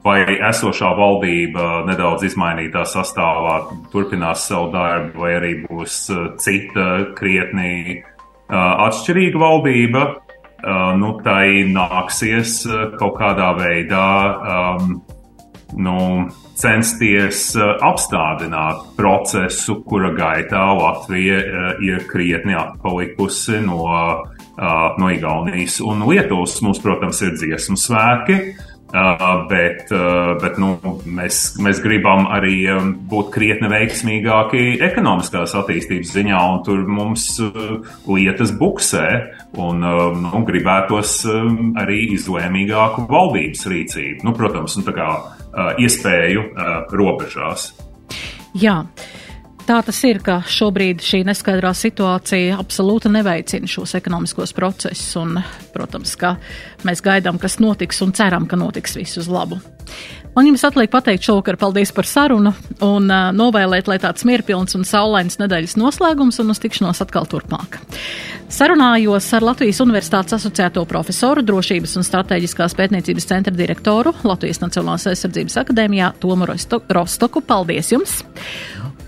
vai 0.00 0.22
esošā 0.48 0.94
valdība 0.96 1.82
nedaudz 1.84 2.24
izmainītā 2.30 2.86
sastāvā 2.88 3.58
turpinās 3.92 4.46
savu 4.48 4.70
darbu, 4.72 5.20
vai 5.20 5.34
arī 5.36 5.50
būs 5.66 5.98
cita 6.40 6.86
krietni 7.18 7.98
uh, 7.98 8.88
atšķirīga 8.88 9.42
valdība, 9.44 10.06
nu, 10.98 11.12
tai 11.22 11.64
nāksies 11.70 12.64
uh, 12.66 12.88
kaut 12.98 13.18
kādā 13.20 13.52
veidā 13.58 14.08
um, 14.38 14.96
nu, 15.78 15.98
censties 16.58 17.52
uh, 17.54 17.76
apstādināt 17.86 18.88
procesu, 18.96 19.78
kura 19.86 20.10
gaitā 20.16 20.64
Latvija 20.80 21.38
ir 21.84 22.08
krietni 22.10 22.56
atpalikusi 22.58 23.60
no, 23.62 23.84
no 24.98 25.10
Igaunijas 25.14 25.78
un 25.86 26.02
Lietuvas. 26.08 26.58
Mums, 26.66 26.82
protams, 26.82 27.22
ir 27.22 27.36
dziesmu 27.38 27.78
svēki. 27.78 28.40
Uh, 28.88 29.42
bet 29.50 29.90
uh, 29.92 30.30
bet 30.40 30.54
nu, 30.56 30.70
mēs, 31.04 31.58
mēs 31.60 31.82
gribam 31.84 32.24
arī 32.32 32.54
um, 32.72 32.94
būt 33.10 33.28
krietni 33.34 33.68
veiksmīgāki 33.68 34.78
ekonomiskās 34.86 35.52
attīstības 35.60 36.14
ziņā, 36.16 36.38
un 36.54 36.62
tur 36.64 36.86
mums 36.88 37.26
uh, 37.44 37.84
lietas 38.08 38.54
buksē. 38.56 39.04
Un, 39.60 39.84
nu, 40.22 40.40
gribētos 40.48 41.18
um, 41.28 41.74
arī 41.76 42.06
izlēmīgāku 42.16 43.04
valdības 43.12 43.68
rīcību. 43.68 44.24
Nu, 44.24 44.32
protams, 44.36 44.78
tā 44.86 44.96
kā 44.96 45.10
iespēju 45.80 46.48
robežās. 46.94 47.70
Jā. 48.56 48.82
Tā 49.68 49.82
tas 49.84 49.98
ir, 50.08 50.22
ka 50.24 50.38
šobrīd 50.48 51.02
šī 51.04 51.18
neskaidrā 51.28 51.74
situācija 51.76 52.56
absolūti 52.56 53.10
neveicina 53.12 53.68
šos 53.68 53.92
ekonomiskos 53.98 54.54
procesus, 54.56 55.10
un, 55.20 55.36
protams, 55.74 56.14
ka 56.16 56.38
mēs 56.88 57.04
gaidām, 57.04 57.36
kas 57.42 57.58
notiks, 57.60 58.00
un 58.00 58.14
ceram, 58.16 58.46
ka 58.48 58.56
notiks 58.56 58.96
viss 58.96 59.20
uz 59.20 59.28
labu. 59.28 59.60
Man 60.32 60.48
jums 60.48 60.64
atliek 60.64 60.88
pateikt 60.88 61.28
šovakar 61.28 61.58
paldies 61.60 61.92
par 61.92 62.08
sarunu 62.08 62.54
un 62.86 63.12
uh, 63.12 63.28
novēlēt, 63.36 63.92
lai 63.92 63.98
tāds 64.00 64.24
mierpilns 64.28 64.76
un 64.78 64.88
saulains 64.88 65.36
nedēļas 65.40 65.76
noslēgums 65.76 66.40
un 66.40 66.54
uz 66.54 66.64
tikšanos 66.64 67.04
atkal 67.04 67.28
turpmāk. 67.28 67.76
Sarunājos 68.48 69.28
ar 69.36 69.44
Latvijas 69.50 69.82
Universitātes 69.84 70.38
asociēto 70.38 70.86
profesoru, 70.88 71.44
drošības 71.44 71.98
un 72.00 72.08
strateģiskās 72.08 72.76
pētniecības 72.78 73.28
centra 73.34 73.52
direktoru 73.52 74.16
Latvijas 74.24 74.62
Nacionālās 74.64 75.10
aizsardzības 75.12 75.60
akadēmijā 75.66 76.14
Tomu 76.24 76.48
Rostoku. 76.48 77.44
Paldies 77.44 77.92
jums! 77.92 78.22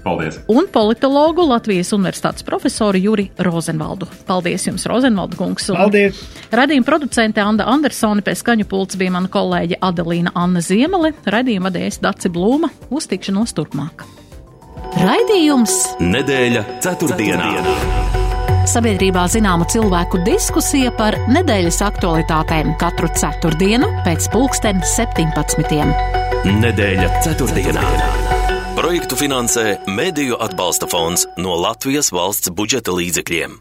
Paldies! 0.04 0.38
Un 0.48 0.68
politologu 0.72 1.44
Latvijas 1.48 1.92
Universitātes 1.92 2.44
profesoru 2.46 3.00
Juri 3.00 3.26
Rozenvaldu. 3.38 4.08
Paldies 4.28 4.64
jums, 4.68 4.86
Rozenvaldu 4.88 5.36
kungs! 5.40 5.68
Un 5.72 5.80
Paldies! 5.80 6.22
Radījuma 6.52 6.88
producente 6.88 7.44
Anda 7.44 7.68
Andersone 7.70 8.24
pie 8.24 8.34
skaņu 8.38 8.68
pults 8.70 8.98
bija 9.00 9.12
mana 9.18 9.28
kolēģe 9.32 9.80
Adelīna 9.84 10.32
Anna 10.34 10.64
Ziemele, 10.64 11.12
radījuma 11.26 11.68
vadējs 11.68 12.00
Daci 12.04 12.32
Blūma. 12.32 12.72
Uz 12.90 13.10
tikšanos 13.12 13.54
turpmāk! 13.56 14.06
Raidījums 15.00 15.76
Nedēļa 16.02 16.64
ceturtdienā. 16.82 17.52
Sabiedrībā 18.70 19.22
zināma 19.32 19.66
cilvēku 19.70 20.20
diskusija 20.26 20.92
par 20.98 21.16
nedēļas 21.32 21.80
aktualitātēm 21.86 22.74
katru 22.80 23.10
ceturtdienu 23.16 23.88
pēc 24.04 24.28
pulksten 24.34 24.82
17. 24.96 25.80
Nedēļa 26.60 27.08
ceturtdienā. 27.24 28.39
Projektu 28.80 29.12
finansē 29.20 29.64
Mēdīju 29.92 30.38
atbalsta 30.40 30.86
fonds 30.88 31.26
no 31.36 31.52
Latvijas 31.60 32.08
valsts 32.16 32.48
budžeta 32.56 32.94
līdzekļiem. 32.96 33.58